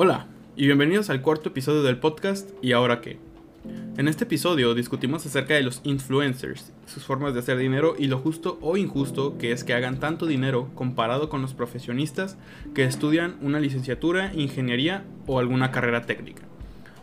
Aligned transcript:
Hola 0.00 0.28
y 0.54 0.66
bienvenidos 0.66 1.10
al 1.10 1.22
cuarto 1.22 1.48
episodio 1.48 1.82
del 1.82 1.98
podcast 1.98 2.50
¿Y 2.62 2.70
ahora 2.70 3.00
qué? 3.00 3.18
En 3.96 4.06
este 4.06 4.22
episodio 4.22 4.72
discutimos 4.74 5.26
acerca 5.26 5.54
de 5.54 5.64
los 5.64 5.80
influencers, 5.82 6.72
sus 6.86 7.02
formas 7.02 7.34
de 7.34 7.40
hacer 7.40 7.58
dinero 7.58 7.96
y 7.98 8.06
lo 8.06 8.18
justo 8.18 8.60
o 8.60 8.76
injusto 8.76 9.36
que 9.38 9.50
es 9.50 9.64
que 9.64 9.74
hagan 9.74 9.98
tanto 9.98 10.26
dinero 10.26 10.70
comparado 10.76 11.28
con 11.28 11.42
los 11.42 11.52
profesionistas 11.52 12.38
que 12.76 12.84
estudian 12.84 13.38
una 13.42 13.58
licenciatura, 13.58 14.32
ingeniería 14.34 15.02
o 15.26 15.40
alguna 15.40 15.72
carrera 15.72 16.02
técnica. 16.02 16.44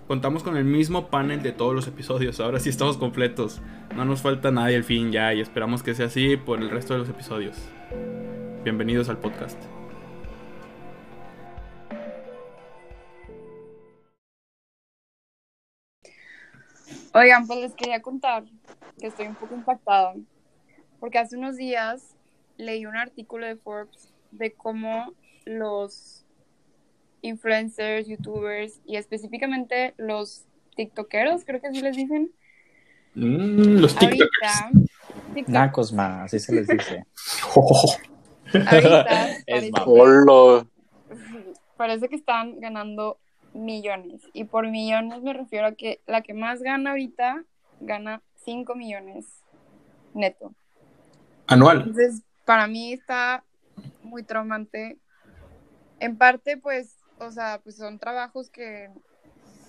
Contamos 0.07 0.41
con 0.41 0.55
el 0.55 0.63
mismo 0.63 1.09
panel 1.09 1.43
de 1.43 1.51
todos 1.51 1.75
los 1.75 1.87
episodios, 1.89 2.39
ahora 2.39 2.61
sí 2.61 2.69
estamos 2.69 2.95
completos. 2.95 3.61
No 3.93 4.05
nos 4.05 4.21
falta 4.21 4.51
nadie 4.51 4.77
al 4.77 4.85
fin 4.85 5.11
ya 5.11 5.33
y 5.33 5.41
esperamos 5.41 5.83
que 5.83 5.95
sea 5.95 6.05
así 6.05 6.37
por 6.37 6.61
el 6.61 6.69
resto 6.69 6.93
de 6.93 6.99
los 6.99 7.09
episodios. 7.09 7.57
Bienvenidos 8.63 9.09
al 9.09 9.17
podcast. 9.17 9.61
Oigan, 17.15 17.47
pues 17.47 17.59
les 17.59 17.73
quería 17.75 18.01
contar 18.01 18.43
que 18.99 19.07
estoy 19.07 19.27
un 19.27 19.35
poco 19.35 19.55
impactada 19.55 20.13
porque 20.99 21.17
hace 21.17 21.37
unos 21.37 21.55
días 21.55 22.13
leí 22.57 22.85
un 22.85 22.97
artículo 22.97 23.45
de 23.45 23.55
Forbes 23.55 24.13
de 24.31 24.53
cómo 24.53 25.13
los 25.45 26.25
influencers, 27.21 28.07
youtubers 28.07 28.81
y 28.85 28.97
específicamente 28.97 29.93
los 29.97 30.43
tiktokeros, 30.75 31.45
creo 31.45 31.61
que 31.61 31.67
así 31.67 31.81
les 31.81 31.95
dicen. 31.95 32.31
Mm, 33.13 33.77
los 33.79 33.95
tiktokers. 33.95 34.29
Ahorita, 34.41 34.71
TikTok- 35.33 35.47
Nacos 35.47 35.93
más, 35.93 36.25
así 36.25 36.39
se 36.39 36.53
les 36.53 36.67
dice. 36.67 37.05
ahorita 38.53 39.29
Es 39.47 39.71
parece, 39.71 39.71
parece 41.77 42.09
que 42.09 42.15
están 42.15 42.59
ganando 42.59 43.19
millones. 43.55 44.21
Y 44.33 44.43
por 44.43 44.67
millones 44.69 45.21
me 45.23 45.33
refiero 45.33 45.67
a 45.67 45.71
que 45.73 46.01
la 46.05 46.21
que 46.21 46.33
más 46.33 46.61
gana 46.61 46.91
ahorita 46.91 47.43
gana 47.79 48.21
5 48.43 48.75
millones 48.75 49.25
neto. 50.13 50.53
Anual. 51.47 51.79
Entonces, 51.79 52.21
para 52.45 52.67
mí 52.67 52.93
está 52.93 53.43
muy 54.03 54.23
traumante. 54.23 54.97
En 55.99 56.17
parte, 56.17 56.57
pues, 56.57 56.95
o 57.19 57.31
sea, 57.31 57.59
pues 57.63 57.77
son 57.77 57.99
trabajos 57.99 58.49
que 58.49 58.89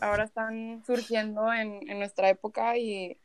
ahora 0.01 0.25
están 0.25 0.83
surgiendo 0.85 1.53
en, 1.53 1.89
en 1.89 1.99
nuestra 1.99 2.29
época 2.29 2.77
y, 2.77 3.17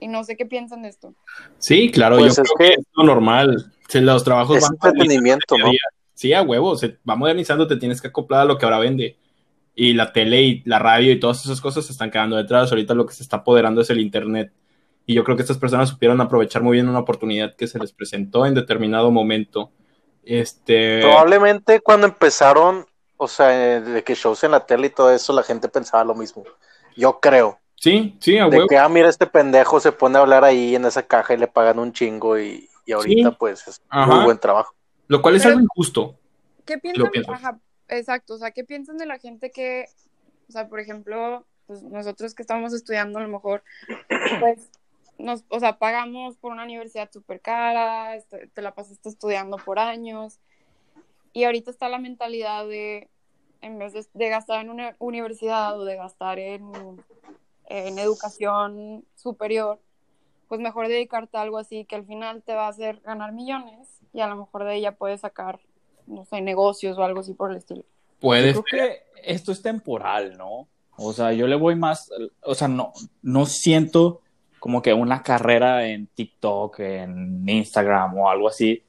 y 0.00 0.08
no 0.08 0.24
sé 0.24 0.36
qué 0.36 0.46
piensan 0.46 0.82
de 0.82 0.88
esto. 0.88 1.14
Sí, 1.58 1.90
claro, 1.90 2.16
Pues 2.16 2.34
yo 2.36 2.42
es 2.42 2.48
creo 2.48 2.56
que, 2.58 2.74
que- 2.74 2.80
es 2.80 2.86
lo 2.94 3.04
normal. 3.04 3.72
Si 3.88 4.00
los 4.00 4.24
trabajos 4.24 4.56
Es 4.56 4.62
van 4.62 4.72
entretenimiento, 4.72 5.58
¿no? 5.58 5.70
Sí, 6.14 6.32
a 6.32 6.42
huevo, 6.42 6.76
se 6.76 6.98
va 7.08 7.16
modernizando, 7.16 7.66
te 7.66 7.76
tienes 7.76 8.00
que 8.00 8.08
acoplar 8.08 8.42
a 8.42 8.44
lo 8.44 8.58
que 8.58 8.64
ahora 8.66 8.78
vende. 8.78 9.16
Y 9.82 9.94
la 9.94 10.12
tele 10.12 10.42
y 10.42 10.62
la 10.66 10.78
radio 10.78 11.10
y 11.10 11.18
todas 11.18 11.42
esas 11.42 11.58
cosas 11.60 11.86
se 11.86 11.92
están 11.92 12.10
quedando 12.10 12.36
detrás. 12.36 12.70
Ahorita 12.70 12.92
lo 12.92 13.06
que 13.06 13.14
se 13.14 13.22
está 13.22 13.38
apoderando 13.38 13.80
es 13.80 13.88
el 13.88 13.98
internet. 14.00 14.52
Y 15.06 15.14
yo 15.14 15.24
creo 15.24 15.36
que 15.36 15.42
estas 15.42 15.56
personas 15.56 15.88
supieron 15.88 16.20
aprovechar 16.20 16.62
muy 16.62 16.74
bien 16.76 16.88
una 16.88 16.98
oportunidad 16.98 17.56
que 17.56 17.66
se 17.66 17.78
les 17.78 17.90
presentó 17.92 18.44
en 18.44 18.52
determinado 18.54 19.10
momento. 19.10 19.70
Este. 20.22 21.00
Probablemente 21.00 21.80
cuando 21.80 22.06
empezaron, 22.06 22.84
o 23.16 23.26
sea, 23.26 23.76
eh, 23.76 23.80
de 23.80 24.04
que 24.04 24.14
shows 24.14 24.44
en 24.44 24.50
la 24.50 24.66
tele 24.66 24.88
y 24.88 24.90
todo 24.90 25.10
eso, 25.12 25.32
la 25.32 25.42
gente 25.42 25.68
pensaba 25.68 26.04
lo 26.04 26.14
mismo. 26.14 26.44
Yo 26.96 27.18
creo. 27.20 27.58
Sí, 27.76 28.16
sí, 28.20 28.36
a 28.36 28.44
De 28.50 28.58
huevo. 28.58 28.68
que, 28.68 28.76
ah, 28.76 28.88
mira, 28.90 29.08
este 29.08 29.26
pendejo 29.26 29.80
se 29.80 29.92
pone 29.92 30.18
a 30.18 30.20
hablar 30.20 30.44
ahí 30.44 30.74
en 30.76 30.84
esa 30.84 31.02
caja 31.04 31.32
y 31.32 31.38
le 31.38 31.46
pagan 31.48 31.78
un 31.78 31.94
chingo 31.94 32.38
y, 32.38 32.68
y 32.84 32.92
ahorita 32.92 33.30
Sí. 33.30 33.36
pues 33.38 33.66
es 33.66 33.80
Ajá. 33.88 34.14
muy 34.14 34.24
buen 34.26 34.38
trabajo. 34.38 34.74
Lo 35.08 35.22
cual 35.22 35.36
es 35.36 35.42
Pero- 35.42 35.54
algo 35.54 35.62
injusto. 35.64 36.14
¿Qué 36.66 36.76
piensan? 36.76 37.10
Ajá, 37.28 37.58
exacto, 37.90 38.34
o 38.34 38.38
sea, 38.38 38.50
¿qué 38.50 38.64
piensan 38.64 38.96
de 38.96 39.06
la 39.06 39.18
gente 39.18 39.50
que, 39.50 39.86
o 40.48 40.52
sea, 40.52 40.68
por 40.68 40.80
ejemplo, 40.80 41.44
pues 41.66 41.82
nosotros 41.82 42.34
que 42.34 42.42
estamos 42.42 42.72
estudiando 42.72 43.18
a 43.18 43.22
lo 43.22 43.28
mejor, 43.28 43.62
pues, 44.40 44.70
nos, 45.18 45.44
o 45.48 45.60
sea, 45.60 45.78
pagamos 45.78 46.36
por 46.36 46.52
una 46.52 46.64
universidad 46.64 47.10
súper 47.12 47.40
cara, 47.40 48.16
este, 48.16 48.46
te 48.48 48.62
la 48.62 48.74
pasaste 48.74 49.08
estudiando 49.08 49.58
por 49.58 49.78
años, 49.78 50.38
y 51.32 51.44
ahorita 51.44 51.70
está 51.70 51.88
la 51.88 51.98
mentalidad 51.98 52.66
de, 52.66 53.08
en 53.60 53.78
vez 53.78 53.92
de, 54.12 54.28
gastar 54.28 54.60
en 54.60 54.70
una 54.70 54.96
universidad 54.98 55.78
o 55.78 55.84
de 55.84 55.96
gastar 55.96 56.38
en, 56.38 56.72
en 57.66 57.98
educación 57.98 59.04
superior, 59.14 59.80
pues 60.48 60.60
mejor 60.60 60.88
dedicarte 60.88 61.36
a 61.38 61.42
algo 61.42 61.58
así 61.58 61.84
que 61.84 61.94
al 61.94 62.04
final 62.04 62.42
te 62.42 62.54
va 62.54 62.66
a 62.66 62.70
hacer 62.70 63.00
ganar 63.02 63.32
millones 63.32 64.00
y 64.12 64.20
a 64.20 64.26
lo 64.26 64.34
mejor 64.34 64.64
de 64.64 64.74
ella 64.74 64.96
puedes 64.96 65.20
sacar, 65.20 65.60
no 66.10 66.24
sé, 66.24 66.40
negocios 66.40 66.98
o 66.98 67.02
algo 67.02 67.20
así 67.20 67.34
por 67.34 67.50
el 67.50 67.58
estilo. 67.58 67.84
Puede 68.18 68.52
Yo 68.52 68.62
creo 68.62 68.82
que 68.82 69.02
esto 69.22 69.52
es 69.52 69.62
temporal, 69.62 70.36
¿no? 70.36 70.68
O 70.96 71.12
sea, 71.12 71.32
yo 71.32 71.46
le 71.46 71.56
voy 71.56 71.76
más, 71.76 72.10
o 72.42 72.54
sea, 72.54 72.68
no, 72.68 72.92
no 73.22 73.46
siento 73.46 74.20
como 74.58 74.82
que 74.82 74.92
una 74.92 75.22
carrera 75.22 75.86
en 75.86 76.06
TikTok, 76.08 76.80
en 76.80 77.48
Instagram 77.48 78.18
o 78.18 78.28
algo 78.28 78.48
así, 78.48 78.82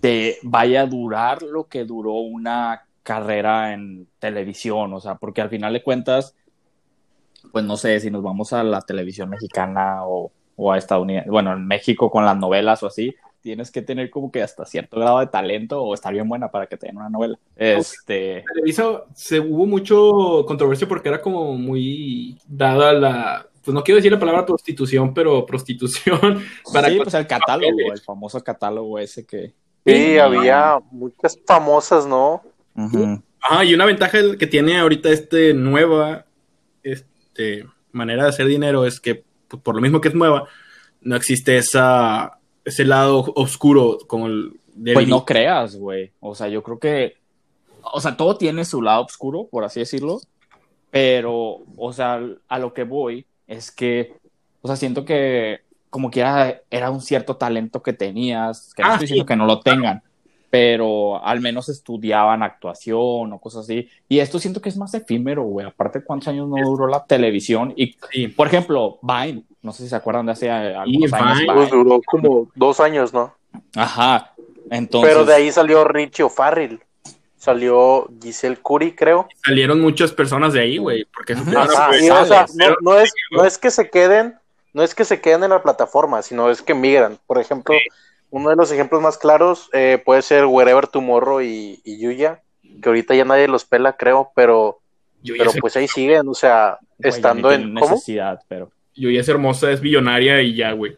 te 0.00 0.38
vaya 0.42 0.82
a 0.82 0.86
durar 0.86 1.42
lo 1.42 1.64
que 1.64 1.84
duró 1.84 2.12
una 2.12 2.86
carrera 3.02 3.72
en 3.72 4.06
televisión, 4.18 4.92
o 4.92 5.00
sea, 5.00 5.14
porque 5.14 5.40
al 5.40 5.48
final 5.48 5.72
de 5.72 5.82
cuentas, 5.82 6.36
pues 7.50 7.64
no 7.64 7.76
sé, 7.76 7.98
si 8.00 8.10
nos 8.10 8.22
vamos 8.22 8.52
a 8.52 8.62
la 8.62 8.82
televisión 8.82 9.30
mexicana 9.30 10.06
o, 10.06 10.30
o 10.56 10.72
a 10.72 10.78
estadounidense, 10.78 11.30
bueno, 11.30 11.52
en 11.52 11.66
México 11.66 12.10
con 12.10 12.24
las 12.26 12.36
novelas 12.36 12.82
o 12.82 12.86
así, 12.86 13.14
tienes 13.42 13.70
que 13.70 13.82
tener 13.82 14.08
como 14.08 14.30
que 14.30 14.42
hasta 14.42 14.64
cierto 14.64 14.98
grado 14.98 15.20
de 15.20 15.26
talento 15.26 15.82
o 15.82 15.92
estar 15.92 16.12
bien 16.12 16.28
buena 16.28 16.50
para 16.50 16.66
que 16.66 16.76
te 16.76 16.86
den 16.86 16.96
una 16.96 17.10
novela. 17.10 17.38
Este, 17.56 18.44
Televisa 18.54 19.04
se 19.14 19.40
hubo 19.40 19.66
mucho 19.66 20.44
controversia 20.46 20.88
porque 20.88 21.08
era 21.08 21.20
como 21.20 21.54
muy 21.54 22.38
dada 22.46 22.92
la, 22.92 23.46
pues 23.64 23.74
no 23.74 23.82
quiero 23.82 23.96
decir 23.96 24.12
la 24.12 24.20
palabra 24.20 24.46
prostitución, 24.46 25.12
pero 25.12 25.44
prostitución 25.44 26.42
para 26.72 26.88
sí, 26.88 26.98
pues 27.02 27.14
el 27.14 27.26
catálogo, 27.26 27.70
papeles. 27.70 27.92
el 27.92 28.00
famoso 28.00 28.42
catálogo 28.42 28.98
ese 28.98 29.26
que... 29.26 29.52
Sí, 29.84 30.16
había 30.16 30.78
muchas 30.92 31.36
famosas, 31.44 32.06
¿no? 32.06 32.40
Ujú. 32.76 33.20
Ajá, 33.40 33.64
y 33.64 33.74
una 33.74 33.84
ventaja 33.84 34.18
que 34.38 34.46
tiene 34.46 34.78
ahorita 34.78 35.10
este 35.10 35.52
nueva 35.54 36.24
este, 36.84 37.66
manera 37.90 38.22
de 38.22 38.28
hacer 38.28 38.46
dinero 38.46 38.86
es 38.86 39.00
que 39.00 39.24
pues, 39.48 39.60
por 39.60 39.74
lo 39.74 39.80
mismo 39.80 40.00
que 40.00 40.08
es 40.08 40.14
nueva, 40.14 40.46
no 41.00 41.16
existe 41.16 41.56
esa 41.56 42.38
ese 42.64 42.84
lado 42.84 43.32
oscuro 43.34 43.98
como 44.06 44.26
el 44.26 44.52
del 44.74 44.94
Pues 44.94 45.08
no 45.08 45.24
creas, 45.24 45.76
güey. 45.76 46.12
O 46.20 46.34
sea, 46.34 46.48
yo 46.48 46.62
creo 46.62 46.78
que... 46.78 47.16
O 47.82 48.00
sea, 48.00 48.16
todo 48.16 48.36
tiene 48.36 48.64
su 48.64 48.80
lado 48.80 49.04
oscuro, 49.04 49.48
por 49.50 49.64
así 49.64 49.80
decirlo. 49.80 50.20
Pero, 50.90 51.58
o 51.76 51.92
sea, 51.92 52.20
a 52.48 52.58
lo 52.58 52.72
que 52.72 52.84
voy 52.84 53.26
es 53.46 53.70
que... 53.70 54.14
O 54.60 54.68
sea, 54.68 54.76
siento 54.76 55.04
que 55.04 55.60
como 55.90 56.10
que 56.10 56.20
era, 56.20 56.62
era 56.70 56.90
un 56.90 57.02
cierto 57.02 57.36
talento 57.36 57.82
que 57.82 57.92
tenías, 57.92 58.72
que 58.74 58.82
no 58.82 58.88
Ah, 58.88 58.92
estoy 58.94 59.08
sí. 59.08 59.12
diciendo 59.14 59.26
que 59.26 59.36
no 59.36 59.44
lo 59.44 59.60
tengan, 59.60 60.02
pero 60.52 61.24
al 61.24 61.40
menos 61.40 61.70
estudiaban 61.70 62.42
actuación 62.42 63.32
o 63.32 63.38
cosas 63.40 63.62
así. 63.64 63.88
Y 64.06 64.18
esto 64.18 64.38
siento 64.38 64.60
que 64.60 64.68
es 64.68 64.76
más 64.76 64.92
efímero, 64.92 65.44
güey. 65.44 65.66
Aparte, 65.66 66.04
¿cuántos 66.04 66.28
años 66.28 66.46
no 66.46 66.56
duró 66.62 66.86
la 66.88 67.06
televisión? 67.06 67.72
Y, 67.74 67.96
Sí. 68.10 68.28
por 68.28 68.48
ejemplo, 68.48 68.98
Vine, 69.00 69.44
no 69.62 69.72
sé 69.72 69.84
si 69.84 69.88
se 69.88 69.96
acuerdan 69.96 70.26
de 70.26 70.32
hace 70.32 70.50
algunos 70.50 71.10
años. 71.14 71.38
Vine. 71.38 71.54
Pues 71.54 71.70
duró 71.70 72.02
como 72.04 72.48
dos 72.54 72.80
años, 72.80 73.14
¿no? 73.14 73.34
Ajá. 73.74 74.34
Entonces, 74.70 75.10
Pero 75.10 75.24
de 75.24 75.32
ahí 75.32 75.50
salió 75.50 75.84
Richie 75.84 76.24
O'Farrill. 76.24 76.80
Salió 77.38 78.10
Giselle 78.22 78.58
Curry, 78.62 78.94
creo. 78.94 79.28
salieron 79.46 79.80
muchas 79.80 80.12
personas 80.12 80.52
de 80.52 80.60
ahí, 80.60 80.76
güey, 80.76 81.06
porque 81.06 81.34
supieron 81.34 81.66
y, 81.98 82.10
o 82.10 82.26
sea, 82.26 82.44
no, 82.56 82.76
no 82.82 82.98
es, 82.98 83.10
no 83.30 83.46
es 83.46 83.56
que 83.56 83.70
se 83.70 83.88
queden, 83.88 84.34
no 84.74 84.82
es 84.82 84.94
que 84.94 85.06
se 85.06 85.22
queden 85.22 85.44
en 85.44 85.50
la 85.50 85.62
plataforma, 85.62 86.20
sino 86.20 86.50
es 86.50 86.60
que 86.60 86.74
migran. 86.74 87.18
Por 87.26 87.38
ejemplo, 87.40 87.74
uno 88.32 88.48
de 88.48 88.56
los 88.56 88.72
ejemplos 88.72 89.02
más 89.02 89.18
claros 89.18 89.68
eh, 89.74 90.02
puede 90.04 90.22
ser 90.22 90.46
Wherever 90.46 90.86
Tomorrow 90.86 91.42
y, 91.42 91.80
y 91.84 91.98
Yuya, 92.00 92.42
que 92.82 92.88
ahorita 92.88 93.14
ya 93.14 93.26
nadie 93.26 93.46
los 93.46 93.66
pela, 93.66 93.92
creo, 93.96 94.32
pero, 94.34 94.80
pero 95.22 95.50
pues 95.60 95.76
ahí 95.76 95.86
siguen, 95.86 96.26
o 96.26 96.32
sea, 96.34 96.78
güey, 96.98 97.10
estando 97.10 97.52
en. 97.52 97.74
necesidad, 97.74 98.40
pero... 98.48 98.70
yo 98.94 99.10
ya 99.10 99.20
es 99.20 99.28
hermosa, 99.28 99.70
es 99.70 99.82
billonaria 99.82 100.40
y 100.40 100.56
ya, 100.56 100.72
güey. 100.72 100.96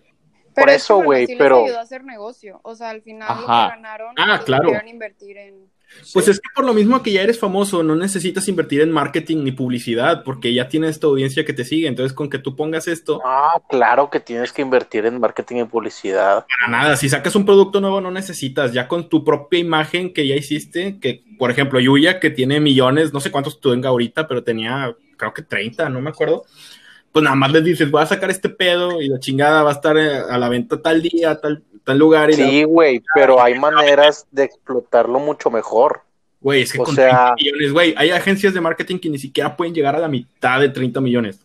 Pero 0.55 0.67
Por 0.67 0.71
eso, 0.71 1.03
güey, 1.03 1.27
sí 1.27 1.35
pero- 1.37 1.57
les 1.57 1.65
ayudó 1.65 1.79
a 1.81 1.83
hacer 1.83 2.05
negocio. 2.05 2.61
O 2.63 2.77
sea, 2.77 2.91
al 2.91 3.03
final 3.03 3.27
lo 3.41 3.51
Ajá. 3.51 3.71
que 3.71 3.75
ganaron, 3.77 4.15
Ah, 4.17 4.37
lo 4.39 4.45
claro. 4.45 4.71
invertir 4.87 5.37
en... 5.37 5.69
Pues 6.13 6.25
Sí. 6.25 6.31
es 6.33 6.41
que 6.41 6.49
por 6.55 6.65
lo 6.65 6.75
mismo 6.75 7.03
que 7.03 7.13
ya 7.13 7.23
eres 7.23 7.39
famoso, 7.39 7.83
no 7.83 7.95
necesitas 7.95 8.49
invertir 8.49 8.81
en 8.81 8.91
marketing 8.91 9.45
ni 9.45 9.53
publicidad, 9.53 10.25
porque 10.25 10.53
ya 10.53 10.69
tienes 10.69 10.91
esta 10.91 11.07
audiencia 11.07 11.45
que 11.45 11.53
te 11.53 11.65
sigue. 11.65 11.87
Entonces, 11.87 12.13
con 12.13 12.29
que 12.29 12.39
tú 12.39 12.57
pongas 12.57 12.89
esto, 12.89 13.21
Ah, 13.25 13.61
claro 13.69 14.11
que 14.11 14.19
tienes 14.21 14.53
que 14.53 14.63
invertir 14.63 15.07
en 15.07 15.21
marketing 15.21 15.57
y 15.59 15.65
publicidad. 15.65 16.45
para 16.61 16.71
nada. 16.71 16.97
Si 16.97 17.09
sacas 17.09 17.35
un 17.37 17.45
producto 17.47 17.81
nuevo, 17.81 18.01
no 18.01 18.11
necesitas. 18.11 18.73
Ya 18.73 18.89
con 18.89 19.09
tu 19.09 19.25
propia 19.25 19.59
imagen 19.61 20.13
que 20.13 20.27
ya 20.27 20.35
hiciste, 20.35 20.99
que 21.01 21.23
por 21.39 21.51
ejemplo, 21.51 21.79
Yuya, 21.81 22.21
que 22.21 22.31
tiene 22.31 22.61
millones, 22.61 23.13
no 23.13 23.21
sé 23.21 23.31
cuántos 23.31 23.61
tenga 23.61 23.89
ahorita, 23.89 24.27
pero 24.29 24.43
tenía, 24.45 24.95
creo 25.17 25.33
que 25.33 25.43
30, 25.43 25.89
no 25.89 26.01
me 26.01 26.11
acuerdo. 26.11 26.45
Pues 27.13 27.23
nada 27.23 27.37
más 27.37 27.53
les 27.53 27.63
dices, 27.63 27.91
voy 27.91 28.03
a 28.03 28.07
sacar 28.07 28.31
este 28.31 28.49
pedo 28.49 29.01
y 29.01 29.09
la 29.09 29.21
chingada 29.21 29.63
va 29.63 29.71
a 29.71 29.75
estar 29.75 29.97
eh, 29.97 30.17
a 30.29 30.37
la 30.39 30.49
venta 30.49 30.83
tal 30.83 31.01
día, 31.01 31.41
tal, 31.41 31.63
tal 31.85 31.99
lugar. 31.99 32.31
Y 32.31 32.35
Sí, 32.35 32.65
güey, 32.65 33.03
pero 33.15 33.41
hay 33.43 33.59
maneras 33.59 34.27
de 34.31 34.45
explotarlo 34.45 35.19
mucho 35.21 35.51
mejor. 35.51 36.01
Güey, 36.41 36.63
es 36.63 36.73
que 36.73 36.81
O 36.81 36.85
con 36.85 36.95
sea- 36.95 37.09
30 37.09 37.35
millones, 37.37 37.73
güey, 37.73 37.95
hay 37.97 38.11
agencias 38.11 38.53
de 38.53 38.61
marketing 38.61 38.99
que 38.99 39.09
ni 39.09 39.19
siquiera 39.19 39.57
pueden 39.57 39.75
llegar 39.75 39.95
a 39.97 39.99
la 39.99 40.09
mitad 40.09 40.61
de 40.61 40.69
30 40.69 41.01
millones. 41.01 41.41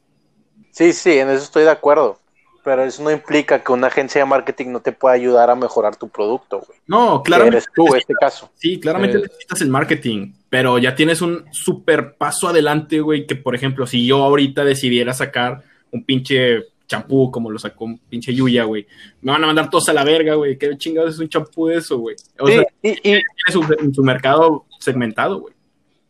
Sí, 0.71 0.93
sí, 0.93 1.17
en 1.17 1.29
eso 1.29 1.43
estoy 1.43 1.63
de 1.63 1.71
acuerdo. 1.71 2.19
Pero 2.61 2.83
eso 2.83 3.01
no 3.01 3.09
implica 3.09 3.63
que 3.63 3.71
una 3.71 3.87
agencia 3.87 4.19
de 4.21 4.25
marketing 4.25 4.67
no 4.67 4.81
te 4.81 4.91
pueda 4.91 5.15
ayudar 5.15 5.49
a 5.49 5.55
mejorar 5.55 5.95
tu 5.95 6.09
producto, 6.09 6.57
güey. 6.67 6.77
No, 6.87 7.23
claramente. 7.23 7.57
eres 7.57 7.67
tú, 7.73 7.95
este 7.95 8.13
caso. 8.19 8.51
Sí, 8.55 8.77
claramente 8.79 9.17
Eh. 9.17 9.21
necesitas 9.21 9.61
el 9.61 9.69
marketing, 9.69 10.33
pero 10.49 10.77
ya 10.77 10.93
tienes 10.93 11.21
un 11.21 11.45
super 11.53 12.15
paso 12.15 12.49
adelante, 12.49 12.99
güey, 12.99 13.25
que 13.25 13.35
por 13.37 13.55
ejemplo, 13.55 13.87
si 13.87 14.05
yo 14.05 14.21
ahorita 14.23 14.65
decidiera 14.65 15.13
sacar 15.13 15.63
un 15.91 16.03
pinche 16.03 16.65
champú 16.89 17.29
como 17.31 17.49
lo 17.51 17.57
sacó 17.59 17.85
un 17.85 17.97
pinche 17.99 18.33
Yuya, 18.33 18.63
güey, 18.65 18.85
me 19.21 19.31
van 19.31 19.43
a 19.43 19.47
mandar 19.47 19.69
todos 19.69 19.87
a 19.89 19.93
la 19.93 20.03
verga, 20.03 20.33
güey, 20.33 20.57
¿qué 20.57 20.75
chingados 20.77 21.13
es 21.13 21.19
un 21.19 21.29
champú 21.29 21.67
de 21.67 21.77
eso, 21.77 21.97
güey? 21.99 22.15
O 22.39 22.47
Sí, 22.47 22.53
sea, 22.55 22.63
y, 22.81 22.89
y- 22.89 22.99
tiene 23.01 23.21
su, 23.51 23.63
su 23.93 24.03
mercado 24.03 24.65
segmentado, 24.79 25.39
güey. 25.39 25.53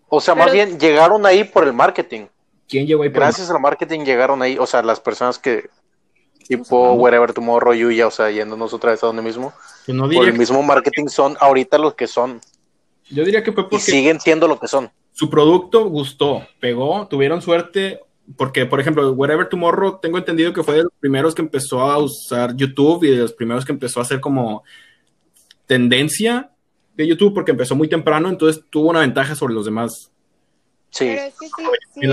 o 0.07 0.19
sea, 0.21 0.33
más 0.35 0.51
Pero- 0.51 0.65
bien 0.65 0.79
llegaron 0.79 1.25
ahí 1.25 1.43
por 1.43 1.65
el 1.65 1.73
marketing. 1.73 2.25
¿Quién 2.67 2.87
llegó 2.87 3.03
ahí 3.03 3.09
por 3.09 3.19
Gracias 3.19 3.49
al 3.51 3.59
marketing 3.59 3.99
llegaron 4.05 4.41
ahí, 4.41 4.57
o 4.57 4.65
sea, 4.65 4.81
las 4.81 4.99
personas 4.99 5.37
que 5.37 5.69
tipo. 6.47 6.93
Wherever 6.93 7.33
Tomorrow, 7.33 7.73
Yuya, 7.73 8.07
o 8.07 8.11
sea, 8.11 8.31
yéndonos 8.31 8.73
otra 8.73 8.91
vez 8.91 9.03
a 9.03 9.07
donde 9.07 9.21
mismo. 9.21 9.53
Que 9.85 9.93
no 9.93 10.09
Por 10.09 10.27
el 10.27 10.37
mismo 10.37 10.63
marketing 10.63 11.07
son 11.07 11.35
ahorita 11.39 11.77
los 11.77 11.93
que 11.95 12.07
son 12.07 12.39
yo 13.11 13.23
diría 13.25 13.43
que 13.43 13.51
fue 13.51 13.63
y 13.63 13.65
porque 13.65 13.79
siguen 13.79 14.19
siendo 14.19 14.47
lo 14.47 14.59
que 14.59 14.67
son. 14.67 14.89
su 15.13 15.29
producto 15.31 15.85
gustó, 15.89 16.43
pegó, 16.59 17.07
tuvieron 17.07 17.41
suerte, 17.41 17.99
porque, 18.37 18.65
por 18.65 18.79
ejemplo, 18.79 19.11
Wherever 19.13 19.47
Tomorrow, 19.49 19.99
tengo 19.99 20.17
entendido 20.17 20.53
que 20.53 20.63
fue 20.63 20.75
de 20.75 20.83
los 20.83 20.93
primeros 20.99 21.33
que 21.35 21.41
empezó 21.41 21.81
a 21.81 21.97
usar 21.97 22.55
YouTube 22.55 23.03
y 23.03 23.11
de 23.11 23.17
los 23.17 23.33
primeros 23.33 23.65
que 23.65 23.71
empezó 23.71 23.99
a 23.99 24.03
hacer 24.03 24.19
como 24.19 24.63
tendencia 25.65 26.51
de 26.95 27.07
YouTube, 27.07 27.33
porque 27.33 27.51
empezó 27.51 27.75
muy 27.75 27.87
temprano, 27.87 28.29
entonces 28.29 28.63
tuvo 28.69 28.89
una 28.89 29.01
ventaja 29.01 29.35
sobre 29.35 29.53
los 29.53 29.65
demás. 29.65 30.11
Sí. 30.89 31.05
Pero 31.05 31.21
es 31.21 31.35
que 31.39 31.47
sí, 31.47 31.53
sí 31.93 31.99
es- 32.05 32.11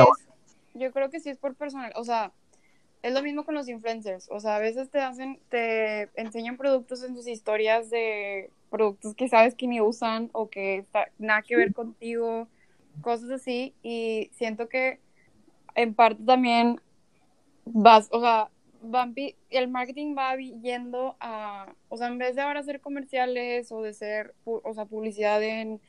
yo 0.75 0.93
creo 0.93 1.11
que 1.11 1.21
sí 1.21 1.31
es 1.31 1.39
por 1.39 1.55
personal, 1.55 1.93
o 1.97 2.05
sea, 2.05 2.33
es 3.03 3.15
lo 3.15 3.23
mismo 3.23 3.45
con 3.45 3.55
los 3.55 3.69
influencers, 3.69 4.29
o 4.31 4.41
sea, 4.41 4.57
a 4.57 4.59
veces 4.59 4.91
te 4.91 5.01
hacen, 5.01 5.39
te 5.49 6.11
enseñan 6.21 6.57
productos 6.57 7.03
en 7.03 7.15
sus 7.15 7.27
historias 7.27 7.89
de 7.91 8.51
productos 8.71 9.15
que 9.15 9.29
sabes 9.29 9.55
que 9.55 9.67
ni 9.67 9.81
usan 9.81 10.29
o 10.33 10.51
que 10.51 10.79
está- 10.79 11.09
nada 11.19 11.43
que 11.43 11.57
ver 11.57 11.73
contigo, 11.73 12.49
cosas 13.01 13.31
así, 13.31 13.75
y 13.83 14.31
siento 14.35 14.69
que 14.69 14.99
en 15.77 15.95
parte 15.95 16.23
también 16.25 16.81
vas, 17.65 18.09
o 18.11 18.21
sea, 18.21 18.51
van 18.83 19.15
pi- 19.15 19.37
el 19.51 19.69
marketing 19.69 20.15
va 20.17 20.37
yendo 20.37 21.17
a, 21.21 21.67
o 21.89 21.97
sea, 21.97 22.09
en 22.09 22.19
vez 22.19 22.35
de 22.37 22.43
ahora 22.43 22.61
hacer 22.61 22.81
comerciales 22.81 23.71
o 23.73 23.83
de 23.83 23.93
ser, 23.93 24.35
o 24.45 24.75
sea, 24.75 24.85
publicidad 24.87 25.43
en 25.43 25.81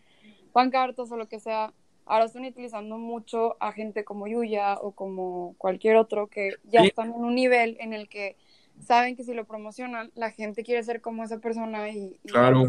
pancartas 0.53 1.11
o 1.11 1.17
lo 1.17 1.27
que 1.27 1.39
sea, 1.39 1.73
ahora 2.05 2.25
están 2.25 2.45
utilizando 2.45 2.97
mucho 2.97 3.57
a 3.59 3.71
gente 3.71 4.03
como 4.03 4.27
Yuya 4.27 4.75
o 4.81 4.91
como 4.91 5.55
cualquier 5.57 5.97
otro 5.97 6.27
que 6.27 6.51
ya 6.63 6.81
Sí. 6.81 6.87
están 6.87 7.09
en 7.13 7.15
un 7.23 7.35
nivel 7.35 7.77
en 7.79 7.93
el 7.93 8.07
que 8.09 8.35
saben 8.79 9.15
que 9.15 9.23
si 9.23 9.33
lo 9.33 9.45
promocionan, 9.45 10.11
la 10.15 10.31
gente 10.31 10.63
quiere 10.63 10.83
ser 10.83 11.01
como 11.01 11.23
esa 11.23 11.39
persona 11.39 11.89
y, 11.89 12.19
y 12.23 12.27
Claro. 12.29 12.63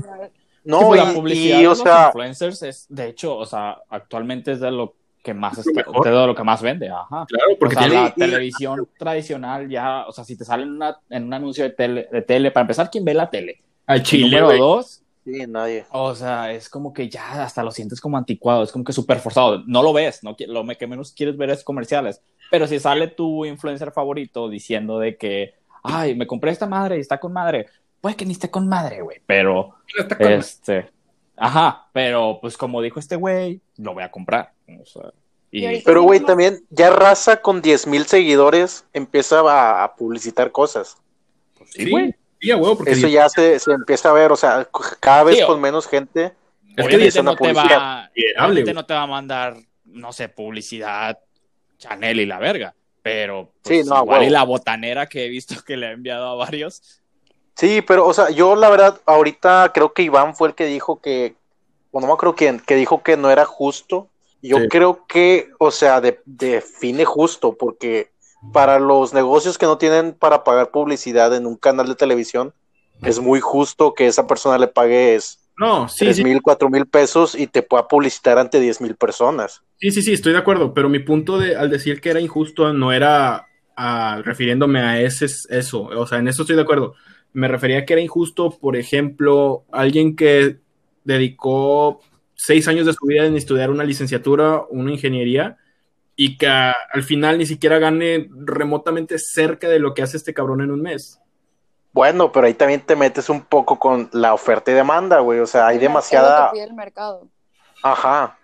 No, 0.64 0.80
pues, 0.88 1.02
la 1.02 1.12
y- 1.12 1.14
publicidad 1.14 1.58
y, 1.58 1.62
de 1.62 1.66
o 1.68 1.70
los 1.70 1.78
sea, 1.80 2.06
influencers 2.06 2.62
es, 2.62 2.86
de 2.88 3.08
hecho, 3.08 3.36
o 3.36 3.46
sea, 3.46 3.78
actualmente 3.88 4.52
es 4.52 4.60
de 4.60 4.70
lo 4.70 4.94
que 5.28 5.34
más 5.34 5.58
Es 5.58 5.66
lo 5.66 5.72
está- 5.72 5.90
mejor. 5.90 6.04
de 6.06 6.26
lo 6.26 6.34
que 6.34 6.42
más 6.44 6.62
vende, 6.62 6.88
ajá. 6.88 7.26
Claro, 7.28 7.50
porque 7.60 7.76
o 7.76 7.78
sea, 7.78 7.88
tiene- 7.88 8.02
la 8.02 8.08
y- 8.08 8.18
televisión 8.18 8.88
tradicional 8.98 9.68
ya, 9.68 10.06
o 10.06 10.12
sea, 10.12 10.24
si 10.24 10.36
te 10.38 10.44
sale 10.44 10.62
en, 10.62 10.70
una- 10.72 10.98
en 11.10 11.24
un 11.24 11.34
anuncio 11.34 11.64
de 11.64 11.70
tele, 11.70 12.08
de 12.10 12.22
tele, 12.22 12.50
para 12.50 12.62
empezar, 12.62 12.90
¿quién 12.90 13.04
ve 13.04 13.14
la 13.14 13.28
tele? 13.28 13.58
al 13.86 14.02
chile, 14.02 14.24
número 14.26 14.46
güey. 14.46 14.58
dos, 14.58 15.02
sí, 15.24 15.44
nadie. 15.48 15.84
o 15.92 16.14
sea, 16.14 16.52
es 16.52 16.68
como 16.68 16.92
que 16.92 17.08
ya 17.08 17.42
hasta 17.42 17.62
lo 17.62 17.70
sientes 17.70 18.00
como 18.02 18.18
anticuado, 18.18 18.62
es 18.62 18.70
como 18.72 18.84
que 18.84 18.92
súper 18.92 19.18
forzado. 19.18 19.62
No 19.66 19.82
lo 19.82 19.92
ves, 19.94 20.22
no, 20.22 20.36
lo 20.46 20.64
que 20.76 20.86
menos 20.86 21.12
quieres 21.12 21.36
ver 21.38 21.48
es 21.50 21.64
comerciales. 21.64 22.20
Pero 22.50 22.66
si 22.66 22.78
sale 22.80 23.08
tu 23.08 23.44
influencer 23.46 23.90
favorito 23.92 24.48
diciendo 24.50 24.98
de 24.98 25.16
que, 25.16 25.54
ay, 25.82 26.14
me 26.14 26.26
compré 26.26 26.50
esta 26.50 26.66
madre 26.66 26.96
y 26.98 27.00
está 27.00 27.18
con 27.18 27.32
madre, 27.32 27.66
pues 28.00 28.14
que 28.16 28.24
ni 28.26 28.32
esté 28.32 28.50
con 28.50 28.68
madre, 28.68 29.00
güey. 29.02 29.18
Pero, 29.26 29.74
Está 29.98 30.16
con- 30.18 30.32
este, 30.32 30.90
ajá, 31.40 31.86
pero 31.92 32.38
pues 32.40 32.56
como 32.56 32.80
dijo 32.82 32.98
este 33.00 33.16
güey, 33.16 33.60
lo 33.76 33.94
voy 33.94 34.02
a 34.02 34.10
comprar. 34.10 34.52
O 34.80 34.84
sea, 34.86 35.12
y, 35.50 35.60
Y 35.60 35.66
ahorita- 35.66 35.82
Pero, 35.86 36.02
güey, 36.02 36.20
también 36.20 36.64
ya 36.70 36.90
raza 36.90 37.40
con 37.40 37.62
10 37.62 37.86
mil 37.86 38.04
seguidores 38.06 38.84
empieza 38.92 39.40
a, 39.40 39.84
a 39.84 39.94
publicitar 39.96 40.52
cosas. 40.52 40.96
sí, 41.70 41.90
güey. 41.90 42.14
Sí, 42.40 42.52
porque 42.76 42.92
Eso 42.92 43.08
ya 43.08 43.28
se, 43.28 43.58
se 43.58 43.72
empieza 43.72 44.10
a 44.10 44.12
ver, 44.12 44.30
o 44.30 44.36
sea, 44.36 44.68
cada 45.00 45.24
vez 45.24 45.44
con 45.44 45.60
menos 45.60 45.88
gente. 45.88 46.32
Es 46.76 46.86
que 46.86 47.22
no 47.24 47.34
te 47.34 47.52
va, 47.52 48.08
Viable, 48.14 48.72
no 48.72 48.86
te 48.86 48.94
va 48.94 49.02
a 49.02 49.06
mandar, 49.08 49.56
no 49.84 50.12
sé, 50.12 50.28
publicidad 50.28 51.18
Chanel 51.78 52.20
y 52.20 52.26
la 52.26 52.38
verga, 52.38 52.74
pero 53.02 53.52
Sí, 53.64 53.78
pues, 53.78 53.86
no, 53.86 54.02
igual 54.04 54.22
y 54.24 54.30
la 54.30 54.44
botanera 54.44 55.08
que 55.08 55.24
he 55.26 55.28
visto 55.28 55.56
que 55.64 55.76
le 55.76 55.86
ha 55.88 55.90
enviado 55.92 56.28
a 56.28 56.34
varios. 56.36 57.00
Sí, 57.58 57.82
pero, 57.82 58.06
o 58.06 58.14
sea, 58.14 58.30
yo 58.30 58.54
la 58.54 58.70
verdad, 58.70 59.00
ahorita 59.04 59.72
creo 59.74 59.92
que 59.92 60.02
Iván 60.02 60.36
fue 60.36 60.48
el 60.48 60.54
que 60.54 60.66
dijo 60.66 61.00
que, 61.00 61.34
o 61.90 62.00
no 62.00 62.06
me 62.06 62.12
acuerdo 62.12 62.36
quién, 62.36 62.60
que 62.60 62.76
dijo 62.76 63.02
que 63.02 63.16
no 63.16 63.30
era 63.30 63.44
justo. 63.44 64.08
Yo 64.40 64.58
Sí. 64.58 64.68
creo 64.68 65.06
que, 65.08 65.50
o 65.58 65.72
sea, 65.72 66.00
de- 66.00 66.20
define 66.24 67.04
justo, 67.04 67.56
porque 67.58 68.10
para 68.52 68.78
los 68.78 69.12
negocios 69.12 69.58
que 69.58 69.66
no 69.66 69.76
tienen 69.76 70.12
para 70.14 70.44
pagar 70.44 70.70
publicidad 70.70 71.34
en 71.34 71.46
un 71.46 71.56
canal 71.56 71.88
de 71.88 71.96
televisión, 71.96 72.54
es 73.02 73.18
muy 73.18 73.40
justo 73.40 73.92
que 73.94 74.06
esa 74.06 74.26
persona 74.28 74.56
le 74.58 74.68
pagues 74.68 75.40
No, 75.58 75.88
sí, 75.88 76.14
sí, 76.14 76.22
mil, 76.22 76.40
cuatro 76.42 76.70
mil 76.70 76.86
pesos 76.86 77.34
y 77.34 77.48
te 77.48 77.62
pueda 77.62 77.88
publicitar 77.88 78.38
ante 78.38 78.60
diez 78.60 78.80
mil 78.80 78.94
personas. 78.94 79.62
sí, 79.80 79.90
sí, 79.90 80.02
sí, 80.02 80.12
estoy 80.12 80.32
de 80.32 80.38
acuerdo, 80.38 80.74
pero 80.74 80.88
mi 80.88 81.00
punto 81.00 81.38
de, 81.38 81.56
al 81.56 81.70
decir 81.70 82.00
que 82.00 82.10
era 82.10 82.20
injusto 82.20 82.72
no 82.72 82.92
era 82.92 83.46
ah, 83.76 84.20
refiriéndome 84.24 84.80
a 84.80 85.00
ese, 85.00 85.26
eso, 85.50 85.82
o 85.82 86.06
sea, 86.06 86.18
en 86.18 86.28
eso 86.28 86.42
estoy 86.42 86.56
de 86.56 86.62
acuerdo. 86.62 86.94
Me 87.32 87.48
refería 87.48 87.78
a 87.78 87.84
que 87.84 87.94
era 87.94 88.02
injusto, 88.02 88.50
por 88.50 88.76
ejemplo, 88.76 89.64
alguien 89.70 90.16
que 90.16 90.58
dedicó 91.04 92.00
seis 92.34 92.68
años 92.68 92.86
de 92.86 92.92
su 92.92 93.06
vida 93.06 93.26
en 93.26 93.36
estudiar 93.36 93.70
una 93.70 93.84
licenciatura, 93.84 94.62
una 94.70 94.92
ingeniería, 94.92 95.56
y 96.16 96.36
que 96.36 96.48
al 96.48 97.02
final 97.04 97.38
ni 97.38 97.46
siquiera 97.46 97.78
gane 97.78 98.28
remotamente 98.32 99.18
cerca 99.18 99.68
de 99.68 99.78
lo 99.78 99.94
que 99.94 100.02
hace 100.02 100.16
este 100.16 100.34
cabrón 100.34 100.60
en 100.62 100.70
un 100.70 100.82
mes. 100.82 101.20
Bueno, 101.92 102.30
pero 102.30 102.46
ahí 102.46 102.54
también 102.54 102.80
te 102.80 102.96
metes 102.96 103.28
un 103.28 103.42
poco 103.42 103.78
con 103.78 104.08
la 104.12 104.34
oferta 104.34 104.70
y 104.70 104.74
demanda, 104.74 105.20
güey. 105.20 105.40
O 105.40 105.46
sea, 105.46 105.66
hay 105.66 105.78
demasiada. 105.78 106.52
el 106.54 106.74
mercado. 106.74 107.26
Ajá. 107.82 108.38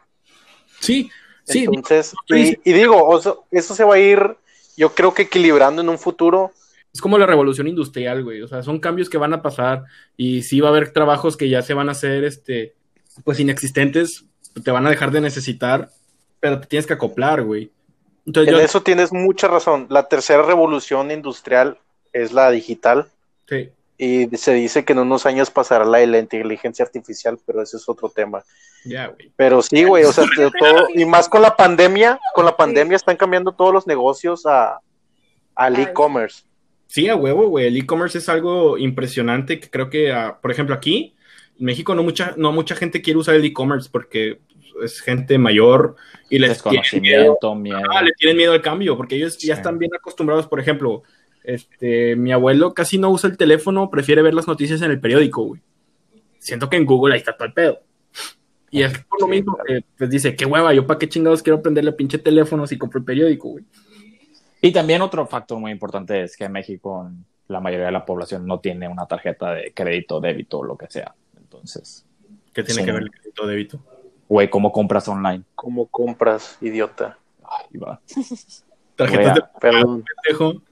Sí, 0.81 1.11
sí, 1.45 1.65
Entonces, 1.65 2.15
y, 2.29 2.59
y 2.69 2.73
digo, 2.73 3.07
o 3.07 3.21
sea, 3.21 3.35
eso 3.51 3.75
se 3.75 3.85
va 3.85 3.95
a 3.95 3.99
ir, 3.99 4.37
yo 4.77 4.95
creo 4.95 5.15
que 5.15 5.23
equilibrando 5.23 5.83
en 5.83 5.89
un 5.89 5.99
futuro. 5.99 6.53
Es 6.95 7.01
como 7.01 7.19
la 7.19 7.27
revolución 7.27 7.67
industrial, 7.67 8.23
güey. 8.23 8.41
O 8.43 8.49
sea, 8.49 8.63
son 8.63 8.79
cambios 8.79 9.11
que 9.11 9.19
van 9.19 9.35
a 9.35 9.43
pasar 9.43 9.83
y 10.17 10.43
sí 10.43 10.61
va 10.61 10.69
a 10.69 10.71
haber 10.71 10.93
trabajos 10.93 11.37
que 11.37 11.49
ya 11.49 11.61
se 11.61 11.75
van 11.75 11.89
a 11.89 11.93
hacer, 11.93 12.23
este, 12.23 12.75
pues 13.25 13.41
inexistentes, 13.41 14.25
te 14.63 14.71
van 14.71 14.87
a 14.87 14.91
dejar 14.91 15.11
de 15.11 15.21
necesitar, 15.21 15.91
pero 16.39 16.61
te 16.61 16.69
tienes 16.69 16.87
que 16.87 16.93
acoplar, 16.93 17.43
güey. 17.43 17.73
Entonces 18.27 18.53
En 18.53 18.59
yo, 18.59 18.65
eso 18.65 18.83
tienes 18.83 19.13
mucha 19.13 19.49
razón. 19.49 19.87
La 19.91 20.09
tercera 20.09 20.43
revolución 20.43 21.11
industrial 21.11 21.79
es 22.13 22.33
la 22.33 22.51
digital 22.53 23.09
sí. 23.49 23.71
y 23.99 24.37
se 24.37 24.55
dice 24.55 24.85
que 24.85 24.93
en 24.93 25.01
unos 25.01 25.27
años 25.27 25.51
pasará 25.51 25.85
la 25.85 25.99
de 25.99 26.07
la 26.07 26.21
inteligencia 26.21 26.85
artificial, 26.85 27.41
pero 27.45 27.61
ese 27.61 27.77
es 27.77 27.89
otro 27.89 28.09
tema. 28.09 28.45
Ya, 28.85 29.09
güey. 29.09 29.33
Pero 29.35 29.63
sí, 29.63 29.83
güey, 29.83 30.05
o 30.05 30.13
sea, 30.13 30.27
todo, 30.59 30.87
y 30.95 31.05
más 31.05 31.29
con 31.29 31.43
la 31.43 31.57
pandemia, 31.57 32.21
con 32.35 32.45
la 32.45 32.57
pandemia 32.57 32.95
están 32.95 33.17
cambiando 33.17 33.51
todos 33.51 33.73
los 33.73 33.87
negocios 33.89 34.47
a, 34.47 34.79
al 35.57 35.79
e-commerce. 35.81 36.45
Sí, 36.87 37.09
a 37.09 37.17
huevo, 37.17 37.49
güey. 37.49 37.67
El 37.67 37.77
e-commerce 37.77 38.19
es 38.19 38.29
algo 38.29 38.79
impresionante 38.79 39.59
que 39.59 39.71
creo 39.71 39.91
que, 39.91 40.13
ah, 40.13 40.39
por 40.41 40.51
ejemplo, 40.51 40.75
aquí 40.75 41.15
en 41.59 41.67
México 41.67 41.95
no 41.95 42.03
mucha, 42.03 42.35
no 42.37 42.53
mucha 42.53 42.77
gente 42.77 43.03
quiere 43.03 43.19
usar 43.19 43.35
el 43.35 43.45
e-commerce 43.45 43.89
porque 43.91 44.41
es 44.83 45.01
gente 45.01 45.39
mayor 45.39 45.97
y 46.31 46.39
les 46.39 46.63
tienen 46.63 47.03
miedo 47.03 47.55
miedo. 47.55 47.79
Ah, 47.91 48.03
le 48.03 48.13
tienen 48.19 48.37
miedo 48.37 48.53
al 48.53 48.63
cambio, 48.63 48.97
porque 48.97 49.17
ellos 49.17 49.39
ya 49.39 49.55
están 49.55 49.79
bien 49.79 49.95
acostumbrados, 49.95 50.47
por 50.47 50.61
ejemplo, 50.61 51.03
este, 51.45 52.17
mi 52.17 52.33
abuelo 52.33 52.75
casi 52.75 52.99
no 52.99 53.11
usa 53.11 53.31
el 53.31 53.37
teléfono, 53.37 53.91
prefiere 53.91 54.23
ver 54.23 54.35
las 54.35 54.49
noticias 54.49 54.81
en 54.83 54.91
el 54.91 55.01
periódico, 55.01 55.45
güey. 55.45 55.61
Siento 56.39 56.69
que 56.69 56.77
en 56.77 56.87
Google 56.87 57.15
ahí 57.15 57.19
está 57.21 57.37
todo 57.37 57.47
el 57.47 57.55
pedo. 57.55 57.81
Y 58.71 58.83
es 58.83 58.99
por 59.05 59.21
lo 59.21 59.29
mismo 59.29 59.57
que 59.65 59.85
pues 59.97 60.11
dice, 60.11 60.35
qué 60.35 60.47
hueva, 60.47 60.75
yo 60.75 60.87
para 60.87 60.99
qué 60.99 61.09
chingados 61.09 61.43
quiero 61.43 61.63
prenderle 61.63 61.93
pinche 61.93 62.19
teléfono 62.19 62.67
si 62.67 62.77
compro 62.77 62.99
el 62.99 63.05
periódico, 63.05 63.51
güey. 63.51 63.65
Y 64.67 64.73
también 64.73 65.03
otro 65.03 65.27
factor 65.27 65.59
muy 65.59 65.71
importante 65.73 66.23
es 66.23 66.37
que 66.39 66.45
en 66.45 66.53
México 66.53 67.11
la 67.49 67.61
mayoría 67.61 67.85
de 67.87 67.93
la 67.93 68.07
población 68.07 68.47
no 68.47 68.61
tiene 68.61 68.89
una 68.89 69.05
tarjeta 69.07 69.53
de 69.53 69.75
crédito, 69.75 70.21
débito 70.21 70.61
o 70.61 70.65
lo 70.65 70.77
que 70.79 70.87
sea. 70.91 71.15
Entonces, 71.37 72.07
¿Qué 72.55 72.63
tiene 72.63 72.81
Sí. 72.81 72.87
que 72.87 72.93
ver 72.93 73.03
el 73.03 73.11
crédito 73.11 73.47
débito? 73.47 73.79
güey, 74.27 74.49
¿cómo 74.49 74.73
compras 74.73 75.07
online? 75.09 75.43
¿Cómo 75.55 75.87
compras, 75.89 76.57
idiota? 76.63 77.19
Ahí 77.45 77.79
va. 77.79 78.01
Tarjetas 78.97 79.25
Wea. 79.27 79.35
de 79.35 79.43
Perdón. 79.61 80.05
pendejo, 80.25 80.63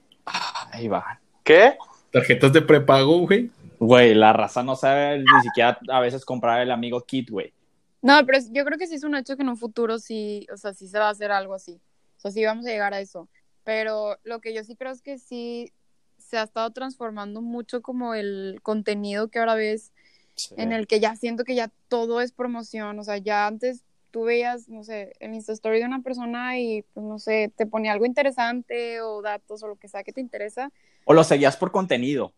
Ahí 0.71 0.89
va. 0.89 1.21
¿Qué? 1.45 1.77
tarjetas 2.13 2.53
de 2.53 2.63
prepago, 2.63 3.19
güey. 3.27 3.51
Güey, 3.79 4.15
la 4.15 4.33
raza 4.33 4.63
no 4.63 4.75
sabe 4.77 5.19
ni 5.19 5.41
siquiera 5.43 5.79
a 5.91 6.01
veces 6.01 6.25
comprar 6.25 6.61
el 6.63 6.71
amigo 6.71 7.01
kit, 7.03 7.29
güey. 7.31 7.53
No, 8.01 8.25
pero 8.25 8.39
yo 8.53 8.65
creo 8.65 8.79
que 8.79 8.87
sí 8.87 8.95
es 8.95 9.05
un 9.05 9.17
hecho 9.17 9.37
que 9.37 9.43
en 9.43 9.49
un 9.51 9.57
futuro 9.59 9.99
sí, 9.99 10.47
o 10.53 10.57
sea, 10.57 10.73
sí 10.73 10.89
se 10.89 10.99
va 10.99 11.09
a 11.09 11.11
hacer 11.11 11.31
algo 11.31 11.53
así. 11.55 11.81
O 12.17 12.21
sea, 12.21 12.31
sí 12.31 12.43
vamos 12.45 12.65
a 12.65 12.71
llegar 12.71 12.95
a 12.95 13.01
eso. 13.01 13.29
Pero 13.65 14.19
lo 14.25 14.41
que 14.41 14.55
yo 14.55 14.65
sí 14.65 14.77
creo 14.77 14.93
es 14.93 15.03
que 15.03 15.19
sí 15.19 15.73
se 16.19 16.39
ha 16.39 16.43
estado 16.43 16.71
transformando 16.71 17.43
mucho 17.43 17.83
como 17.83 18.15
el 18.15 18.61
contenido 18.63 19.29
que 19.29 19.39
ahora 19.39 19.55
ves, 19.55 19.93
Sí. 20.35 20.55
en 20.57 20.73
el 20.73 20.87
que 20.87 20.99
ya 20.99 21.15
siento 21.15 21.45
que 21.45 21.55
ya 21.55 21.71
todo 21.89 22.21
es 22.23 22.33
promoción. 22.33 22.99
O 22.99 23.05
sea, 23.05 23.19
ya 23.19 23.47
antes 23.47 23.85
tú 24.11 24.23
veías, 24.25 24.69
no 24.69 24.83
sé, 24.83 25.13
el 25.21 25.35
Insta 25.35 25.53
Story 25.53 25.79
de 25.79 25.85
una 25.85 26.01
persona 26.03 26.59
y, 26.59 26.83
pues, 26.95 27.05
no 27.05 27.19
sé, 27.19 27.53
te 27.55 27.67
ponía 27.67 27.93
algo 27.93 28.07
interesante 28.07 29.01
o 29.03 29.21
datos 29.21 29.63
o 29.63 29.69
lo 29.69 29.77
que 29.77 29.89
sea 29.89 30.05
que 30.05 30.13
te 30.13 30.21
interesa. 30.23 30.73
O 31.05 31.13
lo 31.13 31.23
seguías 31.23 31.57
por 31.57 31.71
contenido, 31.71 32.33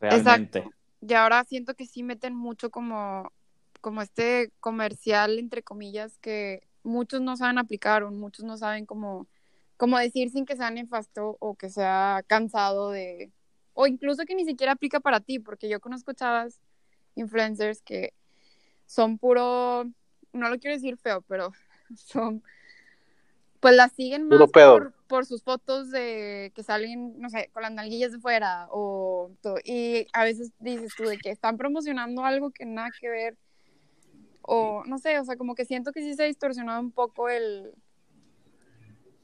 realmente. 0.00 0.64
Y 1.00 1.14
ahora 1.14 1.44
siento 1.44 1.74
que 1.74 1.86
sí 1.86 2.02
meten 2.02 2.34
mucho 2.34 2.70
como, 2.70 3.30
como 3.80 4.02
este 4.02 4.50
comercial, 4.60 5.38
entre 5.38 5.62
comillas, 5.62 6.18
que 6.18 6.62
muchos 6.82 7.20
no 7.20 7.36
saben 7.36 7.58
aplicar 7.58 8.02
o 8.02 8.10
muchos 8.10 8.44
no 8.44 8.56
saben 8.56 8.86
cómo, 8.86 9.26
cómo 9.76 9.98
decir 9.98 10.30
sin 10.30 10.46
que 10.46 10.56
sea 10.56 10.70
nefasto 10.70 11.36
o 11.40 11.54
que 11.54 11.70
sea 11.70 12.24
cansado 12.26 12.90
de... 12.90 13.32
O 13.74 13.86
incluso 13.86 14.24
que 14.24 14.34
ni 14.34 14.44
siquiera 14.44 14.72
aplica 14.72 15.00
para 15.00 15.20
ti, 15.20 15.38
porque 15.38 15.68
yo 15.68 15.80
conozco 15.80 16.12
chavas 16.12 16.60
influencers 17.14 17.82
que 17.82 18.14
son 18.86 19.18
puro, 19.18 19.84
no 20.32 20.48
lo 20.48 20.58
quiero 20.58 20.76
decir 20.76 20.96
feo, 20.96 21.22
pero 21.22 21.52
son, 21.96 22.42
pues 23.60 23.74
las 23.76 23.92
siguen 23.92 24.28
más 24.28 24.40
por 25.06 25.24
sus 25.24 25.42
fotos 25.42 25.90
de 25.90 26.52
que 26.54 26.62
salen, 26.62 27.18
no 27.20 27.30
sé, 27.30 27.48
con 27.52 27.62
las 27.62 27.72
nalguillas 27.72 28.12
de 28.12 28.18
fuera 28.18 28.66
o 28.70 29.30
todo. 29.40 29.56
Y 29.64 30.06
a 30.12 30.24
veces 30.24 30.52
dices 30.58 30.92
tú 30.96 31.04
de 31.04 31.18
que 31.18 31.30
están 31.30 31.56
promocionando 31.56 32.24
algo 32.24 32.50
que 32.50 32.64
nada 32.64 32.90
que 32.98 33.08
ver 33.08 33.36
o 34.42 34.84
no 34.86 34.98
sé, 34.98 35.18
o 35.18 35.24
sea, 35.24 35.36
como 35.36 35.54
que 35.54 35.64
siento 35.64 35.92
que 35.92 36.02
sí 36.02 36.14
se 36.14 36.22
ha 36.22 36.26
distorsionado 36.26 36.80
un 36.80 36.92
poco 36.92 37.28
el 37.28 37.72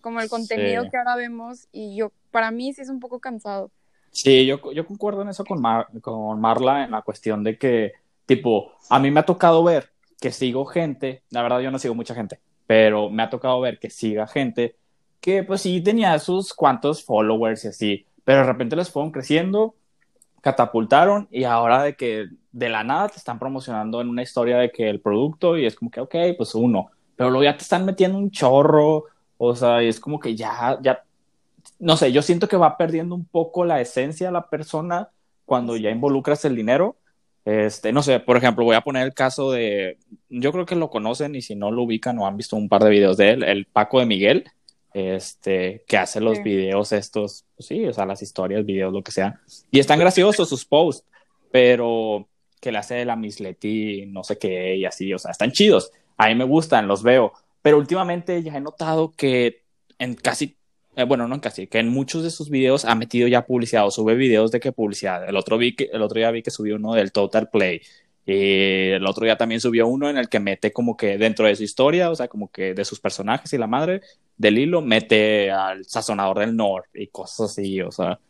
como 0.03 0.21
el 0.21 0.29
contenido 0.31 0.85
Sí. 0.85 0.91
que 0.91 0.99
ahora 0.99 1.17
vemos 1.17 1.69
y 1.73 1.97
yo 1.97 2.13
para 2.33 2.51
mí 2.53 2.73
sí 2.75 2.83
es 2.83 2.91
un 2.91 3.01
poco 3.01 3.21
cansado. 3.21 3.73
Sí, 4.11 4.47
yo, 4.47 4.73
yo 4.73 4.87
concuerdo 4.87 5.23
en 5.23 5.29
eso 5.31 5.45
con, 5.45 5.61
Mar- 5.61 5.89
con 6.03 6.41
Marla, 6.41 6.85
en 6.85 6.91
la 6.91 7.03
cuestión 7.03 7.43
de 7.45 7.59
que, 7.59 7.93
tipo, 8.27 8.73
a 8.91 8.99
mí 8.99 9.11
me 9.11 9.21
ha 9.21 9.25
tocado 9.27 9.65
ver 9.65 9.91
que 10.21 10.31
sigo 10.33 10.67
gente, 10.67 11.23
la 11.31 11.43
verdad 11.43 11.61
yo 11.61 11.71
no 11.71 11.79
sigo 11.79 11.95
mucha 11.95 12.15
gente, 12.15 12.41
pero 12.67 13.09
me 13.11 13.23
ha 13.23 13.31
tocado 13.31 13.61
ver 13.61 13.79
que 13.79 13.91
siga 13.91 14.27
gente 14.27 14.77
que 15.21 15.45
pues 15.45 15.63
sí 15.63 15.81
tenía 15.83 16.19
sus 16.19 16.53
cuantos 16.53 17.05
followers 17.05 17.65
y 17.65 17.69
así, 17.69 18.07
pero 18.25 18.41
de 18.41 18.45
repente 18.45 18.77
les 18.77 18.91
fueron 18.91 19.13
creciendo, 19.13 19.77
catapultaron 20.41 21.29
y 21.31 21.45
ahora 21.45 21.83
de 21.85 21.97
que 21.97 22.27
de 22.53 22.69
la 22.69 22.85
nada 22.85 23.09
te 23.09 23.19
están 23.19 23.39
promocionando 23.39 24.01
en 24.01 24.09
una 24.09 24.23
historia 24.23 24.59
de 24.59 24.71
que 24.73 24.91
el 24.91 25.01
producto 25.01 25.57
y 25.57 25.67
es 25.67 25.77
como 25.77 25.91
que, 25.91 26.01
ok, 26.01 26.15
pues 26.37 26.55
uno, 26.55 26.91
pero 27.17 27.31
luego 27.31 27.45
ya 27.45 27.57
te 27.57 27.63
están 27.63 27.85
metiendo 27.85 28.19
un 28.19 28.31
chorro, 28.31 29.05
o 29.45 29.57
sea, 29.57 29.83
es 29.83 29.99
como 29.99 30.21
que 30.21 30.37
ya, 30.37 30.79
ya 30.83 31.03
no 31.81 31.97
sé, 31.97 32.13
yo 32.13 32.23
siento 32.23 32.47
que 32.47 32.57
va 32.57 32.77
perdiendo 32.77 33.15
un 33.17 33.25
poco 33.25 33.65
la 33.65 33.81
esencia 33.81 34.29
de 34.29 34.33
la 34.33 34.49
persona 34.49 35.09
cuando 35.45 35.77
ya 35.77 35.91
involucras 35.91 36.45
el 36.45 36.55
dinero. 36.55 36.97
Este, 37.45 37.93
no 37.93 38.05
sé, 38.05 38.21
por 38.21 38.37
ejemplo, 38.37 38.65
voy 38.65 38.77
a 38.77 38.83
poner 38.83 39.03
el 39.05 39.15
caso 39.15 39.51
de, 39.51 39.99
yo 40.29 40.53
creo 40.53 40.65
que 40.65 40.77
lo 40.77 40.91
conocen 40.91 41.35
y 41.35 41.43
si 41.43 41.57
no 41.57 41.73
lo 41.73 41.83
ubican 41.83 42.17
o 42.21 42.27
han 42.29 42.37
visto 42.37 42.55
un 42.55 42.69
par 42.69 42.85
de 42.85 42.91
videos 42.91 43.17
de 43.17 43.31
él, 43.31 43.43
el 43.43 43.67
Paco 43.67 43.99
de 43.99 44.07
Miguel, 44.07 44.45
este, 44.95 45.83
que 45.89 45.97
hace 45.97 46.21
los 46.21 46.37
Sí. 46.39 46.45
videos 46.45 46.93
estos, 46.93 47.45
pues 47.57 47.67
sí, 47.67 47.85
o 47.85 47.93
sea, 47.93 48.07
las 48.07 48.23
historias, 48.23 48.65
videos, 48.65 48.93
lo 48.93 49.03
que 49.03 49.11
sea. 49.11 49.41
Y 49.73 49.81
están 49.81 49.99
graciosos 49.99 50.49
sus 50.49 50.65
posts, 50.65 51.05
pero 51.51 52.29
que 52.61 52.71
le 52.71 52.79
hace 52.79 53.05
la 53.05 53.17
Miss 53.17 53.41
Leti, 53.41 54.07
no 54.07 54.23
sé 54.23 54.39
qué, 54.39 54.77
y 54.77 54.85
así, 54.85 55.13
o 55.13 55.19
sea, 55.19 55.33
están 55.33 55.51
chidos. 55.51 55.91
A 56.17 56.29
mí 56.29 56.37
me 56.37 56.45
gustan, 56.45 56.87
los 56.87 57.03
veo. 57.03 57.33
Pero 57.63 57.79
últimamente 57.79 58.43
ya 58.43 58.57
he 58.57 58.61
notado 58.61 59.13
que 59.17 59.63
en 59.99 60.15
casi 60.15 60.57
eh, 60.95 61.05
bueno, 61.05 61.27
no 61.27 61.37
en 61.37 61.41
casi, 61.41 61.67
que 61.69 61.79
en 61.79 61.89
muchos 61.89 62.23
de 62.23 62.31
sus 62.31 62.51
videos 62.51 62.85
ha 62.85 62.95
metido 62.95 63.27
ya 63.27 63.47
publicidad 63.47 63.87
o 63.87 63.91
sube 63.91 64.15
videos 64.15 64.51
de 64.51 64.61
que 64.61 64.73
publicidad. 64.73 65.27
El 65.27 65.37
otro, 65.37 65.57
vi 65.57 65.75
el 65.79 66.03
otro 66.03 66.19
día 66.19 66.31
vi 66.31 66.43
que 66.43 66.51
subió 66.51 66.77
uno 66.77 66.95
del 66.95 67.13
Total 67.13 67.49
Play. 67.49 67.81
Y 68.27 68.91
el 68.91 69.07
otro 69.07 69.25
día 69.25 69.37
también 69.37 69.61
subió 69.61 69.87
uno 69.89 70.09
en 70.09 70.17
el 70.17 70.29
que 70.29 70.39
mete 70.39 70.73
como 70.73 70.97
que 70.97 71.19
dentro 71.19 71.47
de 71.47 71.57
su 71.57 71.63
historia, 71.63 72.11
o 72.11 72.15
sea, 72.15 72.29
como 72.29 72.51
que 72.51 72.75
de 72.75 72.85
sus 72.85 73.01
personajes 73.01 73.53
y 73.53 73.59
la 73.59 73.67
madre 73.67 74.03
del 74.37 74.59
hilo, 74.59 74.83
mete 74.83 75.51
al 75.51 75.85
sazonador 75.87 76.41
del 76.41 76.55
norte 76.55 77.03
y 77.03 77.09
cosas 77.09 77.51
así, 77.51 77.81
o 77.81 77.91
sea. 77.91 78.21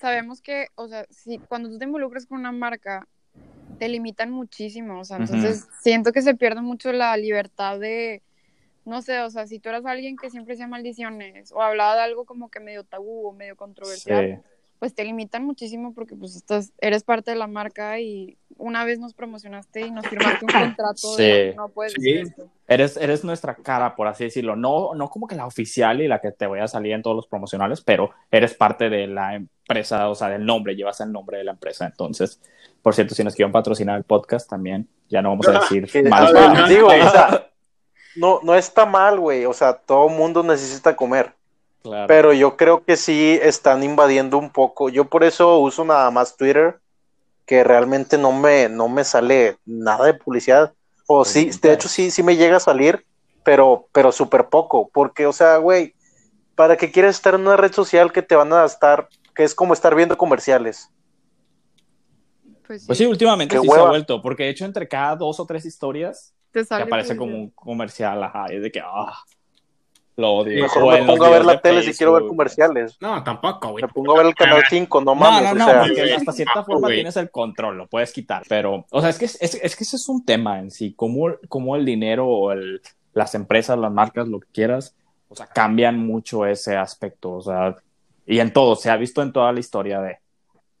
Sabemos 0.00 0.40
que, 0.40 0.68
o 0.76 0.86
sea, 0.86 1.06
si 1.10 1.38
cuando 1.38 1.68
tú 1.68 1.78
te 1.78 1.84
involucras 1.84 2.24
con 2.24 2.38
una 2.38 2.52
marca, 2.52 3.06
te 3.78 3.88
limitan 3.88 4.30
muchísimo, 4.30 5.00
o 5.00 5.04
sea, 5.04 5.18
entonces 5.18 5.66
siento 5.80 6.12
que 6.12 6.22
se 6.22 6.34
pierde 6.34 6.60
mucho 6.60 6.92
la 6.92 7.16
libertad 7.16 7.78
de, 7.78 8.22
no 8.84 9.02
sé, 9.02 9.20
o 9.20 9.30
sea, 9.30 9.46
si 9.46 9.58
tú 9.60 9.68
eras 9.68 9.86
alguien 9.86 10.16
que 10.16 10.30
siempre 10.30 10.54
hacía 10.54 10.66
maldiciones 10.66 11.52
o 11.52 11.62
hablaba 11.62 11.96
de 11.96 12.02
algo 12.02 12.24
como 12.24 12.50
que 12.50 12.60
medio 12.60 12.84
tabú 12.84 13.28
o 13.28 13.32
medio 13.32 13.56
controversial, 13.56 14.42
Sí. 14.44 14.50
Pues 14.78 14.94
te 14.94 15.04
limitan 15.04 15.44
muchísimo 15.44 15.92
porque 15.94 16.14
pues 16.14 16.36
estás, 16.36 16.72
eres 16.80 17.02
parte 17.02 17.30
de 17.32 17.36
la 17.36 17.46
marca 17.46 17.98
y 18.00 18.38
una 18.56 18.84
vez 18.84 18.98
nos 18.98 19.14
promocionaste 19.14 19.80
y 19.80 19.90
nos 19.90 20.06
firmaste 20.06 20.44
un 20.44 20.50
contrato 20.52 21.16
de 21.16 21.50
Sí. 21.50 21.56
no 21.56 21.68
puedes 21.68 21.92
Sí. 21.94 22.00
decir 22.00 22.26
esto. 22.28 22.48
Eres, 22.66 22.96
eres 22.96 23.24
nuestra 23.24 23.54
cara, 23.54 23.96
por 23.96 24.06
así 24.08 24.24
decirlo. 24.24 24.54
No, 24.56 24.94
no 24.94 25.08
como 25.10 25.26
que 25.26 25.34
la 25.36 25.46
oficial 25.46 26.00
y 26.00 26.08
la 26.08 26.20
que 26.20 26.32
te 26.32 26.46
voy 26.46 26.60
a 26.60 26.68
salir 26.68 26.92
en 26.92 27.02
todos 27.02 27.16
los 27.16 27.26
promocionales, 27.26 27.80
pero 27.80 28.10
eres 28.30 28.54
parte 28.54 28.88
de 28.90 29.06
la 29.06 29.34
empresa, 29.36 30.08
o 30.08 30.14
sea, 30.14 30.28
del 30.28 30.44
nombre, 30.44 30.76
llevas 30.76 31.00
el 31.00 31.10
nombre 31.12 31.38
de 31.38 31.44
la 31.44 31.52
empresa. 31.52 31.86
Entonces, 31.86 32.40
por 32.82 32.94
cierto, 32.94 33.14
si 33.14 33.24
nos 33.24 33.34
quieren 33.34 33.52
patrocinar 33.52 33.96
el 33.96 34.04
podcast 34.04 34.48
también, 34.48 34.88
ya 35.08 35.22
no 35.22 35.30
vamos 35.30 35.48
a 35.48 35.52
decir 35.60 35.88
mal. 36.10 36.36
a 36.36 36.52
ver, 36.52 36.68
digo, 36.68 36.88
o 36.88 36.90
sea, 37.10 37.48
no, 38.16 38.40
no 38.42 38.54
está 38.54 38.86
mal, 38.86 39.18
güey. 39.18 39.44
O 39.46 39.52
sea, 39.52 39.72
todo 39.74 40.08
mundo 40.08 40.42
necesita 40.42 40.94
comer. 40.94 41.34
Claro. 41.82 42.06
Pero 42.06 42.32
yo 42.32 42.56
creo 42.56 42.84
que 42.84 42.96
sí 42.96 43.38
están 43.40 43.82
invadiendo 43.82 44.38
un 44.38 44.50
poco. 44.50 44.88
Yo 44.88 45.04
por 45.04 45.24
eso 45.24 45.58
uso 45.58 45.84
nada 45.84 46.10
más 46.10 46.36
Twitter, 46.36 46.80
que 47.46 47.64
realmente 47.64 48.18
no 48.18 48.32
me, 48.32 48.68
no 48.68 48.88
me 48.88 49.04
sale 49.04 49.56
nada 49.64 50.06
de 50.06 50.14
publicidad. 50.14 50.74
O 51.06 51.22
Pues 51.22 51.30
sí, 51.30 51.52
sí, 51.52 51.60
de 51.62 51.72
hecho 51.72 51.88
sí, 51.88 52.10
sí 52.10 52.22
me 52.22 52.36
llega 52.36 52.58
a 52.58 52.60
salir, 52.60 53.06
pero, 53.42 53.88
pero 53.92 54.12
súper 54.12 54.48
poco. 54.48 54.90
Porque, 54.92 55.26
o 55.26 55.32
sea, 55.32 55.56
güey, 55.56 55.94
¿para 56.54 56.76
qué 56.76 56.90
quieres 56.90 57.16
estar 57.16 57.34
en 57.34 57.42
una 57.42 57.56
red 57.56 57.72
social 57.72 58.12
que 58.12 58.22
te 58.22 58.34
van 58.34 58.52
a 58.52 58.64
estar, 58.64 59.08
que 59.34 59.44
es 59.44 59.54
como 59.54 59.72
estar 59.72 59.94
viendo 59.94 60.18
comerciales? 60.18 60.90
Pues 62.66 62.82
sí, 62.82 62.86
Pues 62.86 62.98
sí, 62.98 63.06
últimamente 63.06 63.54
Qué 63.54 63.62
sí 63.62 63.68
se 63.68 63.80
ha 63.80 63.84
vuelto, 63.84 64.20
porque 64.20 64.42
de 64.42 64.50
hecho 64.50 64.66
entre 64.66 64.86
cada 64.86 65.16
dos 65.16 65.40
o 65.40 65.46
tres 65.46 65.64
historias 65.64 66.34
te 66.50 66.60
te 66.60 66.66
sale 66.66 66.84
aparece 66.84 67.16
como 67.16 67.34
un 67.34 67.50
comercial, 67.50 68.22
ajá, 68.22 68.52
y 68.52 68.56
es 68.56 68.62
de 68.62 68.70
que, 68.70 68.80
ah, 68.80 69.14
lo 70.18 70.32
odio. 70.32 70.62
Mejor 70.62 70.82
O 70.82 70.90
me 70.90 71.04
pongo 71.04 71.24
a 71.24 71.30
ver 71.30 71.44
la 71.44 71.60
tele 71.60 71.82
si 71.82 71.94
quiero 71.94 72.12
ver 72.12 72.26
comerciales. 72.26 72.98
No, 73.00 73.22
tampoco, 73.22 73.70
güey. 73.70 73.82
Me 73.82 73.88
pongo 73.88 74.14
a 74.14 74.18
ver 74.18 74.26
el 74.26 74.34
canal 74.34 74.62
5, 74.68 75.00
no 75.00 75.04
No, 75.04 75.14
mames. 75.14 75.42
no, 75.42 75.54
no, 75.54 75.64
o 75.64 75.68
sea, 75.68 75.82
porque 75.82 76.14
hasta 76.14 76.32
cierta 76.32 76.54
Tampoco, 76.54 76.80
forma 76.80 76.94
tienes 76.94 77.16
el 77.16 77.30
control, 77.30 77.78
lo 77.78 77.86
puedes 77.86 78.12
quitar, 78.12 78.42
pero, 78.48 78.84
o 78.90 79.00
sea, 79.00 79.10
es 79.10 79.18
que, 79.18 79.26
es, 79.26 79.38
es 79.40 79.76
que 79.76 79.84
ese 79.84 79.96
es 79.96 80.08
un 80.08 80.24
tema 80.24 80.58
en 80.58 80.72
sí, 80.72 80.92
cómo, 80.94 81.28
cómo 81.48 81.76
el 81.76 81.84
dinero 81.84 82.26
o 82.26 82.50
el, 82.50 82.82
las 83.12 83.34
empresas, 83.36 83.78
las 83.78 83.92
marcas, 83.92 84.26
lo 84.26 84.40
que 84.40 84.48
quieras, 84.52 84.96
o 85.28 85.36
sea, 85.36 85.46
cambian 85.46 85.98
mucho 85.98 86.46
ese 86.46 86.76
aspecto, 86.76 87.32
o 87.34 87.40
sea, 87.40 87.76
y 88.26 88.40
en 88.40 88.52
todo, 88.52 88.74
se 88.74 88.90
ha 88.90 88.96
visto 88.96 89.22
en 89.22 89.32
toda 89.32 89.52
la 89.52 89.60
historia 89.60 90.00
de, 90.00 90.18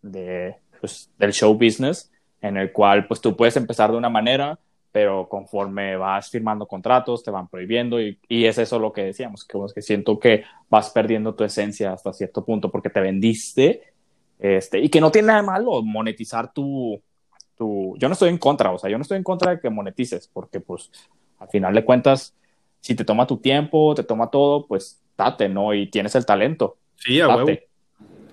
de 0.02 0.56
pues, 0.80 1.10
del 1.16 1.32
show 1.32 1.54
business, 1.54 2.10
en 2.40 2.56
el 2.56 2.72
cual, 2.72 3.06
pues, 3.06 3.20
tú 3.20 3.36
puedes 3.36 3.56
empezar 3.56 3.92
de 3.92 3.98
una 3.98 4.08
manera, 4.08 4.58
pero 4.98 5.28
conforme 5.28 5.96
vas 5.96 6.28
firmando 6.28 6.66
contratos, 6.66 7.22
te 7.22 7.30
van 7.30 7.46
prohibiendo 7.46 8.02
y, 8.02 8.18
y 8.28 8.46
es 8.46 8.58
eso 8.58 8.80
lo 8.80 8.92
que 8.92 9.04
decíamos, 9.04 9.44
que, 9.44 9.56
que 9.72 9.80
siento 9.80 10.18
que 10.18 10.42
vas 10.68 10.90
perdiendo 10.90 11.36
tu 11.36 11.44
esencia 11.44 11.92
hasta 11.92 12.12
cierto 12.12 12.44
punto 12.44 12.68
porque 12.68 12.90
te 12.90 12.98
vendiste 12.98 13.92
este, 14.40 14.80
y 14.80 14.88
que 14.88 15.00
no 15.00 15.12
tiene 15.12 15.28
nada 15.28 15.42
de 15.42 15.46
malo 15.46 15.82
monetizar 15.84 16.52
tu, 16.52 17.00
tu... 17.56 17.94
Yo 17.96 18.08
no 18.08 18.14
estoy 18.14 18.30
en 18.30 18.38
contra, 18.38 18.72
o 18.72 18.78
sea, 18.80 18.90
yo 18.90 18.98
no 18.98 19.02
estoy 19.02 19.18
en 19.18 19.22
contra 19.22 19.52
de 19.52 19.60
que 19.60 19.70
monetices 19.70 20.26
porque 20.26 20.58
pues 20.58 20.90
al 21.38 21.48
final 21.48 21.72
de 21.76 21.84
cuentas, 21.84 22.34
si 22.80 22.96
te 22.96 23.04
toma 23.04 23.24
tu 23.24 23.36
tiempo, 23.36 23.94
te 23.94 24.02
toma 24.02 24.30
todo, 24.30 24.66
pues 24.66 25.00
date, 25.16 25.48
¿no? 25.48 25.74
Y 25.74 25.88
tienes 25.88 26.16
el 26.16 26.26
talento, 26.26 26.76
Sí, 26.96 27.20
a 27.20 27.28
huevo. 27.28 27.52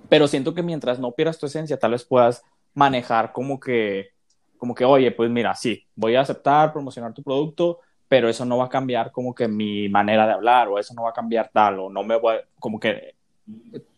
Pero 0.09 0.27
siento 0.27 0.55
que 0.55 0.63
mientras 0.63 0.97
no 0.97 1.11
pierdas 1.11 1.37
tu 1.37 1.45
esencia, 1.45 1.77
tal 1.77 1.91
vez 1.91 2.05
puedas 2.05 2.41
manejar 2.73 3.33
como 3.33 3.59
que, 3.59 4.14
como 4.65 4.73
que, 4.73 4.83
oye, 4.83 5.11
pues 5.11 5.29
mira, 5.29 5.53
sí, 5.53 5.85
voy 5.95 6.15
a 6.15 6.21
aceptar 6.21 6.73
promocionar 6.73 7.13
tu 7.13 7.21
producto, 7.21 7.81
pero 8.07 8.27
eso 8.27 8.45
no 8.45 8.57
va 8.57 8.65
a 8.65 8.69
cambiar 8.69 9.11
como 9.11 9.35
que 9.35 9.47
mi 9.47 9.87
manera 9.89 10.25
de 10.25 10.33
hablar, 10.33 10.67
o 10.69 10.79
eso 10.79 10.95
no 10.95 11.03
va 11.03 11.11
a 11.11 11.13
cambiar 11.13 11.51
tal, 11.53 11.79
o 11.79 11.89
no 11.91 12.03
me 12.03 12.17
voy, 12.17 12.37
a- 12.37 12.41
como 12.59 12.79
que 12.79 13.13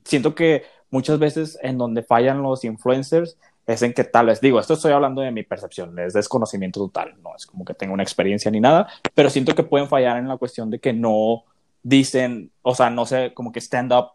siento 0.03 0.35
que 0.35 0.63
muchas 0.91 1.19
veces 1.19 1.57
en 1.61 1.77
donde 1.77 2.03
fallan 2.03 2.41
los 2.41 2.65
influencers 2.65 3.37
es 3.65 3.81
en 3.81 3.93
que 3.93 4.03
tal 4.03 4.25
vez, 4.27 4.41
digo, 4.41 4.59
esto 4.59 4.73
estoy 4.73 4.91
hablando 4.91 5.21
de 5.21 5.31
mi 5.31 5.43
percepción, 5.43 5.97
es 5.99 6.11
desconocimiento 6.13 6.81
total, 6.81 7.15
no 7.23 7.33
es 7.35 7.45
como 7.45 7.63
que 7.63 7.73
tengo 7.73 7.93
una 7.93 8.03
experiencia 8.03 8.51
ni 8.51 8.59
nada, 8.59 8.87
pero 9.15 9.29
siento 9.29 9.55
que 9.55 9.63
pueden 9.63 9.87
fallar 9.87 10.17
en 10.17 10.27
la 10.27 10.35
cuestión 10.37 10.69
de 10.69 10.79
que 10.79 10.91
no 10.91 11.45
dicen, 11.81 12.51
o 12.61 12.75
sea, 12.75 12.89
no 12.89 13.05
sé, 13.05 13.33
como 13.33 13.53
que 13.53 13.59
stand 13.61 13.93
up 13.93 14.11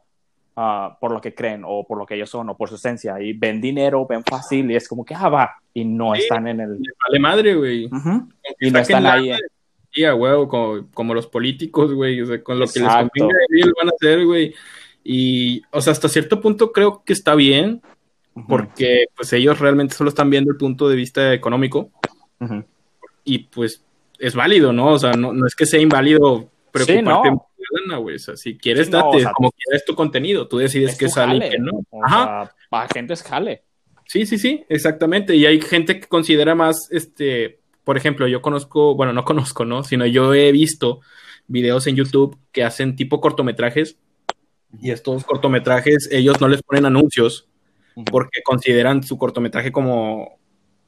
ah, 0.57 0.97
por 1.01 1.13
lo 1.13 1.21
que 1.21 1.35
creen 1.35 1.63
o 1.65 1.87
por 1.87 1.99
lo 1.99 2.07
que 2.07 2.15
ellos 2.15 2.31
son 2.31 2.49
o 2.51 2.57
por 2.57 2.69
su 2.69 2.75
esencia 2.77 3.21
y 3.21 3.33
ven 3.33 3.61
dinero, 3.61 4.07
ven 4.07 4.23
fácil 4.25 4.71
y 4.71 4.77
es 4.77 4.89
como 4.89 5.05
que, 5.05 5.15
ah, 5.15 5.29
va, 5.29 5.51
y 5.75 5.85
no 5.85 6.15
Sí. 6.15 6.23
están 6.23 6.47
en 6.49 6.61
el... 6.61 6.79
Vale 7.09 7.19
madre, 7.21 7.55
güey. 7.55 7.89
Y 8.61 8.71
no 8.71 8.79
están 8.79 9.07
ahí. 9.07 9.29
de- 9.31 9.39
Sí, 9.95 10.03
como, 10.49 10.87
como 10.95 11.13
los 11.13 11.27
políticos, 11.27 11.93
güey. 11.93 12.19
O 12.23 12.27
sea, 12.27 12.43
con 12.43 12.59
lo 12.59 12.67
que 12.67 12.81
les 12.81 12.89
convenga 12.89 13.37
ellos 13.51 13.69
lo 13.69 13.75
van 13.79 13.89
a 13.89 13.93
hacer, 13.95 14.25
güey. 14.25 14.55
Y, 15.05 15.63
o 15.71 15.81
sea, 15.83 15.93
hasta 15.93 16.09
cierto 16.09 16.41
punto 16.41 16.73
creo 16.73 17.03
que 17.05 17.13
está 17.13 17.35
bien, 17.35 17.83
porque 18.49 19.05
pues 19.15 19.33
ellos 19.35 19.59
realmente 19.61 19.95
solo 19.95 20.09
están 20.09 20.31
viendo 20.31 20.51
el 20.51 20.57
punto 20.57 20.89
de 20.89 20.97
vista 20.97 21.35
económico 21.35 21.91
y 23.25 23.39
pues 23.41 23.85
es 24.19 24.35
válido, 24.35 24.73
¿no? 24.73 24.89
O 24.93 24.99
sea, 24.99 25.13
no, 25.13 25.33
no 25.35 25.47
es 25.47 25.55
que 25.55 25.67
sea 25.67 25.81
inválido 25.81 26.49
preocuparte 26.71 27.31
no. 27.31 27.47
Lana, 27.73 27.99
güey. 27.99 28.17
O 28.17 28.19
sea, 28.19 28.37
si 28.37 28.57
quieres, 28.57 28.87
Sí, 28.87 28.93
no, 28.93 28.99
date, 28.99 29.17
o 29.17 29.21
sea, 29.21 29.33
como 29.33 29.51
quieres 29.53 29.85
tu 29.85 29.95
contenido, 29.95 30.49
tú 30.49 30.59
decides 30.59 30.93
Es 30.93 30.99
qué 30.99 31.09
sale 31.09 31.47
y 31.47 31.51
qué 31.51 31.59
no. 31.59 31.81
O 31.91 32.05
Ajá. 32.05 32.25
sea, 32.25 32.55
para 32.71 32.89
gente 32.89 33.15
es 33.15 33.23
jale. 33.23 33.65
Sí, 34.07 34.27
sí, 34.27 34.39
sí, 34.39 34.65
exactamente. 34.69 35.37
Y 35.37 35.47
hay 35.47 35.61
gente 35.61 35.99
que 35.99 36.07
considera 36.07 36.55
más, 36.55 36.89
este, 36.91 37.61
por 37.85 37.97
ejemplo, 37.97 38.29
yo 38.29 38.43
conozco, 38.43 38.95
bueno, 38.95 39.13
no 39.13 39.25
conozco, 39.25 39.65
¿no? 39.65 39.85
Sino 39.85 40.07
yo 40.07 40.35
he 40.35 40.53
visto 40.53 41.01
videos 41.47 41.87
en 41.87 41.97
YouTube 41.97 42.39
que 42.53 42.65
hacen 42.65 42.95
tipo 42.97 43.21
cortometrajes 43.21 43.97
y 44.81 44.91
estos 44.91 45.25
cortometrajes 45.25 46.09
ellos 46.11 46.41
no 46.41 46.49
les 46.49 46.63
ponen 46.63 46.87
anuncios 46.87 47.49
porque 48.11 48.43
consideran 48.43 49.03
su 49.03 49.19
cortometraje 49.19 49.71
como, 49.71 50.39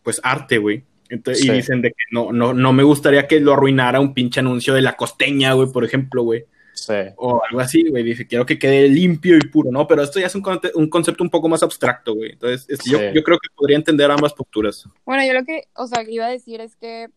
pues, 0.03 0.21
arte, 0.23 0.59
güey. 0.59 0.85
Entonces, 1.11 1.43
Sí. 1.43 1.50
Y 1.50 1.55
dicen 1.55 1.83
de 1.83 1.91
que 1.91 2.05
no, 2.11 2.33
no, 2.33 2.55
no 2.55 2.73
me 2.73 2.83
gustaría 2.83 3.26
que 3.26 3.41
lo 3.41 3.53
arruinara 3.53 4.00
un 4.00 4.14
pinche 4.14 4.41
anuncio 4.41 4.73
de 4.73 4.81
la 4.81 4.97
costeña, 4.97 5.53
güey, 5.53 5.71
por 5.71 5.85
ejemplo, 5.85 6.23
güey 6.23 6.47
Sí. 6.75 6.93
o 7.16 7.40
algo 7.49 7.61
así, 7.61 7.88
güey. 7.88 8.02
Dice, 8.02 8.26
quiero 8.26 8.45
que 8.45 8.59
quede 8.59 8.88
limpio 8.88 9.37
y 9.37 9.49
puro, 9.49 9.71
¿no? 9.71 9.87
Pero 9.87 10.02
esto 10.02 10.19
ya 10.21 10.26
es 10.26 10.35
un, 10.35 10.43
conte- 10.43 10.73
un 10.75 10.90
concepto 10.90 11.23
un 11.25 11.31
poco 11.31 11.49
más 11.49 11.62
abstracto, 11.62 12.14
güey. 12.14 12.33
Entonces, 12.33 12.66
yo, 12.85 12.99
Sí. 12.99 13.04
yo 13.14 13.23
creo 13.23 13.38
que 13.38 13.49
podría 13.54 13.76
entender 13.76 14.11
ambas 14.11 14.33
posturas. 14.35 14.88
Bueno, 15.07 15.25
yo 15.26 15.33
lo 15.33 15.45
que, 15.45 15.69
o 15.76 15.87
sea, 15.87 16.02
iba 16.09 16.26
a 16.26 16.31
decir 16.31 16.61
es 16.61 16.76
que 16.76 17.09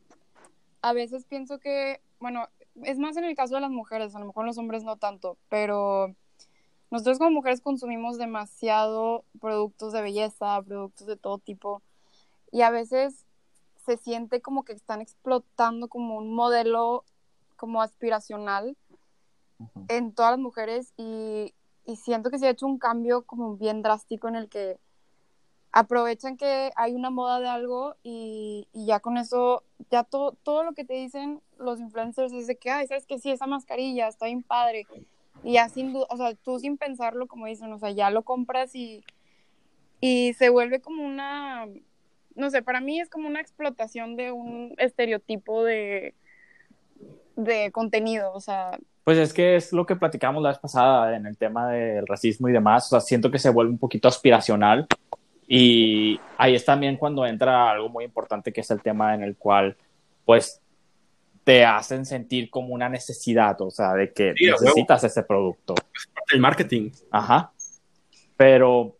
a 0.82 0.94
veces 0.94 1.26
pienso 1.26 1.60
que, 1.60 2.00
bueno, 2.20 2.48
es 2.84 3.00
más 3.00 3.18
en 3.18 3.24
el 3.24 3.36
caso 3.36 3.56
de 3.56 3.62
las 3.62 3.72
mujeres, 3.72 4.16
a 4.16 4.20
lo 4.20 4.26
mejor 4.28 4.46
los 4.46 4.58
hombres 4.60 4.84
no 4.84 4.98
tanto, 4.98 5.38
pero 5.50 6.14
nosotros 6.92 7.18
como 7.18 7.32
mujeres 7.32 7.60
consumimos 7.60 8.18
demasiado 8.18 9.26
productos 9.42 9.92
de 9.92 10.02
belleza, 10.04 10.62
productos 10.62 11.08
de 11.08 11.18
todo 11.18 11.40
tipo, 11.40 11.82
y 12.52 12.62
a 12.62 12.70
veces 12.70 13.26
se 13.86 13.98
siente 13.98 14.40
como 14.42 14.64
que 14.64 14.74
están 14.74 15.02
explotando 15.02 15.88
como 15.88 16.18
un 16.18 16.34
modelo 16.34 17.04
como 17.56 17.82
aspiracional 17.82 18.78
En 19.88 20.14
todas 20.14 20.32
las 20.32 20.40
mujeres 20.40 20.94
y, 20.98 21.54
y 21.86 21.96
siento 21.96 22.30
que 22.30 22.40
se 22.40 22.48
ha 22.48 22.52
hecho 22.52 22.68
un 22.68 22.78
cambio 22.78 23.24
como 23.24 23.56
bien 23.56 23.82
drástico 23.82 24.28
en 24.28 24.36
el 24.36 24.50
que 24.50 24.78
aprovechan 25.72 26.38
que 26.38 26.72
hay 26.76 26.96
una 26.96 27.10
moda 27.10 27.40
de 27.40 27.48
algo 27.48 27.96
y, 28.04 28.68
y 28.74 28.86
ya 28.86 29.00
con 29.00 29.18
eso, 29.18 29.64
ya 29.92 30.04
todo 30.04 30.32
todo 30.44 30.64
lo 30.64 30.74
que 30.74 30.86
te 30.86 30.94
dicen 30.94 31.42
los 31.60 31.80
influencers 31.80 32.34
es 32.34 32.48
de 32.48 32.56
que, 32.56 32.70
ay, 32.70 32.88
sabes 32.88 33.06
que 33.06 33.20
sí, 33.20 33.32
esa 33.32 33.48
mascarilla 33.48 34.08
está 34.08 34.26
bien 34.26 34.44
padre. 34.44 34.86
Y 35.44 35.54
ya 35.54 35.70
sin 35.70 35.94
duda, 35.94 36.08
o 36.10 36.18
sea, 36.18 36.34
tú 36.34 36.60
sin 36.60 36.78
pensarlo, 36.78 37.28
como 37.28 37.46
dicen, 37.46 37.72
o 37.72 37.80
sea, 37.80 37.92
ya 37.92 38.10
lo 38.10 38.24
compras 38.24 38.74
y, 38.76 39.04
y 40.02 40.34
se 40.34 40.50
vuelve 40.50 40.82
como 40.82 41.06
una, 41.06 41.68
no 42.36 42.50
sé, 42.50 42.62
para 42.62 42.82
mí 42.82 43.00
es 43.00 43.10
como 43.10 43.28
una 43.28 43.42
explotación 43.42 44.16
de 44.16 44.32
un 44.32 44.74
estereotipo 44.78 45.64
de, 45.64 46.16
de 47.36 47.72
contenido, 47.72 48.34
o 48.34 48.42
sea, 48.42 48.80
Pues 49.08 49.20
es 49.20 49.32
que 49.32 49.56
es 49.56 49.72
lo 49.72 49.86
que 49.86 49.96
platicamos 49.96 50.44
la 50.44 50.50
vez 50.50 50.60
pasada 50.60 51.16
en 51.16 51.26
el 51.26 51.38
tema 51.38 51.72
del 51.72 52.06
racismo 52.06 52.50
y 52.50 52.52
demás. 52.52 52.88
O 52.88 52.90
sea, 52.90 53.00
siento 53.00 53.32
que 53.32 53.40
se 53.40 53.50
vuelve 53.50 53.72
un 53.72 53.78
poquito 53.78 54.10
aspiracional. 54.10 54.86
Y 55.48 56.20
ahí 56.38 56.56
es 56.56 56.66
también 56.66 56.98
cuando 56.98 57.26
entra 57.26 57.72
algo 57.72 57.88
muy 57.88 58.04
importante 58.04 58.52
que 58.52 58.60
es 58.60 58.70
el 58.70 58.82
tema 58.82 59.16
en 59.16 59.24
el 59.24 59.38
cual, 59.38 59.78
pues, 60.26 60.60
te 61.46 61.64
hacen 61.64 62.06
sentir 62.06 62.50
como 62.50 62.74
una 62.74 62.90
necesidad, 62.90 63.56
o 63.62 63.72
sea, 63.72 63.94
de 63.94 64.12
que 64.12 64.34
Sí, 64.36 64.50
a 64.50 64.56
huevo. 64.56 64.66
necesitas 64.66 65.06
ese 65.06 65.24
producto. 65.24 65.74
Parte 65.76 66.34
del 66.34 66.42
marketing. 66.42 66.92
Ajá. 67.10 67.54
Pero, 68.36 68.98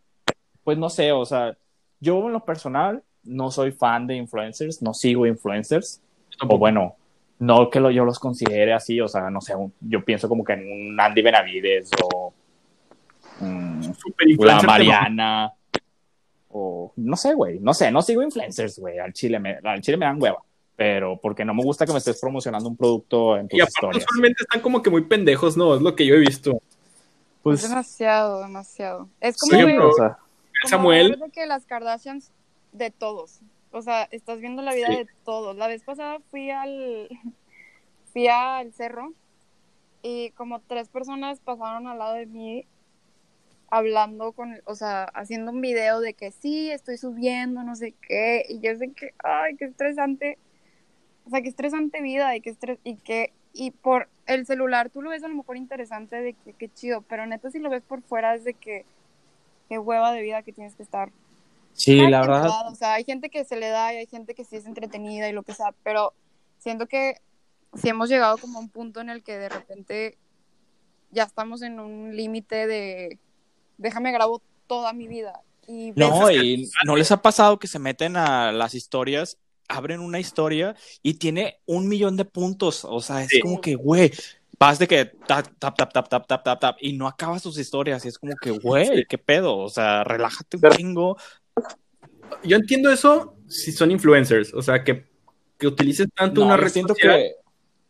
pues 0.64 0.78
no 0.78 0.88
sé, 0.88 1.12
o 1.12 1.26
sea, 1.26 1.54
yo 2.00 2.24
en 2.28 2.32
lo 2.32 2.46
personal 2.46 3.02
no 3.24 3.50
soy 3.50 3.72
fan 3.72 4.06
de 4.06 4.16
influencers, 4.16 4.80
no 4.80 4.94
sigo 4.94 5.26
influencers. 5.26 6.00
O 6.48 6.56
bueno, 6.56 6.96
no 7.40 7.70
que 7.70 7.80
lo, 7.80 7.90
yo 7.90 8.04
los 8.04 8.18
considere 8.18 8.72
así, 8.72 9.00
o 9.00 9.08
sea, 9.08 9.30
no 9.30 9.40
sé, 9.40 9.54
un- 9.54 9.72
yo 9.80 10.04
pienso 10.04 10.28
como 10.28 10.42
que 10.44 10.54
en 10.54 10.90
un 10.92 11.00
Andy 11.00 11.22
Benavides 11.22 11.90
o 12.02 12.32
Super 13.40 14.26
la 14.40 14.60
Mariana 14.62 15.52
o 16.50 16.92
no 16.96 17.16
sé, 17.16 17.34
güey, 17.34 17.60
no 17.60 17.74
sé, 17.74 17.90
no 17.92 18.02
sigo 18.02 18.22
influencers, 18.22 18.78
güey, 18.78 18.98
al 18.98 19.12
chile 19.12 19.38
me, 19.38 19.58
al 19.62 19.80
chile 19.80 19.96
me 19.96 20.06
dan 20.06 20.20
hueva, 20.20 20.38
pero 20.74 21.18
porque 21.20 21.44
no 21.44 21.54
me 21.54 21.62
gusta 21.62 21.86
que 21.86 21.92
me 21.92 21.98
estés 21.98 22.20
promocionando 22.20 22.68
un 22.68 22.76
producto 22.76 23.36
en 23.36 23.48
tus 23.48 23.58
Y 23.58 23.60
aparte, 23.60 23.72
historias. 23.76 24.04
usualmente 24.08 24.42
están 24.42 24.60
como 24.60 24.82
que 24.82 24.90
muy 24.90 25.02
pendejos, 25.04 25.56
¿no? 25.56 25.74
Es 25.76 25.82
lo 25.82 25.94
que 25.94 26.06
yo 26.06 26.14
he 26.14 26.20
visto. 26.20 26.60
Pues, 27.42 27.62
es 27.62 27.68
demasiado, 27.68 28.40
demasiado. 28.42 29.08
Es 29.20 29.36
Sí, 29.38 29.50
como, 29.50 29.66
de- 29.66 29.72
pero- 29.74 29.88
o 29.90 29.92
sea, 29.92 30.08
como 30.62 30.68
Samuel, 30.70 31.10
ver 31.10 31.18
de 31.20 31.30
que 31.30 31.46
las 31.46 31.64
Kardashians 31.66 32.32
de 32.72 32.90
todos. 32.90 33.38
O 33.70 33.82
sea, 33.82 34.08
estás 34.10 34.40
viendo 34.40 34.62
la 34.62 34.74
vida 34.74 34.88
Sí. 34.88 34.96
de 34.96 35.06
todos. 35.24 35.56
La 35.56 35.66
vez 35.68 35.82
pasada 35.84 36.18
fui 36.30 36.50
al 36.50 37.08
fui 38.12 38.26
al 38.28 38.72
cerro 38.72 39.12
y 40.02 40.30
como 40.30 40.60
tres 40.60 40.88
personas 40.88 41.40
pasaron 41.40 41.86
al 41.86 41.98
lado 41.98 42.14
de 42.14 42.26
mí 42.26 42.66
hablando 43.70 44.32
con, 44.32 44.58
o 44.64 44.74
sea, 44.74 45.04
haciendo 45.04 45.52
un 45.52 45.60
video 45.60 46.00
de 46.00 46.14
que 46.14 46.30
sí, 46.30 46.70
estoy 46.70 46.96
subiendo, 46.96 47.62
no 47.64 47.76
sé 47.76 47.92
qué, 48.00 48.44
y 48.48 48.60
yo 48.60 48.74
sé 48.78 48.92
que, 48.92 49.12
ay, 49.22 49.56
qué 49.56 49.66
estresante, 49.66 50.38
o 51.26 51.30
sea, 51.30 51.42
qué 51.42 51.48
estresante 51.48 52.00
vida 52.00 52.34
y 52.34 52.40
qué 52.40 52.48
estres 52.48 52.78
y 52.82 52.96
que, 52.96 53.32
y 53.52 53.70
por 53.72 54.08
el 54.26 54.46
celular 54.46 54.88
tú 54.88 55.02
lo 55.02 55.10
ves 55.10 55.22
a 55.22 55.28
lo 55.28 55.34
mejor 55.34 55.58
interesante 55.58 56.16
de 56.16 56.32
que 56.32 56.54
qué 56.54 56.70
chido, 56.70 57.02
pero 57.02 57.26
neta 57.26 57.50
si 57.50 57.58
lo 57.58 57.68
ves 57.68 57.82
por 57.82 58.00
fuera 58.00 58.34
es 58.34 58.44
de 58.44 58.54
que 58.54 58.86
qué 59.68 59.78
hueva 59.78 60.12
de 60.12 60.22
vida 60.22 60.42
que 60.42 60.52
tienes 60.54 60.74
que 60.74 60.82
estar. 60.82 61.10
Sí, 61.78 61.96
Cada 61.98 62.10
la 62.10 62.20
verdad, 62.20 62.42
da, 62.42 62.68
O 62.68 62.74
sea, 62.74 62.94
hay 62.94 63.04
gente 63.04 63.30
que 63.30 63.44
se 63.44 63.56
le 63.56 63.68
da 63.68 63.94
y 63.94 63.96
hay 63.98 64.06
gente 64.06 64.34
que 64.34 64.44
sí 64.44 64.56
es 64.56 64.66
entretenida 64.66 65.28
y 65.28 65.32
lo 65.32 65.42
que 65.42 65.54
sea, 65.54 65.74
pero 65.82 66.12
siento 66.58 66.86
que 66.86 67.20
sí 67.74 67.88
hemos 67.88 68.08
llegado 68.08 68.36
como 68.38 68.58
a 68.58 68.62
un 68.62 68.68
punto 68.68 69.00
en 69.00 69.08
el 69.10 69.22
que 69.22 69.38
de 69.38 69.48
repente 69.48 70.18
ya 71.10 71.22
estamos 71.24 71.62
en 71.62 71.80
un 71.80 72.14
límite 72.14 72.66
de 72.66 73.18
déjame 73.78 74.12
grabo 74.12 74.42
toda 74.66 74.92
mi 74.92 75.08
vida. 75.08 75.40
Y 75.66 75.92
No, 75.96 76.30
y 76.30 76.70
no 76.84 76.96
les 76.96 77.12
ha 77.12 77.22
pasado 77.22 77.58
que 77.58 77.66
se 77.66 77.78
meten 77.78 78.16
a 78.16 78.52
las 78.52 78.74
historias, 78.74 79.38
abren 79.68 80.00
una 80.00 80.18
historia 80.18 80.74
y 81.02 81.14
tiene 81.14 81.60
un 81.66 81.88
millón 81.88 82.16
de 82.16 82.24
puntos. 82.24 82.84
O 82.84 83.00
sea, 83.00 83.22
es 83.22 83.28
Sí. 83.30 83.40
como 83.40 83.60
que, 83.60 83.74
güey, 83.74 84.10
vas 84.58 84.78
de 84.78 84.88
que 84.88 85.04
tap, 85.04 85.46
tap, 85.58 85.76
tap, 85.76 85.92
tap, 85.92 86.08
tap, 86.08 86.26
tap, 86.26 86.42
tap, 86.42 86.60
tap, 86.60 86.76
y 86.80 86.94
no 86.94 87.06
acabas 87.06 87.42
tus 87.42 87.58
historias. 87.58 88.04
Y 88.04 88.08
es 88.08 88.18
como 88.18 88.34
que, 88.36 88.50
güey, 88.50 89.04
qué 89.06 89.18
pedo. 89.18 89.56
O 89.58 89.68
sea, 89.68 90.04
relájate 90.04 90.56
un 90.56 90.70
chingo. 90.72 91.16
Yo 92.44 92.56
entiendo 92.56 92.90
eso 92.90 93.34
si 93.48 93.72
son 93.72 93.90
influencers. 93.90 94.52
O 94.54 94.62
sea, 94.62 94.84
que, 94.84 95.06
que 95.58 95.66
utilices 95.66 96.08
tanto 96.14 96.40
No, 96.40 96.46
una 96.48 96.56
red 96.56 96.68
siento 96.68 96.94
social, 96.94 97.16
que, 97.18 97.32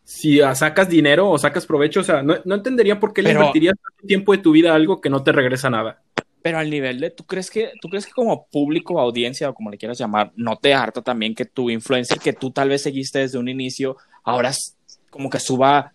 si 0.04 0.40
ah, 0.40 0.54
sacas 0.54 0.88
dinero 0.88 1.28
o 1.30 1.38
sacas 1.38 1.66
provecho. 1.66 2.00
O 2.00 2.04
sea, 2.04 2.22
no, 2.22 2.36
no 2.44 2.54
entendería 2.54 2.98
por 2.98 3.12
qué 3.12 3.22
le 3.22 3.32
invertirías 3.32 3.74
tanto 3.74 4.06
tiempo 4.06 4.32
de 4.32 4.38
tu 4.38 4.52
vida 4.52 4.72
a 4.72 4.74
algo 4.76 5.00
que 5.00 5.10
no 5.10 5.22
te 5.22 5.32
regresa 5.32 5.68
nada. 5.70 6.02
pero 6.40 6.58
al 6.58 6.70
nivel 6.70 7.00
de, 7.00 7.10
¿tú 7.10 7.24
crees 7.24 7.50
que, 7.50 7.72
tú 7.80 7.88
crees 7.88 8.06
que 8.06 8.12
como 8.12 8.46
público, 8.46 8.98
audiencia 9.00 9.50
o 9.50 9.54
como 9.54 9.70
le 9.70 9.76
quieras 9.76 9.98
llamar, 9.98 10.32
no 10.36 10.56
te 10.56 10.72
harta 10.72 11.02
también 11.02 11.34
que 11.34 11.44
tu 11.44 11.68
influencer 11.68 12.18
que 12.20 12.32
tú 12.32 12.50
tal 12.52 12.68
vez 12.70 12.82
seguiste 12.82 13.18
desde 13.18 13.38
un 13.38 13.48
inicio, 13.48 13.96
ahora 14.24 14.50
es 14.50 14.76
como 15.10 15.28
que 15.28 15.40
suba 15.40 15.92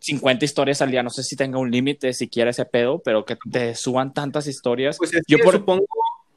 50 0.00 0.44
historias 0.44 0.80
al 0.82 0.90
día, 0.92 1.02
no 1.02 1.10
sé 1.10 1.24
si 1.24 1.34
tenga 1.34 1.58
un 1.58 1.70
límite 1.70 2.12
siquiera 2.12 2.50
ese 2.50 2.64
pedo, 2.64 3.00
pero 3.04 3.24
que 3.24 3.36
te 3.50 3.74
suban 3.74 4.14
tantas 4.14 4.46
historias. 4.46 4.96
Pues 4.98 5.12
es 5.14 5.22
Yo 5.26 5.38
por- 5.38 5.54
supongo 5.54 5.84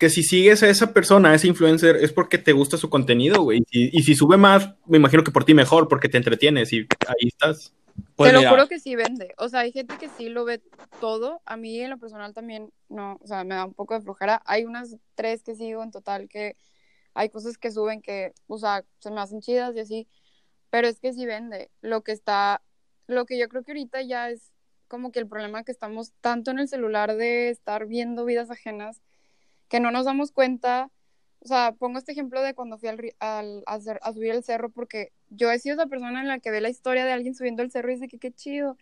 que 0.01 0.09
si 0.09 0.23
sigues 0.23 0.63
a 0.63 0.67
esa 0.67 0.93
persona, 0.93 1.29
a 1.29 1.35
ese 1.35 1.47
influencer, 1.47 1.95
es 1.97 2.11
porque 2.11 2.39
te 2.39 2.53
gusta 2.53 2.75
su 2.75 2.89
contenido, 2.89 3.43
güey. 3.43 3.63
Y, 3.69 3.95
y 3.95 4.01
si 4.01 4.15
sube 4.15 4.35
más, 4.35 4.73
me 4.87 4.97
imagino 4.97 5.23
que 5.23 5.29
por 5.29 5.45
ti 5.45 5.53
mejor, 5.53 5.87
porque 5.87 6.09
te 6.09 6.17
entretienes 6.17 6.73
y 6.73 6.87
ahí 7.07 7.27
estás. 7.27 7.75
Pues 8.15 8.31
te 8.31 8.33
lo 8.33 8.39
mira, 8.39 8.49
juro 8.49 8.67
que 8.67 8.79
sí 8.79 8.95
vende. 8.95 9.35
O 9.37 9.47
sea, 9.47 9.59
hay 9.59 9.71
gente 9.71 9.99
que 9.99 10.09
sí 10.17 10.29
lo 10.29 10.43
ve 10.43 10.59
todo. 10.99 11.43
A 11.45 11.55
mí 11.55 11.79
en 11.79 11.91
lo 11.91 11.99
personal 11.99 12.33
también 12.33 12.73
no, 12.89 13.19
o 13.21 13.27
sea, 13.27 13.43
me 13.43 13.53
da 13.53 13.65
un 13.65 13.75
poco 13.75 13.93
de 13.93 14.01
flojera. 14.01 14.41
Hay 14.47 14.65
unas 14.65 14.97
tres 15.13 15.43
que 15.43 15.53
sigo 15.53 15.83
en 15.83 15.91
total 15.91 16.27
que 16.27 16.55
hay 17.13 17.29
cosas 17.29 17.59
que 17.59 17.69
suben 17.69 18.01
que, 18.01 18.33
o 18.47 18.57
sea, 18.57 18.83
se 18.97 19.11
me 19.11 19.21
hacen 19.21 19.39
chidas 19.39 19.75
y 19.75 19.81
así. 19.81 20.07
Pero 20.71 20.87
es 20.87 20.99
que 20.99 21.13
sí 21.13 21.27
vende. 21.27 21.69
Lo 21.81 22.01
que 22.01 22.11
está, 22.11 22.63
lo 23.05 23.27
que 23.27 23.37
yo 23.37 23.47
creo 23.49 23.61
que 23.63 23.73
ahorita 23.73 24.01
ya 24.01 24.31
es 24.31 24.51
como 24.87 25.11
que 25.11 25.19
el 25.19 25.27
problema 25.27 25.63
que 25.63 25.71
estamos 25.71 26.11
tanto 26.21 26.49
en 26.49 26.57
el 26.57 26.67
celular 26.67 27.15
de 27.15 27.51
estar 27.51 27.85
viendo 27.85 28.25
vidas 28.25 28.49
ajenas 28.49 28.99
que 29.71 29.79
no 29.79 29.89
nos 29.89 30.05
damos 30.05 30.31
cuenta. 30.31 30.91
O 31.39 31.47
sea, 31.47 31.71
pongo 31.79 31.97
este 31.97 32.12
ejemplo 32.12 32.39
de 32.43 32.53
cuando 32.53 32.77
fui 32.77 32.89
al, 32.89 32.99
ri- 32.99 33.15
al- 33.19 33.63
a, 33.65 33.73
hacer- 33.75 33.99
a 34.03 34.13
subir 34.13 34.29
el 34.31 34.43
cerro 34.43 34.69
porque 34.69 35.12
yo 35.31 35.49
he 35.49 35.57
sido 35.57 35.73
esa 35.73 35.88
persona 35.88 36.21
en 36.21 36.27
la 36.27 36.38
que 36.39 36.51
ve 36.51 36.62
la 36.62 36.69
historia 36.69 37.03
de 37.05 37.13
alguien 37.13 37.34
subiendo 37.34 37.63
el 37.63 37.71
cerro 37.71 37.89
y 37.89 37.95
dice 37.95 38.07
que 38.07 38.19
qué 38.19 38.31
chido. 38.31 38.77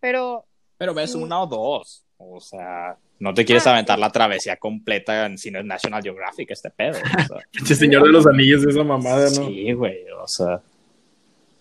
Pero 0.00 0.44
Pero 0.76 0.92
ves 0.92 1.12
Sí. 1.12 1.18
una 1.18 1.40
o 1.40 1.46
dos, 1.46 2.04
o 2.18 2.38
sea, 2.40 2.98
No 3.18 3.32
te 3.32 3.46
quieres 3.46 3.66
Ah, 3.66 3.72
aventar 3.72 3.96
sí. 3.96 4.00
la 4.02 4.12
travesía 4.12 4.56
completa 4.58 5.24
en 5.24 5.38
si 5.38 5.50
no 5.50 5.58
es 5.60 5.64
National 5.64 6.02
Geographic, 6.02 6.50
este 6.50 6.68
pedo. 6.68 6.98
o 6.98 7.22
sea. 7.26 7.38
Pinche 7.50 7.74
señor 7.74 8.02
de 8.02 8.10
los 8.12 8.26
anillos, 8.26 8.62
esa 8.66 8.84
mamada, 8.84 9.24
¿no? 9.30 9.46
Sí, 9.48 9.72
güey, 9.72 10.04
o 10.10 10.28
sea. 10.28 10.60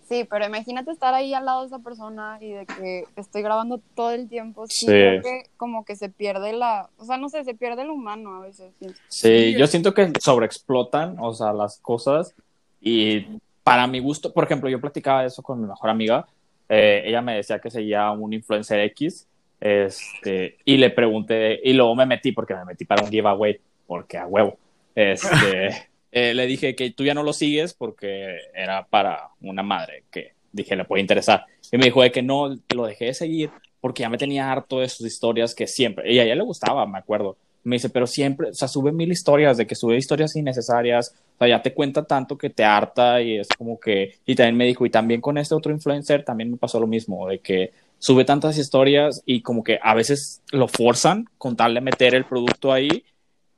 Sí, 0.08 0.24
pero 0.30 0.46
imagínate 0.46 0.92
estar 0.92 1.14
ahí 1.16 1.34
al 1.34 1.46
lado 1.46 1.62
de 1.62 1.68
esa 1.68 1.80
persona 1.80 2.38
y 2.40 2.52
de 2.52 2.66
que 2.68 3.06
estoy 3.16 3.42
grabando 3.42 3.80
todo 3.96 4.12
el 4.12 4.30
tiempo. 4.30 4.66
Sí, 4.68 4.86
Sí. 4.86 4.86
creo 4.86 5.22
que 5.24 5.44
como 5.58 5.84
que 5.84 5.96
se 5.96 6.10
pierde 6.10 6.54
la, 6.54 6.90
o 6.98 7.06
sea, 7.06 7.18
no 7.18 7.28
sé, 7.30 7.44
se 7.44 7.56
pierde 7.56 7.82
el 7.82 7.90
humano 7.90 8.36
a 8.36 8.40
veces. 8.42 8.72
Sí. 9.08 9.56
yo 9.58 9.66
siento 9.68 9.94
que 9.96 10.12
sobreexplotan, 10.22 11.18
o 11.20 11.34
sea, 11.34 11.54
las 11.54 11.80
cosas. 11.80 12.36
Y 12.82 13.26
para 13.64 13.88
mi 13.88 14.00
gusto, 14.00 14.32
por 14.32 14.44
ejemplo, 14.44 14.70
yo 14.70 14.80
platicaba 14.80 15.26
eso 15.26 15.42
con 15.42 15.60
mi 15.62 15.68
mejor 15.68 15.90
amiga. 15.90 16.28
eh, 16.70 17.04
ella 17.06 17.22
me 17.22 17.36
decía 17.36 17.60
que 17.60 17.70
seguía 17.72 18.10
un 18.12 18.34
influencer 18.34 18.80
X. 18.82 19.28
Este, 19.60 20.58
y 20.66 20.78
le 20.78 20.90
pregunté, 20.92 21.60
y 21.64 21.74
luego 21.74 21.96
me 21.96 22.06
metí, 22.06 22.32
porque 22.32 22.54
me 22.56 22.66
metí 22.66 22.86
para 22.86 23.04
un 23.04 23.10
giveaway, 23.10 23.60
porque 23.88 24.18
a 24.18 24.28
huevo. 24.28 24.58
Este, 24.96 25.90
eh, 26.16 26.34
le 26.34 26.48
dije 26.48 26.76
que 26.76 26.92
tú 26.92 27.04
ya 27.04 27.14
no 27.14 27.24
lo 27.24 27.34
sigues 27.34 27.74
porque 27.74 28.38
era 28.54 28.86
para 28.86 29.32
una 29.42 29.64
madre 29.64 30.06
que 30.10 30.32
dije 30.54 30.78
le 30.78 30.86
puede 30.86 31.02
interesar. 31.02 31.44
Y 31.74 31.78
me 31.78 31.84
dijo 31.84 32.02
de 32.02 32.12
que 32.14 32.22
no, 32.22 32.56
lo 32.74 32.86
dejé 32.86 33.06
de 33.06 33.14
seguir 33.14 33.50
porque 33.82 34.04
ya 34.04 34.10
me 34.10 34.18
tenía 34.18 34.50
harto 34.50 34.80
de 34.80 34.88
sus 34.88 35.06
historias 35.06 35.54
que 35.54 35.68
siempre, 35.68 36.12
y 36.12 36.18
a 36.18 36.24
ella 36.24 36.36
le 36.36 36.44
gustaba, 36.44 36.86
me 36.88 37.00
acuerdo. 37.00 37.36
Me 37.66 37.76
dice, 37.76 37.90
pero 37.90 38.08
siempre, 38.08 38.50
o 38.50 38.54
sea, 38.54 38.70
sube 38.70 38.94
mil 38.94 39.12
historias, 39.12 39.58
de 39.58 39.68
que 39.68 39.76
sube 39.76 39.98
historias 39.98 40.36
innecesarias, 40.38 41.14
o 41.36 41.38
sea, 41.40 41.50
ya 41.50 41.62
te 41.62 41.74
cuenta 41.74 42.06
tanto 42.06 42.38
que 42.38 42.50
te 42.50 42.64
harta 42.64 43.22
y 43.22 43.38
es 43.38 43.50
como 43.50 43.78
que, 43.78 44.16
y 44.26 44.36
también 44.36 44.56
me 44.56 44.66
dijo, 44.68 44.86
y 44.86 44.90
también 44.90 45.20
con 45.20 45.38
este 45.38 45.54
otro 45.54 45.74
influencer 45.74 46.24
también 46.24 46.50
me 46.50 46.58
pasó 46.58 46.80
lo 46.80 46.88
mismo, 46.88 47.28
de 47.28 47.40
que 47.40 47.74
sube 48.00 48.24
tantas 48.24 48.58
historias 48.58 49.22
y 49.26 49.42
como 49.42 49.66
que 49.66 49.80
a 49.84 49.94
veces 49.94 50.42
lo 50.52 50.70
forzan 50.70 51.26
con 51.38 51.58
tal 51.58 51.74
de 51.74 51.82
meter 51.82 52.16
el 52.16 52.24
producto 52.24 52.72
ahí 52.72 53.04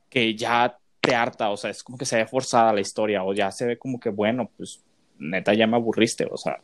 que 0.10 0.34
ya 0.36 0.78
te 1.08 1.16
harta, 1.16 1.50
o 1.52 1.56
sea, 1.56 1.70
es 1.70 1.84
como 1.84 1.98
que 1.98 2.04
se 2.04 2.18
ve 2.18 2.28
forzada 2.28 2.74
la 2.74 2.82
historia 2.82 3.24
o 3.24 3.34
ya 3.34 3.50
se 3.50 3.66
ve 3.66 3.78
como 3.78 3.98
que, 3.98 4.10
bueno, 4.10 4.52
pues 4.58 4.82
neta 5.18 5.54
ya 5.54 5.66
me 5.66 5.78
aburriste, 5.78 6.28
o 6.30 6.36
sea, 6.36 6.58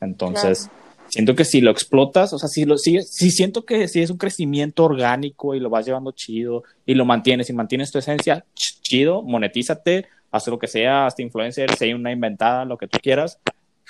entonces 0.00 0.70
siento 1.08 1.34
que 1.34 1.44
si 1.44 1.60
lo 1.60 1.70
explotas, 1.70 2.32
o 2.32 2.38
sea, 2.38 2.48
si 2.48 2.64
lo 2.64 2.78
sigues, 2.78 3.10
si 3.12 3.30
siento 3.30 3.66
que 3.66 3.88
si 3.88 4.00
es 4.00 4.08
un 4.08 4.16
crecimiento 4.16 4.84
orgánico 4.84 5.54
y 5.54 5.60
lo 5.60 5.68
vas 5.68 5.84
llevando 5.84 6.12
chido 6.12 6.62
y 6.86 6.94
lo 6.94 7.04
mantienes 7.04 7.50
y 7.50 7.52
mantienes 7.52 7.92
tu 7.92 7.98
esencia 7.98 8.42
ch- 8.54 8.80
chido, 8.80 9.20
monetízate, 9.22 10.06
haz 10.30 10.46
lo 10.46 10.58
que 10.58 10.66
sea, 10.66 11.04
haz 11.04 11.20
influencer, 11.20 11.74
sé 11.76 11.94
una 11.94 12.10
inventada, 12.10 12.64
lo 12.64 12.78
que 12.78 12.88
tú 12.88 12.98
quieras, 13.02 13.38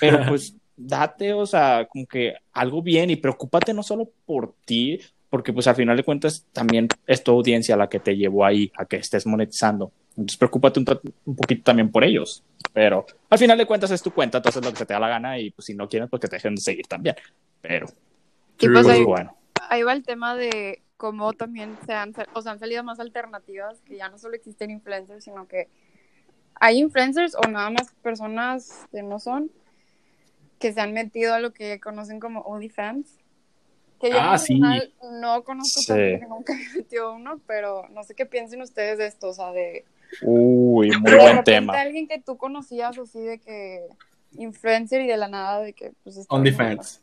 pero 0.00 0.18
pues 0.28 0.56
date, 0.76 1.34
o 1.34 1.46
sea, 1.46 1.86
como 1.88 2.04
que 2.04 2.34
algo 2.52 2.82
bien 2.82 3.10
y 3.10 3.16
preocúpate 3.16 3.72
no 3.72 3.84
solo 3.84 4.10
por 4.26 4.54
ti, 4.64 4.98
porque 5.28 5.52
pues 5.52 5.68
al 5.68 5.76
final 5.76 5.96
de 5.96 6.02
cuentas 6.02 6.44
también 6.52 6.88
es 7.06 7.22
tu 7.22 7.30
audiencia 7.30 7.76
la 7.76 7.88
que 7.88 8.00
te 8.00 8.16
llevó 8.16 8.44
ahí 8.44 8.72
a 8.76 8.84
que 8.84 8.96
estés 8.96 9.26
monetizando. 9.26 9.92
Entonces 10.10 10.36
preocúpate 10.36 10.80
un, 10.80 10.86
un 11.24 11.36
poquito 11.36 11.62
también 11.64 11.90
por 11.90 12.04
ellos. 12.04 12.42
Pero 12.72 13.06
al 13.28 13.38
final 13.38 13.56
de 13.58 13.66
cuentas 13.66 13.90
es 13.90 14.02
tu 14.02 14.12
cuenta, 14.12 14.38
entonces 14.38 14.64
lo 14.64 14.70
que 14.70 14.78
se 14.78 14.86
te 14.86 14.92
da 14.94 15.00
la 15.00 15.08
gana 15.08 15.38
y 15.38 15.50
pues 15.50 15.66
si 15.66 15.74
no 15.74 15.88
quieres 15.88 16.08
pues 16.10 16.20
que 16.20 16.28
te 16.28 16.36
dejen 16.36 16.54
de 16.54 16.60
seguir 16.60 16.86
también. 16.86 17.16
Pero 17.60 17.86
Y 18.58 18.68
pues 18.68 18.72
pues 18.84 18.86
ahí, 18.88 19.04
bueno. 19.04 19.36
ahí 19.68 19.82
va 19.82 19.92
el 19.92 20.02
tema 20.04 20.36
de 20.36 20.82
cómo 20.96 21.32
también 21.32 21.78
se 21.86 21.94
han, 21.94 22.12
o 22.34 22.42
sea, 22.42 22.52
han 22.52 22.58
salido 22.58 22.84
más 22.84 23.00
alternativas, 23.00 23.80
que 23.86 23.96
ya 23.96 24.08
no 24.10 24.18
solo 24.18 24.34
existen 24.36 24.70
influencers, 24.70 25.24
sino 25.24 25.48
que 25.48 25.68
hay 26.56 26.78
influencers 26.78 27.34
o 27.34 27.48
nada 27.48 27.70
más 27.70 27.90
personas 28.02 28.86
que 28.92 29.02
no 29.02 29.18
son, 29.18 29.50
que 30.58 30.74
se 30.74 30.80
han 30.80 30.92
metido 30.92 31.32
a 31.32 31.40
lo 31.40 31.52
que 31.54 31.80
conocen 31.80 32.20
como 32.20 32.40
OnlyFans. 32.42 33.16
Que 33.98 34.10
yo 34.10 34.16
Ah, 34.20 34.36
sí. 34.38 34.60
no 34.60 35.42
conozco 35.44 35.80
Sí. 35.80 36.18
nunca 36.28 36.54
me 36.54 36.68
metido 36.76 37.14
uno, 37.14 37.40
pero 37.46 37.88
no 37.90 38.04
sé 38.04 38.14
qué 38.14 38.26
piensen 38.26 38.60
ustedes 38.62 38.98
de 38.98 39.06
esto, 39.06 39.28
o 39.28 39.32
sea, 39.32 39.52
de, 39.52 39.84
Uy, 40.22 40.90
muy 40.98 41.14
buen 41.14 41.44
tema. 41.44 41.74
alguien 41.74 42.06
que 42.08 42.20
tú 42.20 42.36
conocías 42.36 42.98
así 42.98 43.20
de 43.20 43.38
que 43.38 43.80
influencer 44.38 45.02
y 45.02 45.06
de 45.06 45.16
la 45.16 45.28
nada 45.28 45.60
de 45.60 45.72
que 45.72 45.92
pues 46.02 46.16
está 46.16 46.34
OnlyFans. 46.34 47.02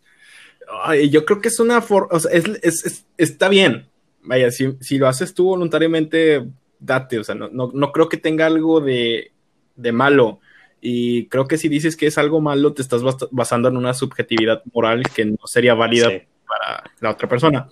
Ay, 0.83 1.09
yo 1.09 1.25
creo 1.25 1.39
que 1.41 1.47
es 1.47 1.59
una 1.59 1.81
forma, 1.81 2.09
o 2.11 2.19
sea, 2.19 2.31
es, 2.31 2.45
es- 2.61 2.85
es- 2.85 3.05
está 3.17 3.47
bien. 3.49 3.87
Vaya, 4.23 4.51
si, 4.51 4.75
si 4.81 4.97
lo 4.97 5.07
haces 5.07 5.33
tú 5.33 5.45
voluntariamente, 5.45 6.45
date, 6.79 7.19
o 7.19 7.23
sea, 7.23 7.35
no, 7.35 7.47
no, 7.49 7.71
no 7.73 7.91
creo 7.93 8.09
que 8.09 8.17
tenga 8.17 8.45
algo 8.45 8.81
de, 8.81 9.31
de 9.75 9.91
malo. 9.93 10.39
Y 10.81 11.27
creo 11.27 11.47
que 11.47 11.57
si 11.57 11.69
dices 11.69 11.95
que 11.95 12.07
es 12.07 12.17
algo 12.17 12.41
malo, 12.41 12.73
te 12.73 12.81
estás 12.81 13.01
bas- 13.01 13.27
basando 13.31 13.69
en 13.69 13.77
una 13.77 13.93
subjetividad 13.93 14.61
moral 14.73 15.03
que 15.15 15.25
no 15.25 15.37
sería 15.45 15.73
válida 15.73 16.09
Sí. 16.09 16.21
para 16.45 16.83
la 16.99 17.11
otra 17.11 17.27
persona. 17.29 17.69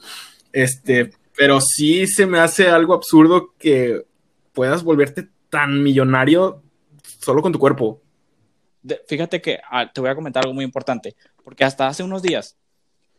Este, 0.53 1.11
pero 1.35 1.59
sí 1.59 2.07
se 2.07 2.25
me 2.25 2.39
hace 2.39 2.69
algo 2.69 2.93
absurdo 2.93 3.53
que 3.59 4.03
puedas 4.55 4.83
volverte 4.83 5.27
tan 5.51 5.83
millonario 5.83 6.63
solo 7.19 7.43
con 7.43 7.51
tu 7.51 7.59
cuerpo. 7.59 8.01
Fíjate 9.07 9.41
que 9.41 9.59
ah, 9.69 9.91
te 9.91 10.01
voy 10.01 10.09
a 10.09 10.15
comentar 10.15 10.43
algo 10.43 10.53
muy 10.53 10.65
importante, 10.65 11.15
porque 11.43 11.63
hasta 11.63 11.87
hace 11.87 12.01
unos 12.03 12.21
días, 12.23 12.55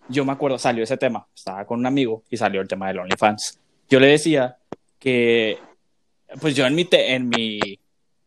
yo 0.09 0.25
me 0.25 0.33
acuerdo, 0.33 0.59
salió 0.59 0.83
ese 0.83 0.97
tema, 0.97 1.27
estaba 1.35 1.65
con 1.65 1.79
un 1.81 1.87
amigo 1.87 2.23
y 2.31 2.37
salió 2.37 2.61
el 2.61 2.69
tema 2.69 2.89
del 2.89 3.01
OnlyFans. 3.01 3.61
Yo 3.89 4.01
le 4.01 4.07
decía 4.09 4.57
que, 4.99 5.59
pues 6.41 6.55
yo 6.57 6.67
en 6.67 6.75
mi, 6.75 6.85
te- 6.85 7.15
en 7.15 7.29
mi, 7.29 7.59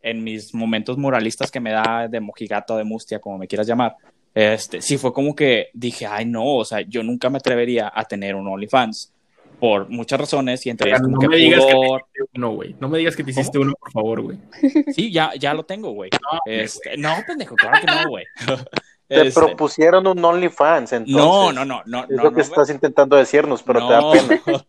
en 0.02 0.24
mis 0.24 0.54
momentos 0.54 0.98
moralistas 0.98 1.50
que 1.52 1.60
me 1.60 1.72
da 1.72 2.08
de 2.10 2.20
mojigato, 2.20 2.78
de 2.78 2.84
mustia, 2.84 3.20
como 3.20 3.38
me 3.38 3.48
quieras 3.48 3.68
llamar, 3.68 3.96
este, 4.34 4.82
sí 4.82 4.98
fue 4.98 5.12
como 5.14 5.34
que 5.36 5.68
dije, 5.74 6.06
ay 6.06 6.26
no, 6.26 6.56
o 6.58 6.66
sea, 6.66 6.82
yo 6.82 7.04
nunca 7.04 7.30
me 7.30 7.38
atrevería 7.38 7.92
a 7.94 8.04
tener 8.06 8.36
un 8.36 8.48
OnlyFans 8.48 9.14
por 9.60 9.90
muchas 9.90 10.20
razones 10.20 10.66
y 10.66 10.70
entre 10.70 10.90
ellas 10.90 11.02
como 11.02 11.16
No 11.16 11.20
que 11.20 11.28
me 11.28 11.36
digas 11.38 11.66
que 11.66 11.72
te 11.72 11.76
pudor. 11.76 12.02
hiciste 12.02 12.30
uno, 12.36 12.52
güey. 12.52 12.76
No 12.80 12.90
me 12.90 12.98
digas 12.98 13.16
que 13.16 13.24
te 13.24 13.32
hiciste 13.32 13.60
uno, 13.60 13.74
por 13.80 13.92
favor, 13.92 14.22
güey. 14.22 14.38
Sí, 14.94 15.12
ya, 15.12 15.32
ya 15.38 15.54
lo 15.54 15.64
tengo, 15.66 15.92
güey. 15.92 16.10
No, 16.12 16.40
Este, 16.46 16.98
no, 16.98 17.14
pendejo, 17.28 17.56
claro 17.56 17.78
que 17.82 17.88
no, 17.88 18.10
güey. 18.10 18.26
Te 19.08 19.28
Este, 19.28 19.40
propusieron 19.40 20.06
un 20.08 20.24
OnlyFans, 20.24 20.94
entonces. 20.94 21.16
no, 21.16 21.52
no, 21.52 21.66
no, 21.66 21.82
no, 21.86 22.04
Es 22.04 22.10
no, 22.12 22.24
lo 22.24 22.30
que 22.32 22.38
no, 22.38 22.42
estás 22.44 22.70
intentando 22.70 23.16
decirnos, 23.16 23.64
pero 23.64 23.86
te 23.88 23.94
da 23.94 24.02
no. 24.02 24.12
pena. 24.12 24.42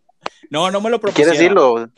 No, 0.51 0.71
no 0.71 0.81
me 0.81 0.91
lo 0.91 1.01
propusieron. 1.01 1.33
¿Quieres 1.35 1.39
decirlo? 1.39 1.89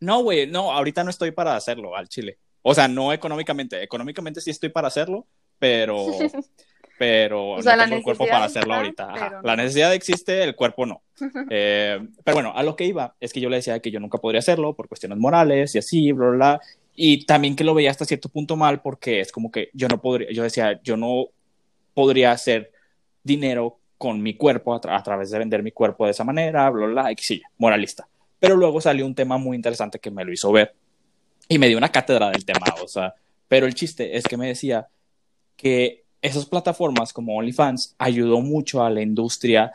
No, 0.00 0.22
güey, 0.22 0.46
no, 0.46 0.72
ahorita 0.72 1.04
no 1.04 1.10
estoy 1.10 1.30
para 1.32 1.56
hacerlo 1.56 1.94
al 1.94 2.08
chile. 2.08 2.38
O 2.62 2.74
sea, 2.74 2.88
no 2.88 3.12
económicamente. 3.12 3.82
Económicamente 3.82 4.40
sí 4.40 4.50
estoy 4.50 4.70
para 4.70 4.88
hacerlo, 4.88 5.26
pero, 5.58 5.96
pero 6.98 7.50
O 7.52 7.62
sea, 7.62 7.76
no 7.76 7.84
tengo 7.84 7.96
el 7.96 8.02
cuerpo 8.02 8.26
para 8.26 8.44
hacerlo 8.46 8.74
ahorita. 8.74 9.12
Ajá. 9.12 9.40
La 9.42 9.56
necesidad 9.56 9.92
existe, 9.94 10.42
el 10.42 10.54
cuerpo 10.56 10.86
no. 10.86 11.02
Eh, 11.50 11.98
pero 12.24 12.34
bueno, 12.36 12.52
a 12.54 12.62
lo 12.62 12.76
que 12.76 12.84
iba 12.84 13.14
es 13.20 13.32
que 13.32 13.40
yo 13.40 13.48
le 13.48 13.56
decía 13.56 13.80
que 13.80 13.90
yo 13.90 14.00
nunca 14.00 14.18
podría 14.18 14.38
hacerlo 14.40 14.74
por 14.74 14.88
cuestiones 14.88 15.18
morales 15.18 15.74
y 15.74 15.78
así, 15.78 16.12
bla, 16.12 16.28
bla, 16.28 16.36
bla. 16.36 16.60
Y 16.94 17.26
también 17.26 17.56
que 17.56 17.64
lo 17.64 17.74
veía 17.74 17.90
hasta 17.90 18.04
cierto 18.04 18.28
punto 18.28 18.56
mal 18.56 18.80
porque 18.80 19.20
es 19.20 19.30
como 19.32 19.50
que 19.50 19.68
yo 19.74 19.88
no 19.88 20.00
podría, 20.00 20.30
yo 20.32 20.42
decía, 20.42 20.80
yo 20.82 20.96
no 20.96 21.26
podría 21.94 22.32
hacer 22.32 22.72
dinero 23.22 23.78
con 23.98 24.22
mi 24.22 24.34
cuerpo 24.34 24.74
a, 24.74 24.80
tra- 24.80 24.98
a 24.98 25.02
través 25.02 25.30
de 25.30 25.38
vender 25.38 25.62
mi 25.62 25.72
cuerpo 25.72 26.04
de 26.04 26.10
esa 26.12 26.24
manera, 26.24 26.68
bla, 26.70 26.86
bla, 26.86 27.02
bla, 27.02 27.12
y 27.12 27.16
sí, 27.18 27.42
moralista. 27.58 28.06
Pero 28.38 28.56
luego 28.56 28.80
salió 28.80 29.04
un 29.06 29.14
tema 29.14 29.38
muy 29.38 29.56
interesante 29.56 29.98
que 29.98 30.10
me 30.10 30.24
lo 30.24 30.32
hizo 30.32 30.52
ver 30.52 30.74
y 31.48 31.58
me 31.58 31.68
dio 31.68 31.78
una 31.78 31.90
cátedra 31.90 32.30
del 32.30 32.44
tema, 32.44 32.66
o 32.82 32.88
sea, 32.88 33.14
pero 33.48 33.66
el 33.66 33.74
chiste 33.74 34.16
es 34.16 34.24
que 34.24 34.36
me 34.36 34.48
decía 34.48 34.88
que 35.56 36.04
esas 36.26 36.46
plataformas 36.46 37.12
como 37.12 37.36
OnlyFans 37.36 37.94
ayudó 37.98 38.40
mucho 38.40 38.82
a 38.82 38.90
la 38.90 39.00
industria 39.00 39.72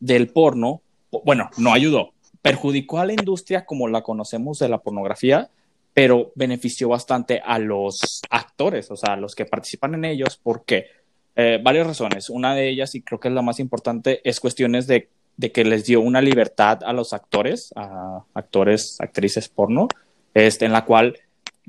del 0.00 0.28
porno, 0.28 0.82
bueno, 1.24 1.50
no 1.56 1.72
ayudó, 1.72 2.12
perjudicó 2.42 2.98
a 2.98 3.06
la 3.06 3.14
industria 3.14 3.64
como 3.64 3.88
la 3.88 4.02
conocemos 4.02 4.58
de 4.58 4.68
la 4.68 4.78
pornografía, 4.78 5.50
pero 5.94 6.30
benefició 6.34 6.90
bastante 6.90 7.40
a 7.44 7.58
los 7.58 8.22
actores, 8.30 8.90
o 8.90 8.96
sea, 8.96 9.14
a 9.14 9.16
los 9.16 9.34
que 9.34 9.46
participan 9.46 9.94
en 9.94 10.04
ellos, 10.04 10.38
porque 10.40 10.86
eh, 11.34 11.58
varias 11.62 11.86
razones. 11.86 12.30
Una 12.30 12.54
de 12.54 12.68
ellas, 12.68 12.94
y 12.94 13.02
creo 13.02 13.18
que 13.18 13.28
es 13.28 13.34
la 13.34 13.42
más 13.42 13.58
importante, 13.58 14.20
es 14.28 14.40
cuestiones 14.40 14.86
de, 14.86 15.08
de 15.36 15.50
que 15.50 15.64
les 15.64 15.86
dio 15.86 16.00
una 16.00 16.20
libertad 16.20 16.80
a 16.84 16.92
los 16.92 17.12
actores, 17.12 17.72
a 17.74 18.24
actores, 18.34 19.00
actrices 19.00 19.48
porno, 19.48 19.88
este, 20.34 20.66
en 20.66 20.72
la 20.72 20.84
cual 20.84 21.18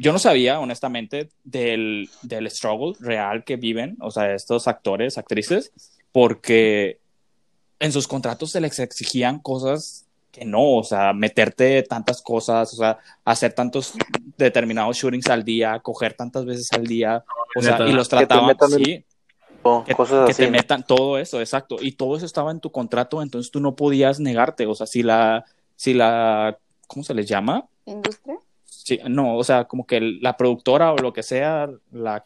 yo 0.01 0.13
no 0.13 0.19
sabía, 0.19 0.59
honestamente, 0.59 1.29
del, 1.43 2.09
del 2.21 2.49
struggle 2.49 2.95
real 2.99 3.43
que 3.43 3.57
viven, 3.57 3.97
o 3.99 4.11
sea, 4.11 4.33
estos 4.33 4.67
actores, 4.67 5.17
actrices, 5.17 5.71
porque 6.11 6.99
en 7.79 7.91
sus 7.91 8.07
contratos 8.07 8.51
se 8.51 8.61
les 8.61 8.79
exigían 8.79 9.39
cosas 9.39 10.05
que 10.31 10.45
no, 10.45 10.77
o 10.77 10.83
sea, 10.83 11.11
meterte 11.11 11.83
tantas 11.83 12.21
cosas, 12.21 12.73
o 12.73 12.77
sea, 12.77 12.99
hacer 13.25 13.53
tantos 13.53 13.93
determinados 14.37 14.95
shootings 14.97 15.27
al 15.27 15.43
día, 15.43 15.79
coger 15.79 16.13
tantas 16.13 16.45
veces 16.45 16.71
al 16.73 16.85
día, 16.85 17.23
o 17.55 17.61
sea, 17.61 17.87
y 17.87 17.91
los 17.91 18.07
trataban, 18.07 18.47
metan 18.47 18.71
en- 18.73 18.85
sí, 18.85 19.05
O 19.63 19.83
que, 19.83 19.95
cosas 19.95 20.25
que 20.27 20.31
así. 20.31 20.43
te 20.45 20.51
metan 20.51 20.85
todo 20.85 21.17
eso, 21.17 21.41
exacto, 21.41 21.77
y 21.81 21.93
todo 21.93 22.15
eso 22.15 22.25
estaba 22.25 22.51
en 22.51 22.59
tu 22.59 22.71
contrato, 22.71 23.21
entonces 23.21 23.51
tú 23.51 23.59
no 23.59 23.75
podías 23.75 24.19
negarte, 24.19 24.65
o 24.65 24.75
sea, 24.75 24.87
si 24.87 25.03
la, 25.03 25.43
si 25.75 25.93
la, 25.93 26.57
¿cómo 26.87 27.03
se 27.03 27.13
les 27.13 27.27
llama? 27.27 27.67
¿Industria? 27.85 28.37
Sí, 28.89 28.99
no, 29.07 29.37
o 29.37 29.43
sea, 29.43 29.65
como 29.65 29.85
que 29.85 29.99
la 30.01 30.35
productora 30.35 30.91
o 30.93 30.97
lo 30.97 31.13
que 31.13 31.23
sea, 31.23 31.69
la, 31.91 32.25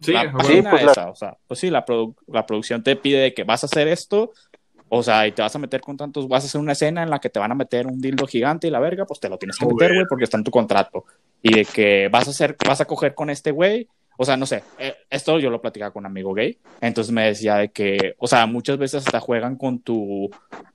Sí, 0.00 0.12
la 0.12 0.30
página 0.30 0.70
pues 0.72 0.84
la- 0.84 0.92
esa, 0.92 1.10
o 1.10 1.14
sea, 1.16 1.36
pues 1.46 1.58
sí, 1.58 1.70
la, 1.70 1.84
produ- 1.86 2.14
la 2.26 2.44
producción 2.44 2.82
te 2.82 2.96
pide 2.96 3.32
que 3.32 3.44
vas 3.44 3.62
a 3.62 3.66
hacer 3.66 3.88
esto, 3.88 4.32
O 4.88 5.02
sea, 5.02 5.26
y 5.26 5.32
te 5.32 5.42
vas 5.42 5.52
a 5.56 5.58
meter 5.58 5.80
con 5.80 5.96
tantos, 5.96 6.28
vas 6.28 6.44
a 6.44 6.46
hacer 6.46 6.60
una 6.60 6.70
escena 6.72 7.02
en 7.02 7.10
la 7.10 7.18
que 7.18 7.28
te 7.28 7.40
van 7.40 7.50
a 7.50 7.56
meter 7.56 7.88
un 7.88 8.00
dildo 8.00 8.24
gigante 8.26 8.68
y 8.68 8.70
la 8.70 8.78
verga, 8.78 9.04
pues 9.04 9.18
te 9.18 9.28
lo 9.28 9.36
tienes 9.36 9.56
que 9.58 9.64
meter, 9.66 9.94
güey, 9.94 10.06
porque 10.08 10.22
está 10.24 10.36
en 10.36 10.44
tu 10.44 10.52
contrato. 10.52 11.04
Y 11.42 11.52
de 11.54 11.64
que 11.64 12.06
vas 12.08 12.28
a 12.28 12.30
hacer, 12.30 12.56
vas 12.64 12.80
a 12.80 12.84
coger 12.84 13.12
con 13.14 13.28
este 13.28 13.50
güey, 13.50 13.88
o 14.16 14.24
sea, 14.24 14.36
no 14.36 14.46
sé, 14.46 14.62
eh, 14.78 14.94
esto 15.10 15.40
yo 15.40 15.50
lo 15.50 15.60
platicaba 15.60 15.90
con 15.92 16.02
un 16.02 16.06
amigo 16.06 16.32
gay, 16.34 16.56
entonces 16.80 17.12
me 17.12 17.24
decía 17.26 17.56
de 17.56 17.70
que, 17.70 18.14
o 18.18 18.28
sea, 18.28 18.46
muchas 18.46 18.78
veces 18.78 19.04
hasta 19.04 19.18
juegan 19.18 19.56
con 19.56 19.80
tu, 19.80 20.30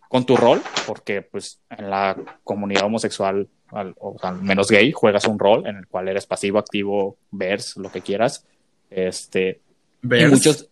con 0.10 0.26
tu 0.26 0.36
rol, 0.36 0.62
porque 0.86 1.22
pues 1.22 1.62
en 1.70 1.90
la 1.90 2.18
comunidad 2.44 2.84
homosexual, 2.88 3.48
al, 3.72 3.96
o 4.00 4.16
al 4.22 4.42
menos 4.42 4.70
gay, 4.70 4.92
juegas 4.92 5.26
un 5.26 5.40
rol 5.40 5.66
en 5.68 5.78
el 5.78 5.88
cual 5.88 6.08
eres 6.08 6.26
pasivo, 6.26 6.60
activo, 6.60 7.18
vers, 7.32 7.78
lo 7.78 7.92
que 7.92 8.02
quieras, 8.02 8.46
este, 8.90 9.62
y 10.04 10.26
muchos, 10.26 10.68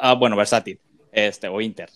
ah, 0.00 0.14
bueno, 0.14 0.36
versátil, 0.36 0.78
este, 1.12 1.48
o 1.48 1.60
inter, 1.60 1.90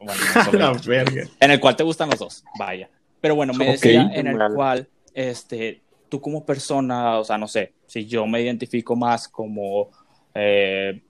bueno, 0.00 0.20
no 0.52 1.28
en 1.40 1.50
el 1.50 1.60
cual 1.60 1.76
te 1.76 1.82
gustan 1.84 2.10
los 2.10 2.18
dos, 2.18 2.44
vaya. 2.58 2.88
Pero 3.20 3.36
bueno, 3.36 3.52
me 3.54 3.66
decía 3.66 4.10
en 4.12 4.26
el 4.26 4.36
Vale. 4.36 4.54
cual, 4.54 4.88
este, 5.14 5.80
tú 6.08 6.20
como 6.20 6.44
persona, 6.44 7.18
o 7.18 7.24
sea, 7.24 7.38
no 7.38 7.48
sé, 7.48 7.72
si 7.86 8.06
yo 8.06 8.26
me 8.26 8.40
identifico 8.40 8.96
más 8.96 9.28
como 9.28 9.90
eh, 10.34 11.00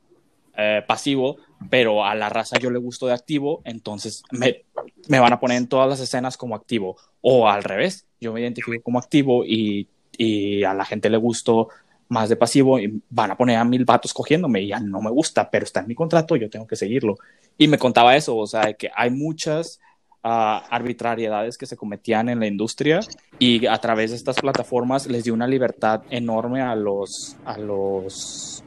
eh, 0.57 0.83
pasivo, 0.87 1.39
pero 1.71 2.05
a 2.05 2.15
la 2.15 2.29
raza 2.29 2.59
yo 2.59 2.71
le 2.71 2.79
gusto 2.79 3.07
de 3.07 3.15
activo, 3.15 3.63
entonces 3.65 4.23
me, 4.31 4.65
me 5.09 5.21
van 5.21 5.33
a 5.33 5.41
poner 5.41 5.59
en 5.59 5.67
todas 5.67 5.89
las 5.89 6.01
escenas 6.01 6.37
como 6.37 6.55
activo. 6.55 6.97
O 7.21 7.49
al 7.49 7.63
revés, 7.63 8.07
yo 8.21 8.33
me 8.33 8.41
identifico 8.41 8.83
como 8.83 8.99
activo 8.99 9.45
y, 9.45 9.89
y 10.17 10.65
a 10.65 10.75
la 10.75 10.85
gente 10.85 11.11
le 11.11 11.17
gusto 11.17 11.69
más 12.13 12.29
de 12.29 12.37
pasivo 12.37 12.79
y 12.79 13.03
van 13.09 13.31
a 13.31 13.37
poner 13.37 13.57
a 13.57 13.65
mil 13.65 13.85
vatos 13.85 14.13
cogiéndome 14.13 14.61
y 14.63 14.69
ya 14.69 14.79
no 14.79 15.01
me 15.01 15.11
gusta, 15.11 15.51
pero 15.51 15.65
está 15.65 15.81
en 15.81 15.89
mi 15.89 15.95
contrato, 15.95 16.37
yo 16.37 16.51
tengo 16.51 16.67
que 16.67 16.77
seguirlo. 16.77 17.17
Y 17.57 17.69
me 17.69 17.79
contaba 17.79 18.15
eso, 18.15 18.37
o 18.37 18.47
sea, 18.47 18.67
de 18.67 18.77
que 18.77 18.91
hay 18.95 19.11
muchas 19.11 19.81
ah, 20.23 20.63
arbitrariedades 20.71 21.57
que 21.57 21.67
se 21.67 21.77
cometían 21.77 22.29
en 22.29 22.39
la 22.39 22.47
industria 22.47 23.01
y 23.39 23.67
a 23.67 23.79
través 23.79 24.11
de 24.11 24.17
estas 24.17 24.39
plataformas 24.41 25.07
les 25.07 25.25
dio 25.25 25.33
una 25.33 25.47
libertad 25.47 26.03
enorme 26.11 26.61
a 26.61 26.77
los, 26.77 27.37
a 27.47 27.57
los 27.57 28.63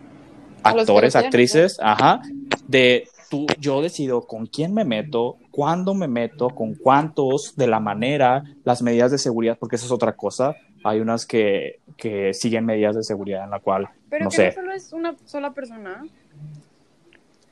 actores, 0.64 1.16
actrices, 1.16 1.78
ajá, 1.80 2.22
de 2.67 3.08
tú, 3.30 3.45
yo 3.60 3.82
decido 3.82 4.28
con 4.28 4.45
quién 4.47 4.73
me 4.73 4.86
meto, 4.86 5.38
cuándo 5.51 5.93
me 5.93 6.08
meto, 6.08 6.49
con 6.49 6.75
cuántos, 6.75 7.56
de 7.56 7.67
la 7.67 7.80
manera, 7.80 8.43
las 8.63 8.82
medidas 8.82 9.12
de 9.12 9.17
seguridad, 9.17 9.58
porque 9.60 9.75
eso 9.78 9.86
es 9.86 9.91
otra 9.91 10.15
cosa. 10.15 10.56
Hay 10.84 10.99
unas 10.99 11.25
que, 11.25 11.80
que 11.97 12.34
siguen 12.34 12.65
medidas 12.65 12.95
de 12.95 13.04
seguridad 13.04 13.43
en 13.43 13.49
la 13.51 13.60
cual, 13.60 13.89
Pero 14.10 14.25
no 14.25 14.30
que 14.30 14.36
sé, 14.36 14.47
no 14.47 14.54
solo 14.54 14.73
es 14.73 14.93
una 14.93 15.15
sola 15.25 15.54
persona. 15.54 16.04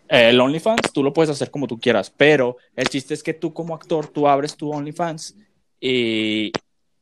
eh, 0.10 0.30
el 0.30 0.40
OnlyFans 0.40 0.92
tú 0.94 1.04
lo 1.04 1.14
puedes 1.14 1.32
hacer 1.32 1.50
como 1.50 1.68
tú 1.68 1.80
quieras, 1.80 2.14
pero 2.16 2.58
el 2.76 2.90
chiste 2.90 3.14
es 3.16 3.24
que 3.24 3.34
tú 3.34 3.52
como 3.54 3.74
actor, 3.74 4.08
tú 4.08 4.28
abres 4.28 4.56
tu 4.56 4.72
OnlyFans 4.72 5.36
y 5.82 6.52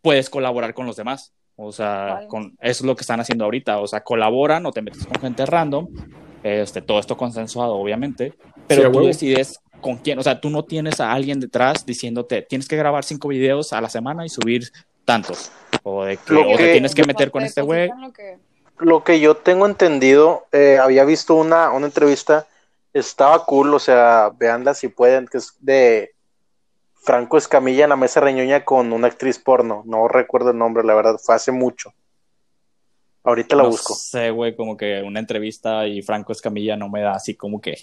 puedes 0.02 0.30
colaborar 0.30 0.74
con 0.74 0.86
los 0.86 0.96
demás. 0.96 1.34
O 1.58 1.72
sea, 1.72 2.14
Vale. 2.14 2.28
con, 2.28 2.44
eso 2.62 2.84
es 2.84 2.86
lo 2.86 2.96
que 2.96 3.02
están 3.02 3.20
haciendo 3.20 3.44
ahorita. 3.44 3.80
O 3.80 3.88
sea, 3.88 4.02
colaboran 4.02 4.66
o 4.66 4.72
te 4.72 4.82
metes 4.82 5.06
con 5.06 5.22
gente 5.22 5.46
random. 5.46 5.88
Este, 6.44 6.82
todo 6.82 7.00
esto 7.00 7.16
consensuado, 7.18 7.76
obviamente. 7.76 8.34
Pero 8.68 8.84
Sí, 8.88 8.92
tú 8.92 9.06
decides 9.06 9.60
con 9.80 9.98
quién. 9.98 10.18
O 10.20 10.24
sea, 10.24 10.40
tú 10.42 10.50
no 10.50 10.64
tienes 10.66 11.00
a 11.00 11.12
alguien 11.12 11.40
detrás 11.40 11.86
diciéndote, 11.86 12.42
tienes 12.42 12.68
que 12.68 12.78
grabar 12.78 13.04
cinco 13.04 13.28
videos 13.28 13.74
a 13.74 13.82
la 13.82 13.90
semana 13.90 14.26
y 14.26 14.30
subir 14.30 14.72
tantos. 15.06 15.52
O 15.84 16.04
de 16.06 16.18
que, 16.18 16.34
o 16.36 16.58
te 16.58 16.72
tienes 16.72 16.96
que 16.96 17.04
meter 17.06 17.32
con 17.32 17.42
te 17.42 17.48
este 17.48 17.62
güey. 17.62 17.82
depositan 17.82 18.02
lo 18.02 18.14
que- 18.14 18.38
Lo 18.80 19.04
que 19.04 19.20
yo 19.20 19.36
tengo 19.36 19.68
entendido, 19.68 20.48
eh, 20.52 20.80
había 20.82 21.04
visto 21.06 21.36
una, 21.36 21.72
una 21.72 21.86
entrevista, 21.86 22.48
estaba 22.94 23.46
cool, 23.46 23.74
o 23.76 23.80
sea, 23.80 24.32
veanla 24.36 24.74
si 24.74 24.88
pueden, 24.88 25.28
que 25.28 25.38
es 25.38 25.54
de 25.60 26.12
Franco 26.96 27.38
Escamilla 27.38 27.84
en 27.84 27.90
la 27.92 27.96
mesa 27.96 28.20
reñoña 28.22 28.66
con 28.66 28.92
una 28.92 29.08
actriz 29.08 29.38
porno, 29.38 29.84
no 29.86 30.08
recuerdo 30.08 30.50
el 30.52 30.58
nombre, 30.58 30.84
la 30.84 30.96
verdad, 30.96 31.20
fue 31.24 31.36
hace 31.36 31.52
mucho. 31.52 31.94
Ahorita 33.24 33.56
la 33.56 33.64
No 33.64 33.70
busco. 33.70 33.96
sé, 33.96 34.32
güey, 34.32 34.56
como 34.56 34.78
que 34.78 35.02
una 35.04 35.20
entrevista 35.20 35.88
y 35.88 36.02
Franco 36.02 36.32
Escamilla 36.32 36.76
no 36.78 36.90
me 36.90 37.02
da 37.02 37.14
así 37.14 37.36
como 37.36 37.62
que. 37.62 37.78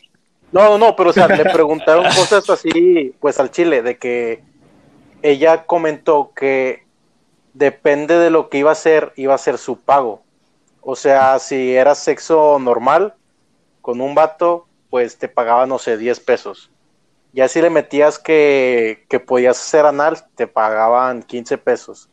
No, 0.52 0.64
no, 0.64 0.78
no, 0.78 0.96
pero 0.96 1.10
o 1.10 1.12
sea, 1.12 1.28
le 1.28 1.46
preguntaron 1.46 2.04
cosas 2.14 2.48
así, 2.50 3.14
pues 3.20 3.38
al 3.38 3.50
chile, 3.50 3.82
de 3.82 3.98
que 3.98 4.42
ella 5.22 5.66
comentó 5.66 6.32
que 6.34 6.86
depende 7.52 8.18
de 8.18 8.30
lo 8.30 8.48
que 8.48 8.58
iba 8.58 8.70
a 8.70 8.72
hacer, 8.72 9.12
iba 9.16 9.34
a 9.34 9.38
ser 9.38 9.58
su 9.58 9.80
pago. 9.80 10.22
O 10.80 10.96
sea, 10.96 11.38
si 11.38 11.74
era 11.74 11.94
sexo 11.94 12.58
normal 12.58 13.14
con 13.82 14.00
un 14.00 14.14
vato, 14.14 14.66
pues 14.90 15.18
te 15.18 15.28
pagaba, 15.28 15.66
no 15.66 15.78
sé, 15.78 15.96
10 15.98 16.20
pesos. 16.20 16.70
Ya 17.32 17.48
si 17.48 17.60
le 17.60 17.70
metías 17.70 18.18
que, 18.18 19.04
que 19.08 19.20
podías 19.20 19.60
hacer 19.60 19.84
anal, 19.86 20.16
te 20.34 20.46
pagaban 20.46 21.22
15 21.22 21.58
pesos. 21.58 22.08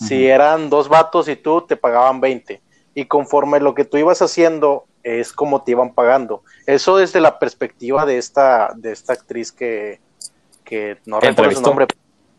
Si 0.00 0.26
eran 0.26 0.70
dos 0.70 0.88
vatos 0.88 1.28
y 1.28 1.36
tú, 1.36 1.60
te 1.66 1.76
pagaban 1.76 2.20
20. 2.20 2.62
Y 2.94 3.04
conforme 3.04 3.60
lo 3.60 3.74
que 3.74 3.84
tú 3.84 3.98
ibas 3.98 4.22
haciendo, 4.22 4.86
es 5.02 5.32
como 5.32 5.62
te 5.62 5.72
iban 5.72 5.94
pagando. 5.94 6.42
Eso 6.66 6.96
desde 6.96 7.20
la 7.20 7.38
perspectiva 7.38 8.06
de 8.06 8.18
esta, 8.18 8.72
de 8.76 8.92
esta 8.92 9.12
actriz 9.12 9.52
que, 9.52 10.00
que 10.64 10.98
no 11.06 11.18
¿Te 11.20 11.28
recuerdo 11.30 11.52
su 11.52 11.62
nombre. 11.62 11.86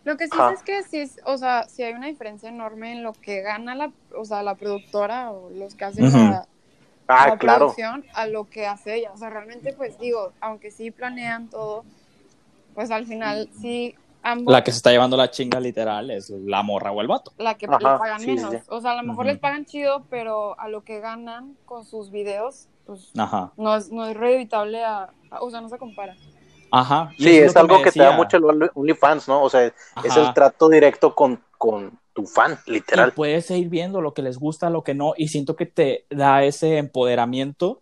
Lo 0.04 0.18
que 0.18 0.26
sí 0.28 0.34
Ajá. 0.36 0.52
es 0.52 0.64
que 0.64 0.82
sí, 0.84 1.00
es- 1.00 1.20
o 1.26 1.38
sea, 1.38 1.68
sí 1.70 1.84
hay 1.84 1.94
una 1.94 2.08
diferencia 2.08 2.50
enorme 2.50 2.92
en 2.92 3.04
lo 3.04 3.14
que 3.14 3.42
gana 3.42 3.76
la, 3.76 3.92
o 4.16 4.26
sea, 4.26 4.42
la 4.42 4.56
productora 4.56 5.32
o 5.32 5.52
los 5.52 5.76
que 5.76 5.86
hacen 5.86 6.06
la, 6.12 6.48
Ah, 7.08 7.26
la 7.28 7.38
claro. 7.38 7.68
producción 7.68 8.06
a 8.16 8.26
lo 8.26 8.50
que 8.50 8.66
hace 8.66 8.96
ella. 8.96 9.12
O 9.14 9.18
sea, 9.18 9.30
realmente, 9.30 9.74
pues 9.74 10.00
digo, 10.00 10.32
aunque 10.42 10.72
sí 10.72 10.90
planean 10.92 11.50
todo, 11.50 11.84
pues 12.74 12.90
al 12.90 13.06
final 13.06 13.50
sí 13.62 13.96
ambos 14.24 14.52
La 14.52 14.64
que 14.64 14.72
se 14.72 14.78
está 14.78 14.92
llevando 14.92 15.18
la 15.18 15.32
chinga 15.32 15.60
literal 15.60 16.12
es 16.12 16.30
la 16.30 16.64
morra 16.64 16.92
o 16.92 17.02
el 17.02 17.08
vato. 17.08 17.34
la 17.38 17.56
que 17.56 17.66
Ajá, 17.66 17.78
le 17.78 17.84
pagan 18.00 18.20
sí, 18.22 18.32
menos. 18.34 18.52
sí. 18.52 18.58
O 18.70 18.82
sea, 18.82 18.92
a 18.92 18.96
lo 19.02 19.04
mejor 19.08 19.26
les 19.26 19.40
pagan 19.40 19.66
chido, 19.66 20.06
pero 20.10 20.60
a 20.60 20.68
lo 20.68 20.84
que 20.84 21.00
ganan 21.00 21.58
con 21.66 21.86
sus 21.86 22.12
videos, 22.12 22.68
pues 22.86 23.12
Ajá. 23.18 23.52
no 23.58 23.76
es, 23.76 23.92
no 23.92 24.06
es 24.06 24.16
reditable 24.18 24.84
a, 24.84 25.10
a- 25.30 25.42
o 25.42 25.50
sea, 25.50 25.62
no 25.62 25.70
se 25.70 25.78
compara. 25.78 26.16
Ajá. 26.72 27.12
Y 27.18 27.24
Sí, 27.24 27.38
es 27.38 27.56
algo 27.58 27.82
que 27.82 27.92
te 27.92 28.00
da 28.00 28.12
mucho 28.16 28.38
el 28.38 28.44
Only- 28.44 28.72
OnlyFans, 28.76 29.28
¿no? 29.28 29.44
O 29.44 29.50
sea, 29.50 29.66
es 29.66 30.18
el 30.18 30.34
trato 30.34 30.70
directo 30.70 31.14
con, 31.14 31.44
con 31.58 32.00
tu 32.14 32.26
fan, 32.26 32.58
Y 32.66 32.72
literal. 32.72 33.12
puedes 33.14 33.50
ir 33.52 33.68
viendo 33.70 34.00
lo 34.02 34.14
que 34.14 34.22
les 34.22 34.38
gusta, 34.38 34.70
lo 34.70 34.84
que 34.84 34.94
no, 34.94 35.14
y 35.18 35.28
siento 35.28 35.56
que 35.58 35.66
te 35.66 36.06
da 36.10 36.44
ese 36.44 36.78
empoderamiento 36.78 37.82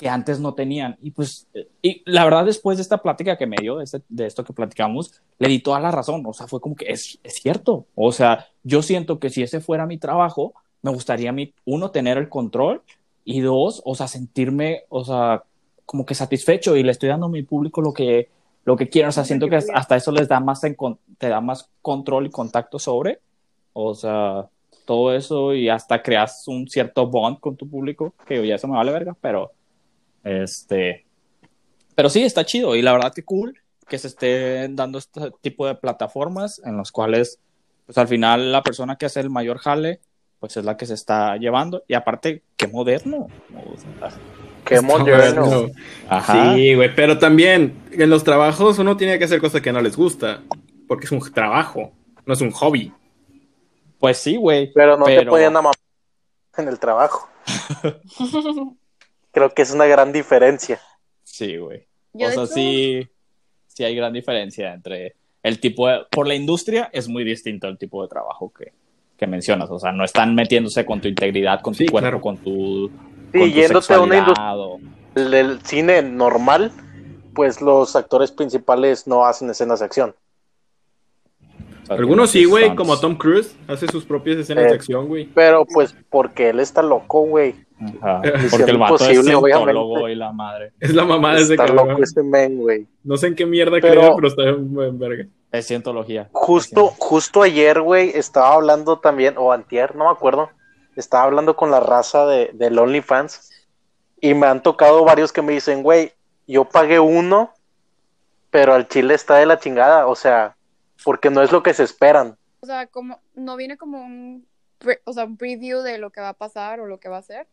que 0.00 0.08
antes 0.08 0.40
no 0.40 0.54
tenían. 0.54 0.96
Y 1.02 1.10
pues, 1.10 1.46
eh, 1.52 1.68
y 1.82 2.02
la 2.06 2.24
verdad, 2.24 2.46
después 2.46 2.78
de 2.78 2.82
esta 2.82 3.02
plática 3.02 3.36
que 3.36 3.46
me 3.46 3.58
dio, 3.60 3.76
de, 3.76 3.84
este- 3.84 4.02
de 4.08 4.24
esto 4.24 4.42
que 4.42 4.54
platicamos, 4.54 5.12
le 5.38 5.48
di 5.48 5.58
toda 5.58 5.78
la 5.78 5.90
razón. 5.90 6.24
O 6.24 6.32
sea, 6.32 6.46
fue 6.46 6.58
como 6.58 6.74
que 6.74 6.86
es, 6.90 7.18
es 7.22 7.34
cierto. 7.34 7.84
O 7.94 8.10
sea, 8.10 8.46
yo 8.62 8.80
siento 8.80 9.18
que 9.18 9.28
si 9.28 9.42
ese 9.42 9.60
fuera 9.60 9.84
mi 9.84 9.98
trabajo, 9.98 10.54
me 10.80 10.90
gustaría 10.90 11.28
a 11.28 11.32
mí, 11.34 11.52
uno, 11.66 11.90
tener 11.90 12.16
el 12.16 12.30
control 12.30 12.80
y 13.26 13.40
dos, 13.40 13.82
o 13.84 13.94
sea, 13.94 14.08
sentirme, 14.08 14.84
o 14.88 15.04
sea, 15.04 15.44
como 15.84 16.06
que 16.06 16.14
satisfecho 16.14 16.76
y 16.76 16.82
le 16.82 16.92
estoy 16.92 17.10
dando 17.10 17.26
a 17.26 17.28
mi 17.28 17.42
público 17.42 17.82
lo 17.82 17.92
que, 17.92 18.30
lo 18.64 18.78
que 18.78 18.88
quieren. 18.88 19.10
O 19.10 19.12
sea, 19.12 19.26
siento 19.26 19.50
que 19.50 19.56
hasta 19.56 19.96
eso 19.96 20.12
les 20.12 20.28
da 20.28 20.40
más, 20.40 20.64
en 20.64 20.76
te 21.18 21.28
da 21.28 21.42
más 21.42 21.68
control 21.82 22.24
y 22.24 22.30
contacto 22.30 22.78
sobre. 22.78 23.20
O 23.74 23.94
sea, 23.94 24.48
todo 24.86 25.14
eso 25.14 25.52
y 25.54 25.68
hasta 25.68 26.02
creas 26.02 26.48
un 26.48 26.68
cierto 26.68 27.06
bond 27.06 27.38
con 27.38 27.54
tu 27.54 27.68
público, 27.68 28.14
que 28.26 28.46
ya 28.46 28.54
eso 28.54 28.66
me 28.66 28.76
vale 28.76 28.92
verga, 28.92 29.14
pero 29.20 29.52
este, 30.24 31.06
pero 31.94 32.08
sí, 32.08 32.22
está 32.22 32.44
chido 32.44 32.74
y 32.76 32.82
la 32.82 32.92
verdad 32.92 33.12
que 33.12 33.24
cool 33.24 33.60
que 33.88 33.98
se 33.98 34.06
estén 34.06 34.76
dando 34.76 34.98
este 34.98 35.32
tipo 35.40 35.66
de 35.66 35.74
plataformas 35.74 36.62
en 36.64 36.76
los 36.76 36.92
cuales, 36.92 37.40
pues 37.86 37.98
al 37.98 38.06
final 38.06 38.52
la 38.52 38.62
persona 38.62 38.96
que 38.96 39.06
hace 39.06 39.18
el 39.20 39.30
mayor 39.30 39.58
jale, 39.58 40.00
pues 40.38 40.56
es 40.56 40.64
la 40.64 40.76
que 40.76 40.86
se 40.86 40.94
está 40.94 41.36
llevando 41.36 41.82
y 41.88 41.94
aparte, 41.94 42.42
qué 42.56 42.68
moderno. 42.68 43.26
Qué 44.64 44.80
moderno. 44.80 45.44
moderno. 45.44 45.74
Ajá. 46.08 46.54
Sí, 46.54 46.74
güey, 46.74 46.94
pero 46.94 47.18
también 47.18 47.82
en 47.90 48.08
los 48.08 48.22
trabajos 48.22 48.78
uno 48.78 48.96
tiene 48.96 49.18
que 49.18 49.24
hacer 49.24 49.40
cosas 49.40 49.60
que 49.60 49.72
no 49.72 49.80
les 49.80 49.96
gusta, 49.96 50.42
porque 50.86 51.06
es 51.06 51.12
un 51.12 51.20
trabajo, 51.32 51.90
no 52.24 52.34
es 52.34 52.40
un 52.40 52.52
hobby. 52.52 52.92
Pues 53.98 54.18
sí, 54.18 54.36
güey. 54.36 54.72
Pero 54.72 54.96
no 54.96 55.04
te 55.04 55.16
pero- 55.16 55.30
ponían 55.32 55.56
a 55.56 55.62
mamar 55.62 55.74
en 56.56 56.68
el 56.68 56.78
trabajo. 56.78 57.28
Creo 59.32 59.50
que 59.50 59.62
es 59.62 59.72
una 59.72 59.86
gran 59.86 60.12
diferencia. 60.12 60.80
Sí, 61.22 61.56
güey. 61.56 61.86
Yo, 62.12 62.28
o 62.28 62.30
sea, 62.30 62.42
hecho, 62.44 62.46
sí, 62.54 63.08
sí 63.68 63.84
hay 63.84 63.94
gran 63.94 64.12
diferencia 64.12 64.72
entre 64.72 65.14
el 65.42 65.60
tipo 65.60 65.88
de... 65.88 66.00
Por 66.10 66.26
la 66.26 66.34
industria 66.34 66.90
es 66.92 67.08
muy 67.08 67.24
distinto 67.24 67.68
el 67.68 67.78
tipo 67.78 68.02
de 68.02 68.08
trabajo 68.08 68.52
que, 68.52 68.72
que 69.16 69.26
mencionas. 69.26 69.70
O 69.70 69.78
sea, 69.78 69.92
no 69.92 70.04
están 70.04 70.34
metiéndose 70.34 70.84
con 70.84 71.00
tu 71.00 71.08
integridad, 71.08 71.60
con 71.60 71.72
tu 71.74 71.78
Sí, 71.78 71.86
cuerpo, 71.86 72.08
claro. 72.08 72.20
con 72.20 72.36
tu... 72.38 72.90
Sí, 73.32 73.38
con 73.38 73.48
tu 73.48 73.54
yéndote 73.54 73.94
a 73.94 74.00
una 74.00 74.56
o- 74.56 74.80
El, 75.14 75.32
el 75.34 75.60
cine 75.62 76.02
normal, 76.02 76.72
pues 77.32 77.60
los 77.60 77.94
actores 77.94 78.32
principales 78.32 79.06
no 79.06 79.24
hacen 79.24 79.48
escenas 79.50 79.78
de 79.78 79.86
acción. 79.86 80.14
Algunos 81.90 82.30
sí, 82.30 82.44
güey, 82.44 82.74
como 82.76 82.98
Tom 82.98 83.16
Cruise, 83.16 83.56
hace 83.68 83.86
sus 83.88 84.04
propias 84.04 84.38
escenas 84.38 84.64
Eh. 84.64 84.68
de 84.68 84.74
acción, 84.74 85.08
güey. 85.08 85.26
Pero 85.34 85.64
pues 85.66 85.94
porque 86.08 86.50
él 86.50 86.60
está 86.60 86.82
loco, 86.82 87.22
güey. 87.22 87.54
Ajá, 88.02 88.20
Porque 88.50 88.70
el 88.70 88.76
vato 88.78 88.96
es 88.96 89.18
obviamente. 89.34 90.12
y 90.12 90.14
la 90.14 90.32
madre. 90.32 90.72
Es 90.80 90.92
la 90.94 91.04
mamá 91.04 91.34
de 91.34 91.42
ese 91.42 91.54
Está 91.54 91.66
cabrón. 91.66 91.88
loco 91.88 92.02
ese 92.02 92.22
men, 92.22 92.58
güey. 92.58 92.86
No 93.02 93.16
sé 93.16 93.28
en 93.28 93.34
qué 93.34 93.46
mierda 93.46 93.78
Pero- 93.80 94.00
crea, 94.00 94.12
pero 94.14 94.28
está 94.28 94.42
en 94.44 94.98
verga. 94.98 95.24
Es 95.50 95.66
cientología. 95.66 96.28
Justo, 96.32 96.88
justo 96.98 97.42
ayer, 97.42 97.80
güey, 97.80 98.10
estaba 98.14 98.52
hablando 98.54 98.98
también, 98.98 99.34
o 99.38 99.50
antier, 99.52 99.96
no 99.96 100.04
me 100.04 100.10
acuerdo. 100.10 100.50
Estaba 100.94 101.24
hablando 101.24 101.56
con 101.56 101.70
la 101.70 101.80
raza 101.80 102.26
de, 102.26 102.50
del 102.52 102.78
OnlyFans. 102.78 103.50
Y 104.20 104.34
me 104.34 104.46
han 104.46 104.62
tocado 104.62 105.02
varios 105.04 105.32
que 105.32 105.40
me 105.42 105.54
dicen, 105.54 105.82
güey, 105.82 106.12
yo 106.46 106.66
pagué 106.66 107.00
uno, 107.00 107.54
pero 108.50 108.74
al 108.74 108.86
chile 108.88 109.14
está 109.14 109.36
de 109.36 109.46
la 109.46 109.58
chingada. 109.58 110.06
O 110.06 110.14
sea, 110.14 110.54
porque 111.04 111.30
no 111.30 111.42
es 111.42 111.52
lo 111.52 111.62
que 111.62 111.74
se 111.74 111.84
esperan. 111.84 112.36
O 112.60 112.66
sea, 112.66 112.86
como, 112.86 113.18
no 113.34 113.56
viene 113.56 113.76
como 113.76 114.00
un, 114.04 114.46
pre- 114.78 115.00
o 115.04 115.12
sea, 115.12 115.24
un 115.24 115.36
preview 115.36 115.80
de 115.80 115.98
lo 115.98 116.10
que 116.10 116.20
va 116.20 116.30
a 116.30 116.34
pasar 116.34 116.80
o 116.80 116.86
lo 116.86 117.00
que 117.00 117.08
va 117.08 117.18
a 117.18 117.22
ser. 117.22 117.46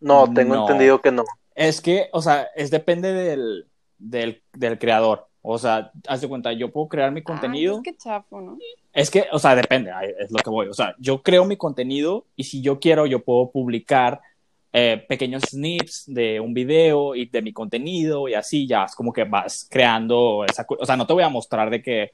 No, 0.00 0.32
tengo 0.32 0.54
No. 0.54 0.62
entendido 0.62 1.00
que 1.00 1.12
no. 1.12 1.24
Es 1.54 1.80
que, 1.80 2.08
o 2.12 2.20
sea, 2.22 2.48
es 2.56 2.70
depende 2.70 3.12
del, 3.12 3.66
del, 3.98 4.42
del 4.52 4.78
creador. 4.78 5.28
O 5.42 5.58
sea, 5.58 5.90
haz 6.06 6.20
de 6.20 6.28
cuenta, 6.28 6.52
yo 6.52 6.70
puedo 6.70 6.88
crear 6.88 7.10
mi 7.10 7.22
contenido. 7.22 7.74
Ay, 7.74 7.78
es 7.78 7.92
que 7.92 7.96
chafo, 7.98 8.40
¿no? 8.40 8.58
Es 8.92 9.10
que, 9.10 9.26
o 9.32 9.38
sea, 9.38 9.54
depende, 9.56 9.90
es 10.18 10.30
lo 10.30 10.38
que 10.38 10.50
voy. 10.50 10.68
O 10.68 10.74
sea, 10.74 10.94
yo 10.98 11.22
creo 11.22 11.44
mi 11.44 11.56
contenido 11.56 12.26
y 12.36 12.44
si 12.44 12.62
yo 12.62 12.78
quiero, 12.78 13.06
yo 13.06 13.24
puedo 13.24 13.50
publicar 13.50 14.20
eh, 14.72 15.04
pequeños 15.08 15.42
snips 15.50 16.04
de 16.06 16.38
un 16.40 16.54
video 16.54 17.14
y 17.14 17.26
de 17.26 17.42
mi 17.42 17.52
contenido 17.52 18.28
y 18.28 18.34
así 18.34 18.66
ya 18.66 18.84
es 18.84 18.94
como 18.94 19.12
que 19.12 19.24
vas 19.24 19.66
creando 19.70 20.44
esa. 20.48 20.64
O 20.78 20.86
sea, 20.86 20.96
no 20.96 21.06
te 21.06 21.12
voy 21.12 21.22
a 21.24 21.28
mostrar 21.28 21.70
de 21.70 21.82
que 21.82 22.12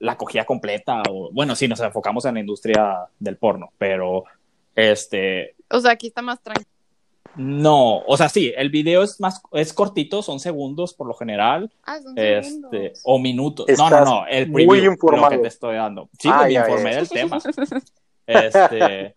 la 0.00 0.16
cogía 0.16 0.44
completa 0.44 1.02
o, 1.08 1.30
bueno, 1.32 1.54
sí, 1.54 1.68
nos 1.68 1.78
enfocamos 1.80 2.24
en 2.24 2.34
la 2.34 2.40
industria 2.40 3.06
del 3.18 3.36
porno, 3.36 3.70
pero 3.78 4.24
este, 4.74 5.54
O 5.70 5.78
sea, 5.80 5.92
aquí 5.92 6.08
está 6.08 6.22
más 6.22 6.42
tranquilo. 6.42 6.66
no, 7.36 7.98
o 7.98 8.16
sea, 8.16 8.28
sí, 8.28 8.52
el 8.56 8.70
video 8.70 9.02
es 9.02 9.20
más, 9.20 9.40
es 9.52 9.72
cortito, 9.72 10.22
son 10.22 10.40
segundos 10.40 10.94
por 10.94 11.06
lo 11.06 11.14
general, 11.14 11.70
Ah, 11.84 11.98
son 12.02 12.14
este, 12.18 12.42
segundos. 12.44 13.00
o 13.04 13.18
minutos. 13.18 13.66
no, 13.68 13.72
Estás 13.72 13.90
no, 13.90 14.04
no, 14.04 14.26
el 14.26 14.48
muy 14.48 14.66
preview, 14.66 14.92
informado. 14.92 15.24
lo 15.26 15.36
que 15.36 15.42
te 15.42 15.48
estoy 15.48 15.76
dando. 15.76 16.08
Sí, 16.18 16.28
Ah, 16.32 16.44
me 16.46 16.52
informé 16.54 16.96
del 16.96 17.08
tema. 17.08 17.38
Este, 18.26 19.14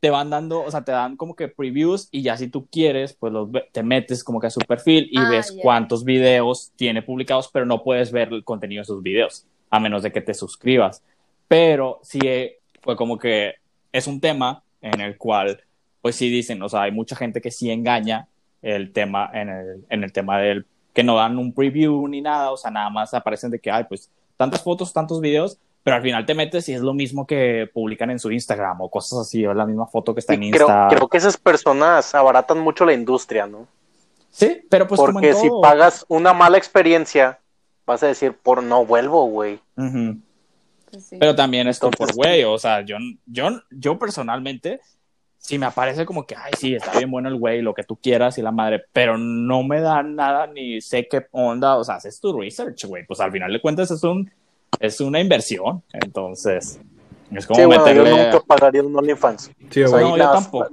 te 0.00 0.10
van 0.10 0.30
dando, 0.30 0.62
o 0.62 0.70
sea, 0.70 0.82
te 0.84 0.92
dan 0.92 1.16
como 1.16 1.34
que 1.36 1.48
previews 1.48 2.08
y 2.10 2.22
ya 2.22 2.36
si 2.36 2.48
tú 2.48 2.66
quieres, 2.70 3.12
pues 3.14 3.32
los 3.32 3.48
te 3.72 3.82
metes 3.82 4.24
como 4.24 4.40
que 4.40 4.46
a 4.46 4.50
su 4.50 4.60
perfil 4.60 5.08
y 5.10 5.18
Ah, 5.18 5.28
ves 5.30 5.54
ya. 5.54 5.60
cuántos 5.62 6.04
videos 6.04 6.72
tiene 6.76 7.02
publicados, 7.02 7.48
pero 7.52 7.66
no 7.66 7.82
puedes 7.82 8.12
ver 8.12 8.28
el 8.32 8.44
contenido 8.44 8.80
de 8.80 8.84
sus 8.86 9.02
videos, 9.02 9.46
a 9.70 9.80
menos 9.80 10.02
de 10.02 10.12
que 10.12 10.20
te 10.20 10.34
suscribas. 10.34 11.02
Pero 11.48 12.00
sí 12.02 12.18
eh, 12.24 12.58
fue 12.82 12.96
como 12.96 13.18
que 13.18 13.54
es 13.92 14.06
un 14.06 14.20
tema 14.20 14.62
en 14.80 15.00
el 15.00 15.16
cual, 15.16 15.62
pues 16.02 16.16
sí 16.16 16.30
dicen, 16.30 16.62
o 16.62 16.68
sea, 16.68 16.82
hay 16.82 16.92
mucha 16.92 17.16
gente 17.16 17.40
que 17.40 17.50
sí 17.50 17.70
engaña 17.70 18.28
el 18.62 18.92
tema, 18.92 19.30
en 19.32 19.48
el, 19.48 19.84
en 19.88 20.04
el 20.04 20.12
tema 20.12 20.38
del 20.38 20.66
que 20.92 21.04
no 21.04 21.16
dan 21.16 21.38
un 21.38 21.52
preview 21.52 22.08
ni 22.08 22.20
nada, 22.20 22.50
o 22.50 22.56
sea, 22.56 22.70
nada 22.70 22.88
más 22.90 23.12
aparecen 23.12 23.50
de 23.50 23.58
que, 23.58 23.70
ay, 23.70 23.84
pues 23.84 24.10
tantas 24.36 24.62
fotos, 24.62 24.92
tantos 24.92 25.20
videos, 25.20 25.58
pero 25.82 25.96
al 25.96 26.02
final 26.02 26.26
te 26.26 26.34
metes 26.34 26.68
y 26.68 26.74
es 26.74 26.80
lo 26.80 26.94
mismo 26.94 27.26
que 27.26 27.70
publican 27.72 28.10
en 28.10 28.18
su 28.18 28.32
Instagram 28.32 28.80
o 28.80 28.90
cosas 28.90 29.20
así, 29.20 29.46
o 29.46 29.50
es 29.50 29.56
la 29.56 29.66
misma 29.66 29.86
foto 29.86 30.14
que 30.14 30.20
está 30.20 30.34
en 30.34 30.42
Y 30.44 30.50
creo, 30.50 30.66
creo 30.88 31.08
que 31.08 31.18
esas 31.18 31.36
personas 31.36 32.14
abaratan 32.14 32.58
mucho 32.58 32.84
la 32.84 32.92
industria, 32.92 33.46
¿no? 33.46 33.68
Sí, 34.30 34.62
pero 34.68 34.86
pues 34.86 34.98
como 35.00 35.12
Porque 35.12 35.30
en 35.30 35.36
si 35.36 35.48
todo. 35.48 35.60
pagas 35.60 36.04
una 36.08 36.32
mala 36.32 36.58
experiencia, 36.58 37.38
vas 37.86 38.02
a 38.02 38.06
decir, 38.08 38.32
por 38.34 38.62
no 38.62 38.84
vuelvo, 38.84 39.26
güey. 39.26 39.60
Pues 40.90 41.04
sí. 41.04 41.16
Pero 41.18 41.34
también 41.34 41.68
esto 41.68 41.90
por 41.90 42.12
güey, 42.14 42.44
o 42.44 42.58
sea, 42.58 42.80
yo, 42.82 42.96
yo, 43.26 43.48
yo 43.70 43.98
personalmente, 43.98 44.80
si 45.38 45.58
me 45.58 45.66
aparece 45.66 46.04
como 46.06 46.26
que, 46.26 46.34
ay, 46.36 46.52
sí, 46.58 46.74
está 46.74 46.96
bien 46.98 47.10
bueno 47.10 47.28
el 47.28 47.36
güey, 47.38 47.62
lo 47.62 47.74
que 47.74 47.82
tú 47.84 47.96
quieras 47.96 48.38
y 48.38 48.42
la 48.42 48.52
madre, 48.52 48.84
pero 48.92 49.16
no 49.18 49.62
me 49.62 49.80
da 49.80 50.02
nada 50.02 50.46
ni 50.46 50.80
sé 50.80 51.06
qué 51.08 51.26
onda, 51.32 51.76
o 51.76 51.84
sea, 51.84 51.96
haces 51.96 52.20
tu 52.20 52.38
research, 52.38 52.84
güey, 52.86 53.06
pues 53.06 53.20
al 53.20 53.32
final 53.32 53.52
de 53.52 53.60
cuentas 53.60 53.90
es 53.90 54.02
un, 54.04 54.30
es 54.80 55.00
una 55.00 55.20
inversión, 55.20 55.82
entonces, 55.92 56.80
es 57.32 57.46
como 57.46 57.58
Sí, 57.60 57.66
bueno, 57.66 57.84
meterle... 57.84 58.10
yo 58.10 58.16
nunca 58.24 58.40
pagaría 58.46 58.82
un 58.82 58.96
OnlyFans. 58.96 59.50
Sí, 59.70 59.82
O 59.82 59.88
sea. 59.88 60.00
No, 60.00 60.10
yo 60.10 60.16
las- 60.16 60.32
tampoco. 60.50 60.68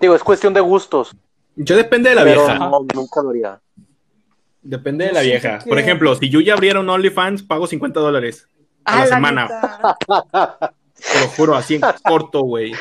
Digo, 0.00 0.14
es 0.14 0.22
cuestión 0.22 0.52
de 0.52 0.60
gustos, 0.60 1.16
Yo 1.56 1.74
depende 1.76 2.10
de 2.10 2.16
la 2.16 2.22
pero 2.24 2.44
vieja. 2.44 2.58
no, 2.58 2.86
nunca 2.94 3.22
lo 3.22 3.30
haría. 3.30 3.60
Depende 4.68 5.06
de 5.06 5.12
la 5.12 5.20
vieja. 5.22 5.58
qué- 5.62 5.68
Por 5.68 5.78
ejemplo, 5.78 6.14
si 6.16 6.28
yo 6.28 6.40
ya 6.40 6.54
abriera 6.54 6.80
un 6.80 6.88
OnlyFans, 6.88 7.42
pago 7.42 7.66
50 7.66 8.00
dólares. 8.00 8.48
a 8.84 8.96
Ah, 8.96 9.00
la 9.00 9.06
semana. 9.06 9.42
neta. 9.44 9.96
Te 11.12 11.20
lo 11.20 11.28
juro, 11.36 11.54
así 11.56 11.74
en 11.76 11.82
corto, 12.04 12.40
güey. 12.42 12.72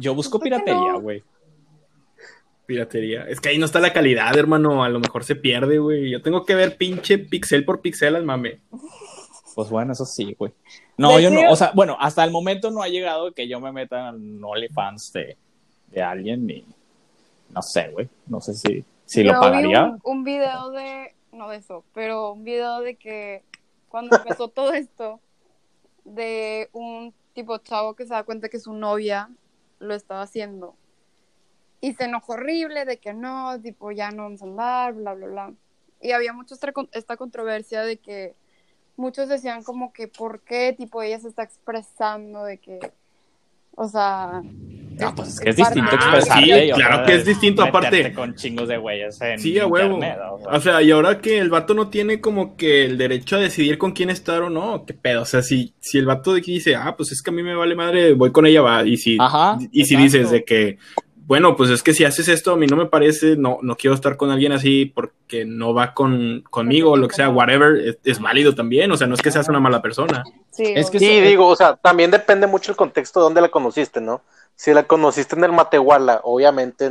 Yo 0.00 0.14
busco 0.14 0.38
¿Por 0.38 0.44
qué 0.48 0.50
piratería, 0.56 0.92
güey. 0.94 1.22
Piratería. 2.66 3.24
Es 3.28 3.40
que 3.40 3.48
ahí 3.48 3.58
no 3.58 3.64
está 3.64 3.80
la 3.80 3.92
calidad, 3.94 4.36
hermano. 4.36 4.84
A 4.84 4.88
lo 4.90 5.00
mejor 5.00 5.24
se 5.24 5.34
pierde, 5.36 5.78
güey. 5.78 6.10
Yo 6.10 6.20
tengo 6.22 6.44
que 6.44 6.54
ver 6.54 6.76
pinche 6.76 7.16
pixel 7.18 7.64
por 7.64 7.80
pixel 7.80 8.14
al 8.14 8.24
mame. 8.24 8.60
Pues 9.54 9.70
bueno, 9.70 9.92
eso 9.92 10.04
sí, 10.04 10.36
güey. 10.38 10.52
No, 10.98 11.16
¿De 11.16 11.22
yo 11.22 11.30
no, 11.30 11.50
o 11.50 11.56
sea, 11.56 11.72
bueno, 11.74 11.96
hasta 11.98 12.22
el 12.24 12.30
momento 12.30 12.70
no 12.70 12.82
ha 12.82 12.88
llegado 12.88 13.32
que 13.32 13.48
yo 13.48 13.58
me 13.60 13.72
meta 13.72 14.10
en 14.10 14.42
OnlyFans 14.44 15.12
de, 15.14 15.36
de 15.88 16.02
alguien 16.02 16.46
ni, 16.46 16.64
no 17.50 17.62
sé, 17.62 17.88
güey, 17.90 18.08
no 18.26 18.40
sé 18.40 18.54
si, 18.54 18.84
si 19.06 19.22
lo 19.24 19.32
vi 19.32 19.38
pagaría. 19.40 19.84
Un, 19.84 20.00
un 20.04 20.24
video 20.24 20.70
de, 20.70 21.14
no 21.32 21.48
de 21.48 21.58
eso, 21.58 21.84
pero 21.94 22.32
un 22.32 22.44
video 22.44 22.80
de 22.80 22.96
que 22.96 23.44
cuando 23.88 24.16
empezó 24.16 24.48
todo 24.48 24.72
esto, 24.72 25.20
de 26.04 26.70
un 26.72 27.14
tipo 27.34 27.58
chavo 27.58 27.94
que 27.94 28.04
se 28.04 28.14
da 28.14 28.24
cuenta 28.24 28.48
que 28.48 28.58
su 28.58 28.72
novia 28.72 29.30
lo 29.78 29.94
estaba 29.94 30.22
haciendo. 30.22 30.76
Y 31.80 31.94
se 31.94 32.04
enojó 32.04 32.32
horrible 32.32 32.84
de 32.84 32.98
que 32.98 33.14
no, 33.14 33.60
tipo, 33.60 33.92
ya 33.92 34.10
no 34.10 34.24
vamos 34.24 34.42
a 34.42 34.46
andar, 34.46 34.94
bla, 34.94 35.14
bla, 35.14 35.26
bla. 35.28 35.54
Y 36.00 36.10
había 36.12 36.32
mucho 36.32 36.54
esta, 36.54 36.72
con- 36.72 36.88
esta 36.92 37.16
controversia 37.16 37.82
de 37.82 37.98
que 37.98 38.34
muchos 38.96 39.28
decían 39.28 39.62
como 39.62 39.92
que, 39.92 40.08
¿por 40.08 40.40
qué? 40.40 40.74
Tipo, 40.76 41.02
ella 41.02 41.20
se 41.20 41.28
está 41.28 41.44
expresando 41.44 42.42
de 42.42 42.58
que, 42.58 42.92
o 43.76 43.86
sea... 43.86 44.42
No, 45.00 45.14
pues 45.14 45.28
es 45.30 45.40
que 45.40 45.50
es 45.50 45.56
distinto 45.56 45.90
Ah, 45.92 45.94
expresarte. 45.94 46.44
sí, 46.66 46.70
claro 46.72 47.06
que 47.06 47.14
es 47.14 47.24
distinto, 47.24 47.62
aparte. 47.62 48.12
con 48.12 48.34
chingos 48.34 48.68
de 48.68 48.76
güeyes 48.76 49.20
en 49.20 49.38
Sí, 49.38 49.58
a 49.58 49.66
huevo. 49.66 49.94
internet, 49.94 50.18
o 50.30 50.38
sea. 50.38 50.48
O 50.52 50.60
sea, 50.60 50.82
y 50.82 50.90
ahora 50.90 51.20
que 51.20 51.38
el 51.38 51.50
vato 51.50 51.74
no 51.74 51.88
tiene 51.88 52.20
como 52.20 52.56
que 52.56 52.84
el 52.84 52.98
derecho 52.98 53.36
a 53.36 53.40
decidir 53.40 53.78
con 53.78 53.92
quién 53.92 54.10
estar 54.10 54.42
o 54.42 54.50
no, 54.50 54.84
qué 54.86 54.94
pedo. 54.94 55.22
O 55.22 55.24
sea, 55.24 55.42
si, 55.42 55.74
si 55.80 55.98
el 55.98 56.06
vato 56.06 56.32
de 56.34 56.40
aquí 56.40 56.52
dice, 56.54 56.76
ah, 56.76 56.94
pues 56.96 57.12
es 57.12 57.22
que 57.22 57.30
a 57.30 57.32
mí 57.32 57.42
me 57.42 57.54
vale 57.54 57.74
madre, 57.74 58.12
voy 58.14 58.32
con 58.32 58.46
ella, 58.46 58.62
va. 58.62 58.84
Y 58.86 58.96
si, 58.96 59.16
Ajá, 59.20 59.58
y 59.72 59.84
si 59.84 59.96
dices 59.96 60.30
de 60.30 60.44
que, 60.44 60.78
bueno, 61.28 61.56
pues 61.56 61.68
es 61.68 61.82
que 61.82 61.92
si 61.92 62.04
haces 62.04 62.26
esto, 62.26 62.52
a 62.52 62.56
mí 62.56 62.66
no 62.66 62.74
me 62.74 62.86
parece, 62.86 63.36
no, 63.36 63.58
no 63.60 63.76
quiero 63.76 63.94
estar 63.94 64.16
con 64.16 64.30
alguien 64.30 64.50
así 64.52 64.86
porque 64.86 65.44
no 65.44 65.74
va 65.74 65.92
con, 65.92 66.42
conmigo 66.50 66.92
o 66.92 66.96
lo 66.96 67.06
que 67.06 67.14
sea, 67.16 67.28
whatever, 67.28 67.76
es, 67.86 67.98
es 68.02 68.18
válido 68.18 68.54
también. 68.54 68.90
O 68.90 68.96
sea, 68.96 69.06
no 69.06 69.14
es 69.14 69.20
que 69.20 69.30
seas 69.30 69.46
una 69.48 69.60
mala 69.60 69.82
persona. 69.82 70.24
Sí, 70.50 70.64
Es 70.74 70.90
que. 70.90 70.98
Sí, 70.98 71.04
eso- 71.06 71.28
digo, 71.28 71.46
o 71.46 71.54
sea, 71.54 71.76
también 71.76 72.10
depende 72.10 72.46
mucho 72.46 72.72
el 72.72 72.76
contexto 72.76 73.20
de 73.20 73.24
dónde 73.24 73.42
la 73.42 73.50
conociste, 73.50 74.00
¿no? 74.00 74.22
Si 74.56 74.72
la 74.72 74.84
conociste 74.84 75.36
en 75.36 75.44
el 75.44 75.52
Matehuala, 75.52 76.20
obviamente 76.24 76.90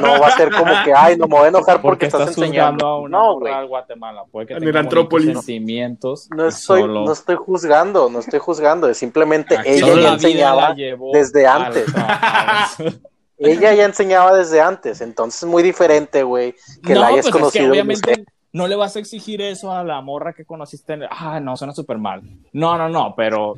no 0.00 0.20
va 0.20 0.26
a 0.28 0.36
ser 0.36 0.50
como 0.52 0.72
que, 0.84 0.92
ay, 0.94 1.16
no 1.16 1.26
me 1.26 1.36
voy 1.36 1.44
a 1.46 1.48
enojar 1.48 1.80
porque, 1.80 1.82
porque 1.82 2.06
estás, 2.06 2.20
estás 2.30 2.38
enseñando. 2.38 2.86
a 2.86 3.00
una 3.00 3.18
no, 3.18 3.38
güey. 3.38 3.52
al 3.52 3.66
Guatemala. 3.66 4.24
Puede 4.30 4.46
que 4.48 4.54
En 4.54 4.62
el 4.68 4.76
Antrópolis. 4.76 5.32
sentimientos. 5.32 6.28
No 6.34 6.44
y 6.44 6.48
estoy, 6.48 6.80
solo- 6.82 7.04
no 7.04 7.12
estoy 7.12 7.36
juzgando, 7.36 8.08
no 8.10 8.18
estoy 8.20 8.38
juzgando, 8.38 8.88
es 8.88 8.98
simplemente 8.98 9.56
Aquí 9.56 9.70
ella 9.70 9.94
ya 10.00 10.12
enseñaba, 10.14 10.74
desde 11.12 11.46
antes. 11.46 11.86
ella 13.38 13.74
ya 13.74 13.84
enseñaba 13.84 14.36
desde 14.36 14.60
antes, 14.60 15.00
entonces 15.00 15.42
es 15.42 15.48
muy 15.48 15.62
diferente, 15.62 16.22
güey, 16.22 16.54
que 16.84 16.94
no, 16.94 17.00
la 17.00 17.06
hayas 17.08 17.16
pues 17.16 17.26
es 17.26 17.32
que 17.32 17.38
conocido. 17.38 17.70
obviamente 17.70 18.24
no 18.52 18.68
le 18.68 18.76
vas 18.76 18.94
a 18.96 18.98
exigir 18.98 19.40
eso 19.40 19.72
a 19.72 19.82
la 19.82 20.00
morra 20.00 20.32
que 20.32 20.44
conociste. 20.44 20.92
en- 20.92 21.04
Ah, 21.10 21.40
no, 21.40 21.56
suena 21.56 21.72
súper 21.72 21.98
mal. 21.98 22.22
No, 22.52 22.76
no, 22.78 22.88
no, 22.88 23.14
pero, 23.16 23.56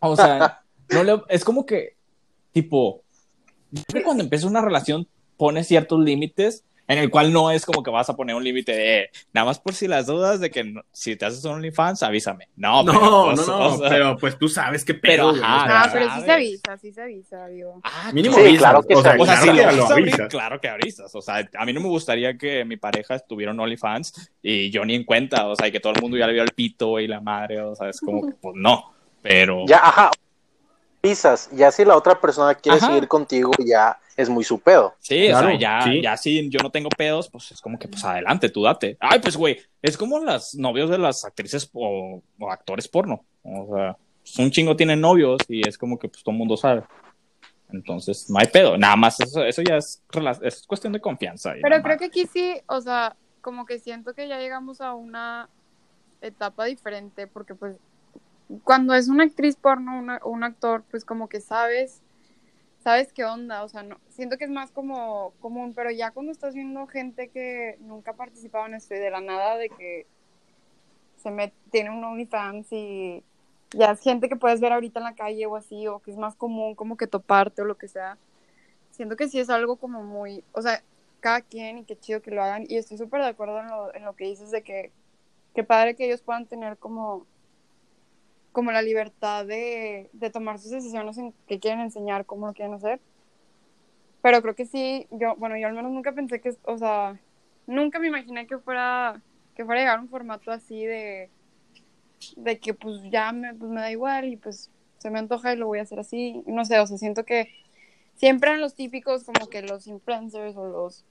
o 0.00 0.16
sea, 0.16 0.60
no 0.90 1.02
le, 1.04 1.22
es 1.28 1.44
como 1.44 1.64
que, 1.64 1.96
tipo, 2.52 3.02
que 3.92 4.02
cuando 4.02 4.22
empieza 4.24 4.46
una 4.46 4.60
relación 4.62 5.06
pones 5.36 5.66
ciertos 5.68 6.00
límites 6.02 6.64
en 6.88 6.98
el 6.98 7.10
cual 7.10 7.32
no 7.32 7.50
es 7.50 7.66
como 7.66 7.82
que 7.82 7.90
vas 7.90 8.08
a 8.08 8.14
poner 8.14 8.36
un 8.36 8.44
límite 8.44 8.70
de, 8.70 9.10
nada 9.32 9.44
más 9.46 9.58
por 9.58 9.74
si 9.74 9.88
las 9.88 10.06
dudas 10.06 10.38
de 10.38 10.52
que 10.52 10.62
no- 10.62 10.82
si 10.92 11.16
te 11.16 11.26
haces 11.26 11.44
un 11.44 11.54
OnlyFans, 11.54 12.04
avísame. 12.04 12.46
No, 12.54 12.84
No, 12.84 12.92
pero, 12.92 13.10
no, 13.10 13.24
pues, 13.34 13.48
no, 13.48 13.58
o 13.74 13.78
sea, 13.78 13.88
pero 13.88 14.16
pues 14.18 14.38
tú 14.38 14.48
sabes 14.48 14.84
qué 14.84 14.94
Pero, 14.94 15.24
pedo, 15.24 15.30
güey. 15.32 15.42
ajá, 15.42 15.82
Ah, 15.82 15.90
pero 15.92 16.14
sí 16.14 16.20
se 16.22 16.30
avisa, 16.32 16.78
sí 16.78 16.92
se 16.92 17.02
avisa, 17.02 17.48
digo. 17.48 17.80
ah, 17.82 18.12
Mínimo 18.14 18.36
Sí, 18.36 18.40
avisas, 18.42 18.58
claro 18.60 18.82
que 18.84 18.94
o 18.94 19.02
sea, 19.02 19.14
sí. 19.14 19.20
O 19.20 19.24
sea, 19.26 19.34
claro 19.40 19.40
si 19.42 19.76
lo 19.76 19.84
abrir, 19.86 20.04
avisas. 20.12 20.28
claro 20.28 20.60
que 20.60 20.68
avisas. 20.68 21.12
O 21.12 21.20
sea, 21.20 21.50
a 21.58 21.64
mí 21.66 21.72
no 21.72 21.80
me 21.80 21.88
gustaría 21.88 22.38
que 22.38 22.64
mi 22.64 22.76
pareja 22.76 23.16
estuviera 23.16 23.50
en 23.50 23.58
OnlyFans 23.58 24.30
y 24.40 24.70
yo 24.70 24.84
ni 24.84 24.94
en 24.94 25.02
cuenta. 25.02 25.48
O 25.48 25.56
sea, 25.56 25.66
y 25.66 25.72
que 25.72 25.80
todo 25.80 25.92
el 25.92 26.00
mundo 26.00 26.16
ya 26.16 26.28
le 26.28 26.34
vio 26.34 26.44
el 26.44 26.52
pito 26.52 27.00
y 27.00 27.08
la 27.08 27.20
madre. 27.20 27.60
O 27.62 27.74
sea, 27.74 27.88
es 27.88 28.00
como 28.00 28.24
que, 28.28 28.32
pues 28.40 28.54
no. 28.56 28.92
Pero. 29.22 29.64
Ya, 29.66 29.78
ajá, 29.78 30.10
ya 31.52 31.70
si 31.72 31.84
la 31.84 31.96
otra 31.96 32.20
persona 32.20 32.54
quiere 32.54 32.78
Ajá. 32.78 32.88
seguir 32.88 33.08
contigo, 33.08 33.50
ya 33.64 33.98
es 34.16 34.28
muy 34.28 34.44
su 34.44 34.58
pedo. 34.58 34.94
Sí, 34.98 35.26
Claro, 35.28 35.48
o 35.48 35.50
sea, 35.50 35.58
ya, 35.58 35.82
sí. 35.82 36.02
ya 36.02 36.16
si 36.16 36.48
yo 36.48 36.58
no 36.62 36.70
tengo 36.70 36.88
pedos, 36.88 37.28
pues 37.28 37.50
es 37.52 37.60
como 37.60 37.78
que, 37.78 37.88
pues 37.88 38.04
adelante, 38.04 38.48
tú 38.48 38.62
date. 38.62 38.96
Ay, 39.00 39.18
pues, 39.20 39.36
güey, 39.36 39.58
es 39.82 39.96
como 39.96 40.18
las 40.18 40.54
novios 40.54 40.88
de 40.90 40.98
las 40.98 41.24
actrices 41.24 41.68
o, 41.72 42.22
o 42.38 42.50
actores 42.50 42.88
porno. 42.88 43.24
O 43.42 43.76
sea, 43.76 43.96
pues, 44.22 44.38
un 44.38 44.50
chingo 44.50 44.74
tienen 44.74 45.00
novios 45.00 45.38
y 45.48 45.68
es 45.68 45.76
como 45.76 45.98
que, 45.98 46.08
pues, 46.08 46.22
todo 46.22 46.32
el 46.32 46.38
mundo 46.38 46.56
sabe. 46.56 46.82
Entonces, 47.72 48.30
no 48.30 48.38
hay 48.38 48.46
pedo. 48.46 48.78
Nada 48.78 48.96
más, 48.96 49.20
eso, 49.20 49.44
eso 49.44 49.62
ya 49.62 49.76
es, 49.76 50.02
es 50.42 50.66
cuestión 50.66 50.92
de 50.92 51.00
confianza. 51.00 51.52
Pero 51.60 51.82
creo 51.82 51.82
más. 51.82 51.98
que 51.98 52.04
aquí 52.06 52.26
sí, 52.26 52.54
o 52.66 52.80
sea, 52.80 53.16
como 53.40 53.66
que 53.66 53.78
siento 53.78 54.14
que 54.14 54.28
ya 54.28 54.38
llegamos 54.38 54.80
a 54.80 54.94
una 54.94 55.48
etapa 56.20 56.64
diferente, 56.64 57.26
porque 57.26 57.54
pues 57.54 57.76
cuando 58.64 58.94
es 58.94 59.08
una 59.08 59.24
actriz 59.24 59.56
porno 59.56 59.98
una- 59.98 60.18
o 60.22 60.30
un 60.30 60.44
actor, 60.44 60.84
pues 60.90 61.04
como 61.04 61.28
que 61.28 61.40
sabes, 61.40 62.02
sabes 62.82 63.12
qué 63.12 63.24
onda, 63.24 63.64
o 63.64 63.68
sea, 63.68 63.82
no, 63.82 63.98
siento 64.08 64.38
que 64.38 64.44
es 64.44 64.50
más 64.50 64.70
como 64.70 65.32
común, 65.40 65.74
pero 65.74 65.90
ya 65.90 66.12
cuando 66.12 66.32
estás 66.32 66.54
viendo 66.54 66.86
gente 66.86 67.28
que 67.28 67.76
nunca 67.80 68.12
ha 68.12 68.16
participado 68.16 68.66
en 68.66 68.74
esto 68.74 68.94
y 68.94 68.98
de 68.98 69.10
la 69.10 69.20
nada 69.20 69.56
de 69.56 69.68
que 69.70 70.06
se 71.16 71.30
met, 71.30 71.52
tiene 71.70 71.90
un 71.90 72.04
OnlyFans 72.04 72.68
y 72.72 73.22
ya 73.72 73.92
es 73.92 74.00
gente 74.00 74.28
que 74.28 74.36
puedes 74.36 74.60
ver 74.60 74.72
ahorita 74.72 75.00
en 75.00 75.04
la 75.04 75.14
calle 75.14 75.46
o 75.46 75.56
así, 75.56 75.86
o 75.88 75.98
que 76.00 76.12
es 76.12 76.16
más 76.16 76.36
común 76.36 76.74
como 76.74 76.96
que 76.96 77.06
toparte 77.06 77.62
o 77.62 77.64
lo 77.64 77.76
que 77.76 77.88
sea. 77.88 78.16
Siento 78.92 79.16
que 79.16 79.28
sí 79.28 79.38
es 79.40 79.50
algo 79.50 79.76
como 79.76 80.02
muy, 80.04 80.44
o 80.52 80.62
sea, 80.62 80.82
cada 81.20 81.40
quien 81.40 81.78
y 81.78 81.84
qué 81.84 81.98
chido 81.98 82.22
que 82.22 82.30
lo 82.30 82.42
hagan. 82.42 82.64
Y 82.68 82.76
estoy 82.76 82.98
súper 82.98 83.22
de 83.22 83.28
acuerdo 83.28 83.60
en 83.60 83.66
lo, 83.68 83.94
en 83.94 84.04
lo 84.04 84.14
que 84.14 84.26
dices 84.26 84.50
de 84.50 84.62
que 84.62 84.92
qué 85.54 85.64
padre 85.64 85.96
que 85.96 86.06
ellos 86.06 86.22
puedan 86.22 86.46
tener 86.46 86.78
como, 86.78 87.26
como 88.56 88.72
la 88.72 88.80
libertad 88.80 89.44
de, 89.44 90.08
de 90.14 90.30
tomar 90.30 90.58
sus 90.58 90.70
decisiones 90.70 91.18
en 91.18 91.34
qué 91.46 91.60
quieren 91.60 91.82
enseñar, 91.82 92.24
cómo 92.24 92.46
lo 92.46 92.54
quieren 92.54 92.72
hacer. 92.72 93.00
Pero 94.22 94.40
creo 94.40 94.54
que 94.54 94.64
sí, 94.64 95.06
yo, 95.10 95.36
bueno, 95.36 95.58
yo 95.58 95.66
al 95.66 95.74
menos 95.74 95.92
nunca 95.92 96.12
pensé 96.12 96.40
que, 96.40 96.56
o 96.62 96.78
sea, 96.78 97.20
nunca 97.66 97.98
me 97.98 98.06
imaginé 98.06 98.46
que 98.46 98.56
fuera, 98.56 99.20
que 99.54 99.66
fuera 99.66 99.80
a 99.80 99.84
llegar 99.84 99.98
a 99.98 100.00
un 100.00 100.08
formato 100.08 100.50
así 100.52 100.86
de, 100.86 101.28
de 102.38 102.58
que 102.58 102.72
pues 102.72 103.02
ya 103.10 103.30
me, 103.30 103.52
pues, 103.52 103.70
me 103.70 103.82
da 103.82 103.90
igual 103.90 104.24
y 104.24 104.38
pues 104.38 104.70
se 104.96 105.10
me 105.10 105.18
antoja 105.18 105.52
y 105.52 105.56
lo 105.56 105.66
voy 105.66 105.80
a 105.80 105.82
hacer 105.82 105.98
así. 105.98 106.42
No 106.46 106.64
sé, 106.64 106.80
o 106.80 106.86
sea, 106.86 106.96
siento 106.96 107.26
que 107.26 107.50
siempre 108.14 108.48
eran 108.48 108.62
los 108.62 108.74
típicos 108.74 109.24
como 109.24 109.50
que 109.50 109.60
los 109.60 109.86
influencers 109.86 110.56
o 110.56 110.66
los 110.66 111.04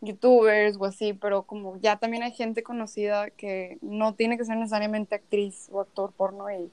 youtubers 0.00 0.78
o 0.78 0.86
así, 0.86 1.12
pero 1.12 1.42
como 1.42 1.78
ya 1.78 1.98
también 1.98 2.22
hay 2.22 2.32
gente 2.32 2.62
conocida 2.62 3.28
que 3.28 3.76
no 3.82 4.14
tiene 4.14 4.38
que 4.38 4.46
ser 4.46 4.56
necesariamente 4.56 5.14
actriz 5.14 5.68
o 5.70 5.82
actor 5.82 6.10
porno 6.12 6.50
y 6.50 6.70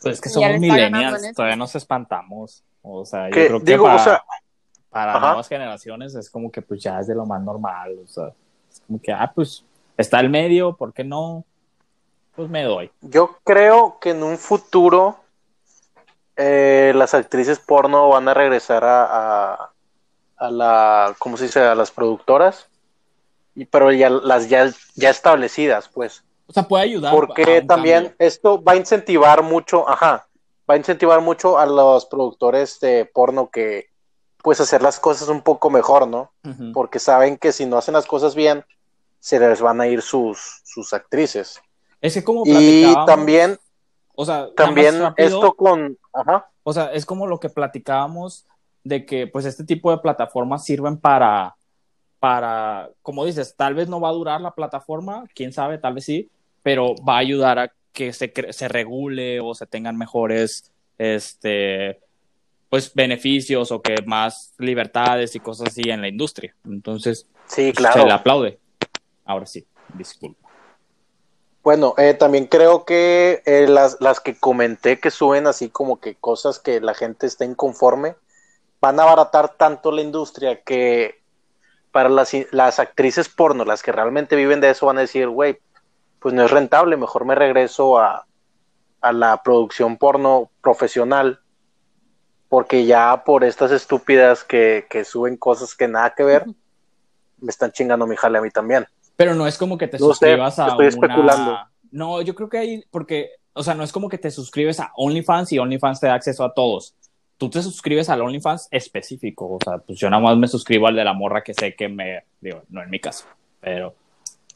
Pues 0.00 0.14
es 0.14 0.20
que 0.20 0.28
somos 0.28 0.58
millennials, 0.58 1.32
todavía 1.34 1.56
nos 1.56 1.74
espantamos. 1.74 2.62
O 2.82 3.04
sea, 3.04 3.28
yo 3.28 3.32
creo 3.32 3.58
que 3.58 3.72
digo, 3.72 3.84
para, 3.84 3.96
o 3.96 4.04
sea, 4.04 4.24
para 4.90 5.12
ajá. 5.12 5.26
nuevas 5.26 5.48
generaciones 5.48 6.14
es 6.14 6.30
como 6.30 6.50
que 6.50 6.62
pues 6.62 6.82
ya 6.82 7.00
es 7.00 7.06
de 7.06 7.14
lo 7.14 7.26
más 7.26 7.42
normal. 7.42 7.96
O 8.04 8.06
sea, 8.06 8.32
es 8.70 8.80
como 8.86 9.00
que, 9.00 9.12
ah, 9.12 9.32
pues 9.34 9.64
está 9.96 10.20
el 10.20 10.30
medio, 10.30 10.76
¿por 10.76 10.92
qué 10.92 11.04
no? 11.04 11.44
Pues 12.34 12.50
me 12.50 12.64
doy. 12.64 12.90
yo 13.00 13.38
creo 13.44 13.98
que 13.98 14.10
en 14.10 14.22
un 14.22 14.36
futuro 14.36 15.18
eh, 16.36 16.92
las 16.94 17.14
actrices 17.14 17.58
porno 17.58 18.10
van 18.10 18.28
a 18.28 18.34
regresar 18.34 18.84
a, 18.84 19.04
a, 19.54 19.70
a 20.36 20.50
la, 20.50 21.16
¿cómo 21.18 21.38
se 21.38 21.44
dice? 21.44 21.60
A 21.60 21.74
las 21.74 21.90
productoras, 21.90 22.68
y, 23.54 23.64
pero 23.64 23.90
ya 23.90 24.10
las 24.10 24.48
ya, 24.48 24.70
ya 24.94 25.10
establecidas, 25.10 25.88
pues. 25.88 26.24
O 26.46 26.52
sea, 26.52 26.62
puede 26.64 26.84
ayudar. 26.84 27.12
Porque 27.12 27.62
también 27.62 28.04
cambio. 28.04 28.16
esto 28.18 28.62
va 28.62 28.72
a 28.72 28.76
incentivar 28.76 29.42
mucho, 29.42 29.88
ajá, 29.88 30.28
va 30.68 30.74
a 30.74 30.76
incentivar 30.76 31.20
mucho 31.20 31.58
a 31.58 31.66
los 31.66 32.06
productores 32.06 32.80
de 32.80 33.04
porno 33.04 33.50
que 33.50 33.86
pues 34.42 34.60
hacer 34.60 34.80
las 34.80 35.00
cosas 35.00 35.28
un 35.28 35.42
poco 35.42 35.70
mejor, 35.70 36.06
¿no? 36.06 36.30
Porque 36.72 37.00
saben 37.00 37.36
que 37.36 37.50
si 37.50 37.66
no 37.66 37.78
hacen 37.78 37.94
las 37.94 38.06
cosas 38.06 38.36
bien, 38.36 38.64
se 39.18 39.40
les 39.40 39.60
van 39.60 39.80
a 39.80 39.88
ir 39.88 40.02
sus, 40.02 40.60
sus 40.62 40.92
actrices. 40.92 41.60
Es 42.00 42.14
que 42.14 42.22
como 42.22 42.44
Y 42.44 42.94
también, 43.06 43.58
o 44.14 44.24
sea, 44.24 44.48
también 44.54 45.00
rápido, 45.00 45.26
esto 45.26 45.54
con, 45.54 45.98
ajá, 46.12 46.48
O 46.62 46.72
sea, 46.72 46.92
es 46.92 47.04
como 47.04 47.26
lo 47.26 47.40
que 47.40 47.48
platicábamos 47.48 48.46
de 48.84 49.04
que 49.04 49.26
pues 49.26 49.46
este 49.46 49.64
tipo 49.64 49.90
de 49.90 49.98
plataformas 49.98 50.62
sirven 50.62 50.96
para, 50.96 51.56
para, 52.20 52.90
como 53.02 53.24
dices, 53.24 53.56
tal 53.56 53.74
vez 53.74 53.88
no 53.88 54.00
va 54.00 54.10
a 54.10 54.12
durar 54.12 54.40
la 54.40 54.54
plataforma, 54.54 55.24
quién 55.34 55.52
sabe, 55.52 55.78
tal 55.78 55.94
vez 55.94 56.04
sí, 56.04 56.30
pero 56.66 56.96
va 56.96 57.14
a 57.14 57.18
ayudar 57.18 57.60
a 57.60 57.72
que 57.92 58.12
se, 58.12 58.32
se 58.50 58.66
regule 58.66 59.38
o 59.38 59.54
se 59.54 59.68
tengan 59.68 59.96
mejores, 59.96 60.72
este, 60.98 62.00
pues 62.68 62.92
beneficios 62.92 63.70
o 63.70 63.80
que 63.80 63.94
más 64.04 64.52
libertades 64.58 65.36
y 65.36 65.38
cosas 65.38 65.68
así 65.68 65.82
en 65.90 66.00
la 66.00 66.08
industria. 66.08 66.56
Entonces, 66.64 67.28
sí, 67.46 67.70
pues, 67.72 67.86
se 67.86 67.92
claro. 67.92 68.04
le 68.04 68.12
aplaude. 68.12 68.58
Ahora 69.24 69.46
sí, 69.46 69.64
disculpa. 69.94 70.48
Bueno, 71.62 71.94
eh, 71.98 72.14
también 72.14 72.46
creo 72.46 72.84
que 72.84 73.44
eh, 73.46 73.68
las, 73.68 73.98
las 74.00 74.18
que 74.18 74.36
comenté 74.36 74.98
que 74.98 75.12
suben 75.12 75.46
así 75.46 75.68
como 75.68 76.00
que 76.00 76.16
cosas 76.16 76.58
que 76.58 76.80
la 76.80 76.94
gente 76.94 77.28
está 77.28 77.44
inconforme, 77.44 78.16
van 78.80 78.98
a 78.98 79.04
abaratar 79.04 79.56
tanto 79.56 79.92
la 79.92 80.02
industria 80.02 80.62
que 80.62 81.20
para 81.92 82.08
las, 82.08 82.32
las 82.50 82.80
actrices 82.80 83.28
porno, 83.28 83.64
las 83.64 83.84
que 83.84 83.92
realmente 83.92 84.34
viven 84.34 84.60
de 84.60 84.70
eso, 84.70 84.86
van 84.86 84.98
a 84.98 85.02
decir, 85.02 85.28
güey, 85.28 85.60
pues 86.26 86.34
no 86.34 86.44
es 86.44 86.50
rentable, 86.50 86.96
mejor 86.96 87.24
me 87.24 87.36
regreso 87.36 88.00
a, 88.00 88.26
a 89.00 89.12
la 89.12 89.44
producción 89.44 89.96
porno 89.96 90.50
profesional, 90.60 91.38
porque 92.48 92.84
ya 92.84 93.22
por 93.24 93.44
estas 93.44 93.70
estúpidas 93.70 94.42
que, 94.42 94.88
que 94.90 95.04
suben 95.04 95.36
cosas 95.36 95.76
que 95.76 95.86
nada 95.86 96.14
que 96.16 96.24
ver, 96.24 96.44
me 97.38 97.50
están 97.50 97.70
chingando 97.70 98.08
mi 98.08 98.16
jale 98.16 98.38
a 98.38 98.40
mí 98.40 98.50
también. 98.50 98.86
Pero 99.14 99.36
no 99.36 99.46
es 99.46 99.56
como 99.56 99.78
que 99.78 99.86
te 99.86 100.00
No 100.00 100.06
sé, 100.06 100.26
suscribas 100.26 100.58
a 100.58 100.66
estoy 100.66 100.86
una... 100.86 100.88
especulando. 100.88 101.58
No, 101.92 102.20
yo 102.22 102.34
creo 102.34 102.48
que 102.48 102.58
hay, 102.58 102.84
porque, 102.90 103.30
o 103.52 103.62
sea, 103.62 103.74
no 103.74 103.84
es 103.84 103.92
como 103.92 104.08
que 104.08 104.18
te 104.18 104.32
suscribes 104.32 104.80
a 104.80 104.90
OnlyFans 104.96 105.52
y 105.52 105.60
OnlyFans 105.60 106.00
te 106.00 106.08
da 106.08 106.14
acceso 106.14 106.42
a 106.42 106.52
todos. 106.52 106.96
Tú 107.36 107.48
te 107.50 107.62
suscribes 107.62 108.10
al 108.10 108.20
OnlyFans 108.20 108.66
específico, 108.72 109.46
o 109.46 109.58
sea, 109.62 109.78
pues 109.78 109.96
yo 110.00 110.10
nada 110.10 110.20
más 110.20 110.36
me 110.36 110.48
suscribo 110.48 110.88
al 110.88 110.96
de 110.96 111.04
la 111.04 111.12
morra 111.12 111.44
que 111.44 111.54
sé 111.54 111.76
que 111.76 111.88
me, 111.88 112.24
digo, 112.40 112.64
no 112.68 112.82
en 112.82 112.90
mi 112.90 112.98
caso, 112.98 113.26
pero 113.60 113.94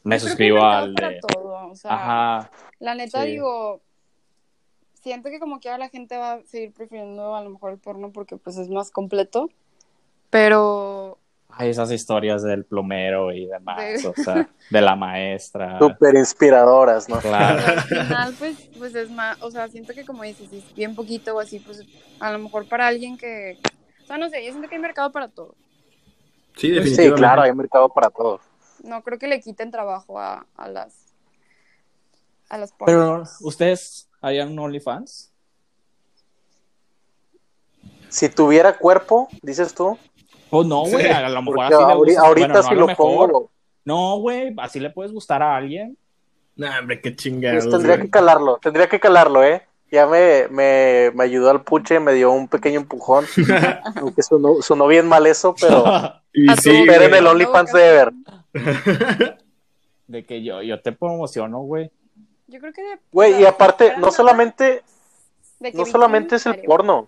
me 0.03 0.15
Yo 0.17 0.19
creo 0.19 0.25
que 0.25 0.29
suscribo 0.29 0.63
al 0.63 0.93
para 0.93 1.09
de... 1.09 1.19
todo, 1.19 1.67
o 1.69 1.75
sea, 1.75 1.91
Ajá, 1.93 2.51
La 2.79 2.95
neta, 2.95 3.21
Sí. 3.23 3.31
digo, 3.31 3.81
siento 5.01 5.29
que 5.29 5.39
como 5.39 5.59
que 5.59 5.69
ahora 5.69 5.85
la 5.85 5.89
gente 5.89 6.17
va 6.17 6.33
a 6.33 6.43
seguir 6.43 6.73
prefiriendo 6.73 7.35
a 7.35 7.43
lo 7.43 7.49
mejor 7.49 7.71
el 7.71 7.77
porno 7.79 8.11
porque 8.11 8.37
pues 8.37 8.57
es 8.57 8.69
más 8.69 8.91
completo, 8.91 9.49
pero 10.29 11.17
hay 11.53 11.69
esas 11.69 11.91
historias 11.91 12.43
del 12.43 12.63
plomero 12.63 13.31
y 13.33 13.45
demás, 13.45 13.77
De- 14.01 14.07
o 14.07 14.13
sea, 14.15 14.49
de 14.69 14.81
la 14.81 14.95
maestra. 14.95 15.77
Súper 15.79 16.15
inspiradoras, 16.15 17.09
¿no? 17.09 17.19
Claro. 17.19 17.61
al 17.67 17.81
final 17.81 18.33
pues, 18.39 18.57
pues 18.77 18.95
es 18.95 19.09
más, 19.11 19.37
o 19.41 19.51
sea, 19.51 19.67
siento 19.67 19.93
que 19.93 20.05
como 20.05 20.23
dices, 20.23 20.49
si 20.49 20.57
es 20.59 20.75
bien 20.75 20.95
poquito 20.95 21.35
o 21.35 21.39
así, 21.39 21.59
pues 21.59 21.83
a 22.19 22.31
lo 22.31 22.39
mejor 22.39 22.67
para 22.67 22.87
alguien 22.87 23.17
que, 23.17 23.57
o 24.03 24.07
sea, 24.07 24.17
no 24.17 24.29
sé, 24.29 24.45
yo 24.45 24.51
siento 24.51 24.69
que 24.69 24.75
hay 24.75 24.81
mercado 24.81 25.11
para 25.11 25.27
todo. 25.27 25.55
Sí, 26.55 26.67
Sí, 26.67 26.71
definitivamente. 26.71 27.17
claro, 27.19 27.41
hay 27.41 27.53
mercado 27.53 27.89
para 27.89 28.09
todos. 28.09 28.41
No 28.83 29.03
creo 29.03 29.17
que 29.19 29.27
le 29.27 29.39
quiten 29.41 29.71
trabajo 29.71 30.19
a, 30.19 30.45
a 30.55 30.67
las 30.67 30.93
a 32.49 32.57
las. 32.57 32.73
Pero, 32.85 33.23
¿ustedes 33.41 34.09
harían 34.21 34.49
un 34.51 34.59
OnlyFans? 34.59 35.31
Si 38.09 38.27
tuviera 38.29 38.77
cuerpo, 38.77 39.29
dices 39.41 39.73
tú, 39.73 39.97
Pues 40.49 40.67
no, 40.67 40.81
güey, 40.85 41.07
a 41.07 41.29
lo 41.29 41.41
mejor 41.41 41.63
así 41.63 41.73
le 41.75 41.79
ahori- 41.79 41.97
gustas- 42.07 42.17
ahorita 42.25 42.47
bueno, 42.47 42.61
no, 42.61 42.69
si 42.69 42.75
lo 42.75 42.87
mejor. 42.87 43.31
pongo, 43.31 43.51
No, 43.85 44.17
güey, 44.19 44.53
así 44.57 44.79
le 44.79 44.89
puedes 44.89 45.11
gustar 45.13 45.41
a 45.41 45.55
alguien. 45.55 45.97
Nah, 46.57 46.79
hombre, 46.79 46.99
qué 47.01 47.15
chingados. 47.15 47.63
pues 47.63 47.71
tendría 47.73 47.95
güey. 47.95 48.07
que 48.07 48.11
calarlo, 48.11 48.57
tendría 48.61 48.89
que 48.89 48.99
calarlo, 48.99 49.43
¿eh? 49.43 49.65
Ya 49.89 50.05
me, 50.07 50.47
me, 50.49 51.11
me 51.15 51.23
ayudó 51.23 51.49
al 51.51 51.63
puche, 51.63 51.99
me 51.99 52.13
dio 52.13 52.31
un 52.31 52.47
pequeño 52.47 52.79
empujón, 52.81 53.25
aunque 53.95 54.21
sonó, 54.23 54.61
sonó 54.61 54.87
bien 54.87 55.07
mal 55.07 55.25
eso, 55.25 55.55
pero 55.59 55.83
Y 56.33 56.47
sí, 56.57 56.85
güey. 56.85 57.03
el 57.13 57.27
OnlyFans 57.27 57.71
de 57.73 57.87
Ever. 57.89 58.11
De 60.07 60.25
que 60.25 60.43
yo, 60.43 60.61
yo 60.61 60.81
te 60.81 60.91
promociono, 60.91 61.59
güey. 61.61 61.91
Yo 62.47 62.59
creo 62.59 62.73
que 62.73 62.81
de- 62.81 62.99
Güey, 63.11 63.41
y 63.41 63.45
aparte, 63.45 63.95
no 63.97 64.11
solamente, 64.11 64.83
de 65.59 65.71
que 65.71 65.77
no 65.77 65.85
solamente 65.85 66.35
es 66.35 66.45
el 66.45 66.61
porno, 66.63 67.07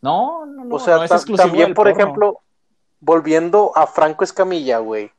No, 0.00 0.46
no, 0.46 0.64
no. 0.64 0.74
o 0.76 0.78
sea, 0.80 0.96
no 0.96 1.04
es 1.04 1.24
también, 1.36 1.74
por 1.74 1.86
porno. 1.86 2.00
ejemplo, 2.02 2.40
volviendo 3.00 3.72
a 3.76 3.86
Franco 3.86 4.24
Escamilla, 4.24 4.78
güey, 4.78 5.10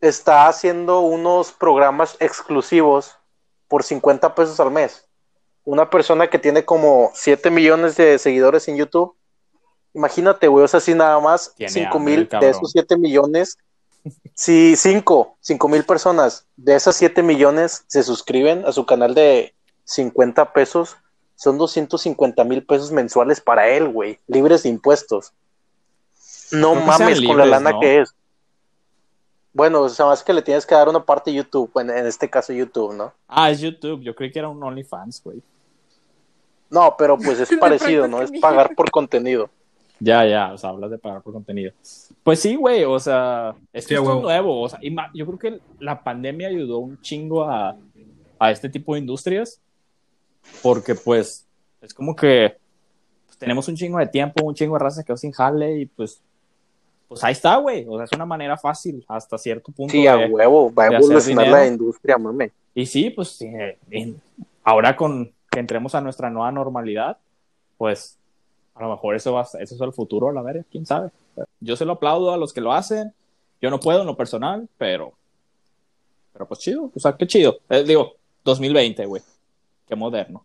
está 0.00 0.46
haciendo 0.48 1.00
unos 1.00 1.52
programas 1.52 2.16
exclusivos 2.20 3.16
por 3.68 3.82
50 3.82 4.34
pesos 4.34 4.60
al 4.60 4.70
mes. 4.70 5.08
Una 5.64 5.88
persona 5.88 6.28
que 6.28 6.38
tiene 6.38 6.64
como 6.64 7.10
7 7.14 7.50
millones 7.50 7.96
de 7.96 8.18
seguidores 8.18 8.68
en 8.68 8.76
YouTube. 8.76 9.16
Imagínate, 9.94 10.46
güey, 10.48 10.64
o 10.64 10.68
sea, 10.68 10.80
si 10.80 10.94
nada 10.94 11.18
más 11.20 11.54
Tiene 11.56 11.72
5 11.72 11.96
hambre, 11.96 12.16
mil 12.16 12.28
de 12.28 12.48
esos 12.50 12.70
7 12.70 12.98
millones, 12.98 13.56
si 14.34 14.76
5, 14.76 15.36
5 15.40 15.68
mil 15.68 15.84
personas 15.84 16.46
de 16.56 16.74
esas 16.74 16.96
7 16.96 17.22
millones 17.22 17.84
se 17.86 18.02
suscriben 18.02 18.64
a 18.66 18.72
su 18.72 18.84
canal 18.86 19.14
de 19.14 19.54
50 19.84 20.52
pesos, 20.52 20.96
son 21.36 21.58
250 21.58 22.44
mil 22.44 22.64
pesos 22.64 22.90
mensuales 22.92 23.40
para 23.40 23.68
él, 23.68 23.88
güey, 23.88 24.18
libres 24.26 24.62
de 24.62 24.68
impuestos. 24.70 25.32
No 26.52 26.74
mames 26.74 27.20
con 27.20 27.38
la 27.38 27.46
lana 27.46 27.72
¿no? 27.72 27.80
que 27.80 28.00
es. 28.00 28.14
Bueno, 29.52 29.82
o 29.82 29.88
sea, 29.88 30.06
más 30.06 30.24
que 30.24 30.32
le 30.32 30.42
tienes 30.42 30.66
que 30.66 30.74
dar 30.74 30.88
una 30.88 31.04
parte 31.04 31.30
a 31.30 31.34
YouTube, 31.34 31.70
en, 31.76 31.90
en 31.90 32.06
este 32.06 32.28
caso 32.28 32.52
YouTube, 32.52 32.92
¿no? 32.92 33.12
Ah, 33.28 33.50
es 33.50 33.60
YouTube. 33.60 34.02
Yo 34.02 34.14
creí 34.14 34.32
que 34.32 34.40
era 34.40 34.48
un 34.48 34.62
OnlyFans, 34.62 35.22
güey. 35.22 35.42
No, 36.70 36.96
pero 36.98 37.16
pues 37.16 37.38
es 37.38 37.48
parecido, 37.60 38.08
¿no? 38.08 38.20
Es 38.20 38.32
pagar 38.40 38.74
por 38.76 38.90
contenido. 38.90 39.48
Ya, 40.00 40.26
ya, 40.26 40.52
o 40.52 40.58
sea, 40.58 40.70
hablas 40.70 40.90
de 40.90 40.98
pagar 40.98 41.22
por 41.22 41.32
contenido. 41.32 41.72
Pues 42.22 42.40
sí, 42.40 42.56
güey, 42.56 42.84
o 42.84 42.98
sea, 42.98 43.54
es 43.72 43.84
Sí, 43.84 43.90
que 43.90 43.94
a 43.94 43.98
esto 43.98 44.02
es 44.10 44.16
huevo. 44.16 44.22
nuevo, 44.22 44.60
o 44.62 44.68
sea, 44.68 44.78
y 44.82 44.94
yo 45.14 45.26
creo 45.26 45.38
que 45.38 45.60
la 45.78 46.02
pandemia 46.02 46.48
ayudó 46.48 46.78
un 46.78 47.00
chingo 47.00 47.44
a, 47.44 47.76
a 48.38 48.50
este 48.50 48.68
tipo 48.68 48.94
de 48.94 49.00
industrias, 49.00 49.60
porque 50.62 50.94
pues 50.94 51.46
es 51.80 51.94
como 51.94 52.14
que 52.16 52.56
pues, 53.26 53.38
tenemos 53.38 53.68
un 53.68 53.76
chingo 53.76 53.98
de 53.98 54.06
tiempo, 54.08 54.44
un 54.44 54.54
chingo 54.54 54.74
de 54.74 54.80
raza 54.80 55.02
que 55.02 55.06
quedó 55.06 55.16
sin 55.16 55.32
jale 55.32 55.78
y 55.78 55.86
pues, 55.86 56.20
pues 57.08 57.22
ahí 57.22 57.32
está, 57.32 57.56
güey, 57.56 57.86
o 57.88 57.96
sea, 57.96 58.04
es 58.04 58.12
una 58.12 58.26
manera 58.26 58.56
fácil 58.58 59.04
hasta 59.08 59.38
cierto 59.38 59.70
punto. 59.72 59.92
Sí, 59.92 60.06
a 60.06 60.16
de- 60.16 60.26
huevo, 60.26 60.72
va 60.74 60.84
a 60.84 60.86
evolucionar 60.96 61.46
la 61.48 61.66
industria, 61.66 62.18
mame. 62.18 62.50
y 62.74 62.84
sí, 62.86 63.10
pues 63.10 63.28
sí, 63.28 63.46
eh, 63.46 63.78
en- 63.90 64.20
ahora 64.64 64.96
con 64.96 65.32
que 65.50 65.60
entremos 65.60 65.94
a 65.94 66.00
nuestra 66.00 66.30
nueva 66.30 66.50
normalidad, 66.50 67.16
pues 67.78 68.18
a 68.74 68.82
lo 68.82 68.90
mejor 68.90 69.14
eso 69.16 69.32
va, 69.32 69.42
a- 69.42 69.58
eso 69.60 69.74
es 69.74 69.80
el 69.80 69.92
futuro, 69.92 70.28
a 70.28 70.32
la 70.32 70.42
verga, 70.42 70.64
quién 70.70 70.84
sabe. 70.86 71.10
Yo 71.60 71.76
se 71.76 71.84
lo 71.84 71.92
aplaudo 71.94 72.32
a 72.32 72.36
los 72.36 72.52
que 72.52 72.60
lo 72.60 72.72
hacen. 72.72 73.12
Yo 73.60 73.70
no 73.70 73.80
puedo 73.80 74.00
en 74.00 74.06
lo 74.06 74.16
personal, 74.16 74.68
pero 74.78 75.12
pero 76.32 76.46
pues 76.48 76.60
chido, 76.60 76.90
o 76.94 76.98
sea, 76.98 77.16
qué 77.16 77.26
chido. 77.28 77.58
Eh, 77.70 77.84
digo, 77.84 78.14
2020, 78.44 79.06
güey. 79.06 79.22
Qué 79.86 79.94
moderno. 79.94 80.44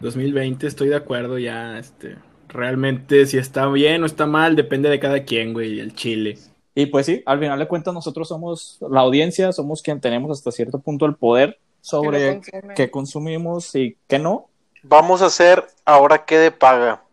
2020, 0.00 0.66
estoy 0.66 0.88
de 0.88 0.96
acuerdo 0.96 1.38
ya, 1.38 1.78
este, 1.78 2.16
realmente 2.48 3.24
si 3.26 3.38
está 3.38 3.68
bien 3.68 4.02
o 4.02 4.06
está 4.06 4.26
mal, 4.26 4.56
depende 4.56 4.88
de 4.90 4.98
cada 4.98 5.22
quien, 5.22 5.52
güey, 5.52 5.78
el 5.78 5.94
chile. 5.94 6.36
Y 6.74 6.86
pues 6.86 7.06
sí, 7.06 7.22
al 7.26 7.38
final 7.38 7.60
de 7.60 7.68
cuentas 7.68 7.94
nosotros 7.94 8.26
somos 8.26 8.78
la 8.90 9.00
audiencia, 9.02 9.52
somos 9.52 9.82
quien 9.82 10.00
tenemos 10.00 10.36
hasta 10.36 10.50
cierto 10.50 10.80
punto 10.80 11.06
el 11.06 11.14
poder 11.14 11.58
sobre 11.80 12.40
qué 12.74 12.90
consumimos 12.90 13.72
y 13.76 13.96
qué 14.08 14.18
no. 14.18 14.48
Vamos 14.82 15.22
a 15.22 15.26
hacer 15.26 15.64
ahora 15.84 16.24
qué 16.24 16.38
de 16.38 16.50
paga. 16.50 17.03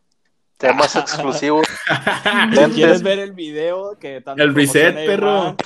Temas 0.62 0.96
exclusivos. 0.96 1.68
Quieres 2.74 3.02
ver 3.02 3.20
el 3.20 3.34
video 3.34 3.98
que 3.98 4.22
tanto 4.22 4.42
El 4.42 4.54
reset, 4.54 4.96
perro. 4.96 5.58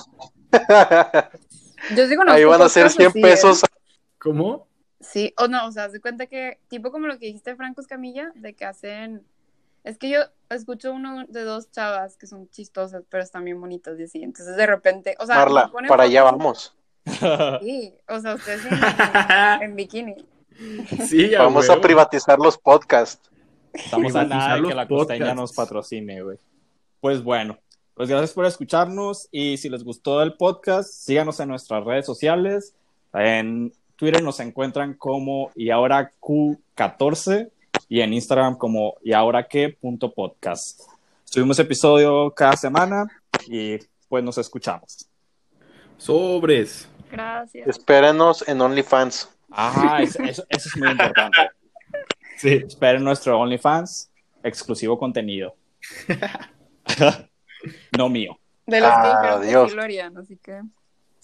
Yo 1.96 2.08
sí 2.08 2.16
conozco 2.16 2.38
Ahí 2.38 2.46
van 2.46 2.62
a 2.62 2.70
ser 2.70 2.86
podcasts 2.86 2.90
100 2.90 3.08
así, 3.10 3.20
¿eh? 3.20 3.22
pesos. 3.22 3.62
¿Cómo? 4.18 4.68
Sí, 5.02 5.34
o 5.38 5.48
no, 5.48 5.68
o 5.68 5.72
sea, 5.72 5.90
se 5.90 6.00
cuenta 6.00 6.26
que, 6.26 6.60
tipo 6.68 6.92
como 6.92 7.08
lo 7.08 7.20
que 7.20 7.28
dijiste 7.28 7.56
Franco 7.56 7.82
Escamilla, 7.82 8.32
de 8.36 8.56
que 8.56 8.66
hacen. 8.66 9.24
Es 9.84 10.00
que 10.00 10.10
yo 10.10 10.22
escucho 10.50 10.92
uno 10.94 11.26
de 11.28 11.44
dos 11.44 11.70
chavas 11.70 12.18
que 12.18 12.26
son 12.26 12.50
chistosas, 12.50 13.04
pero 13.08 13.22
están 13.22 13.46
bien 13.46 13.62
bonitas 13.62 14.00
y 14.00 14.04
así. 14.04 14.24
Entonces, 14.24 14.56
de 14.56 14.66
repente, 14.66 15.16
o 15.20 15.28
sea, 15.28 15.36
Marla, 15.36 15.66
me 15.66 15.72
ponen 15.72 15.90
para 15.90 16.04
allá 16.04 16.24
vamos. 16.24 16.76
Sí, 17.62 17.94
o 18.08 18.20
sea, 18.20 18.34
ustedes 18.34 18.62
en, 19.62 19.62
en 19.62 19.76
bikini. 19.76 20.16
Sí, 21.06 21.36
a 21.36 21.44
Vamos 21.44 21.70
a 21.70 21.80
privatizar 21.80 22.40
los 22.40 22.58
podcasts. 22.58 23.30
Estamos 23.76 24.16
a 24.16 24.24
nada 24.26 24.56
de 24.56 24.68
que 24.68 24.74
la 24.76 24.88
costeña 24.88 25.20
podcasts. 25.20 25.36
nos 25.42 25.54
patrocine, 25.54 26.22
güey. 26.24 26.38
Pues 27.02 27.24
bueno, 27.24 27.58
pues 27.94 28.10
gracias 28.10 28.34
por 28.34 28.46
escucharnos 28.46 29.28
y 29.32 29.58
si 29.58 29.70
les 29.70 29.84
gustó 29.84 30.22
el 30.24 30.34
podcast, 30.34 30.90
síganos 30.92 31.40
en 31.40 31.50
nuestras 31.50 31.84
redes 31.84 32.06
sociales. 32.06 32.74
En 33.14 33.72
Twitter 33.96 34.22
nos 34.24 34.40
encuentran 34.40 34.94
como 34.96 35.52
y 35.56 35.70
ahora 35.70 36.12
Q14 36.20 37.50
y 37.88 38.02
en 38.02 38.14
Instagram 38.14 38.58
como 38.58 38.96
y 39.04 39.14
ahora 39.14 39.48
qué 39.48 39.70
punto 39.70 40.12
podcast. 40.14 40.82
Subimos 41.24 41.60
episodio 41.60 42.32
cada 42.32 42.56
semana 42.58 43.06
y 43.48 43.78
pues 44.10 44.24
nos 44.24 44.38
escuchamos. 44.38 45.08
Sobres. 45.98 46.88
Gracias. 47.12 47.68
Espérenos 47.68 48.46
en 48.48 48.60
OnlyFans. 48.62 49.30
Ah, 49.52 50.00
eso, 50.02 50.22
eso- 50.24 50.44
eso 50.50 50.70
es 50.70 50.78
muy 50.78 50.90
importante. 50.90 51.38
Sí. 52.38 52.64
Esperen 52.68 53.04
nuestro 53.04 53.40
OnlyFans, 53.40 54.12
exclusivo 54.44 54.98
contenido. 54.98 55.56
no 57.98 58.10
mío. 58.10 58.40
De 58.66 58.80
los 58.82 58.90
que 58.90 58.96
Ah, 58.98 59.40
que 59.42 59.48
Dios. 59.48 59.70
sí 59.72 59.76
lo 59.76 59.84
harían, 59.84 60.18
así 60.18 60.38
que. 60.38 60.62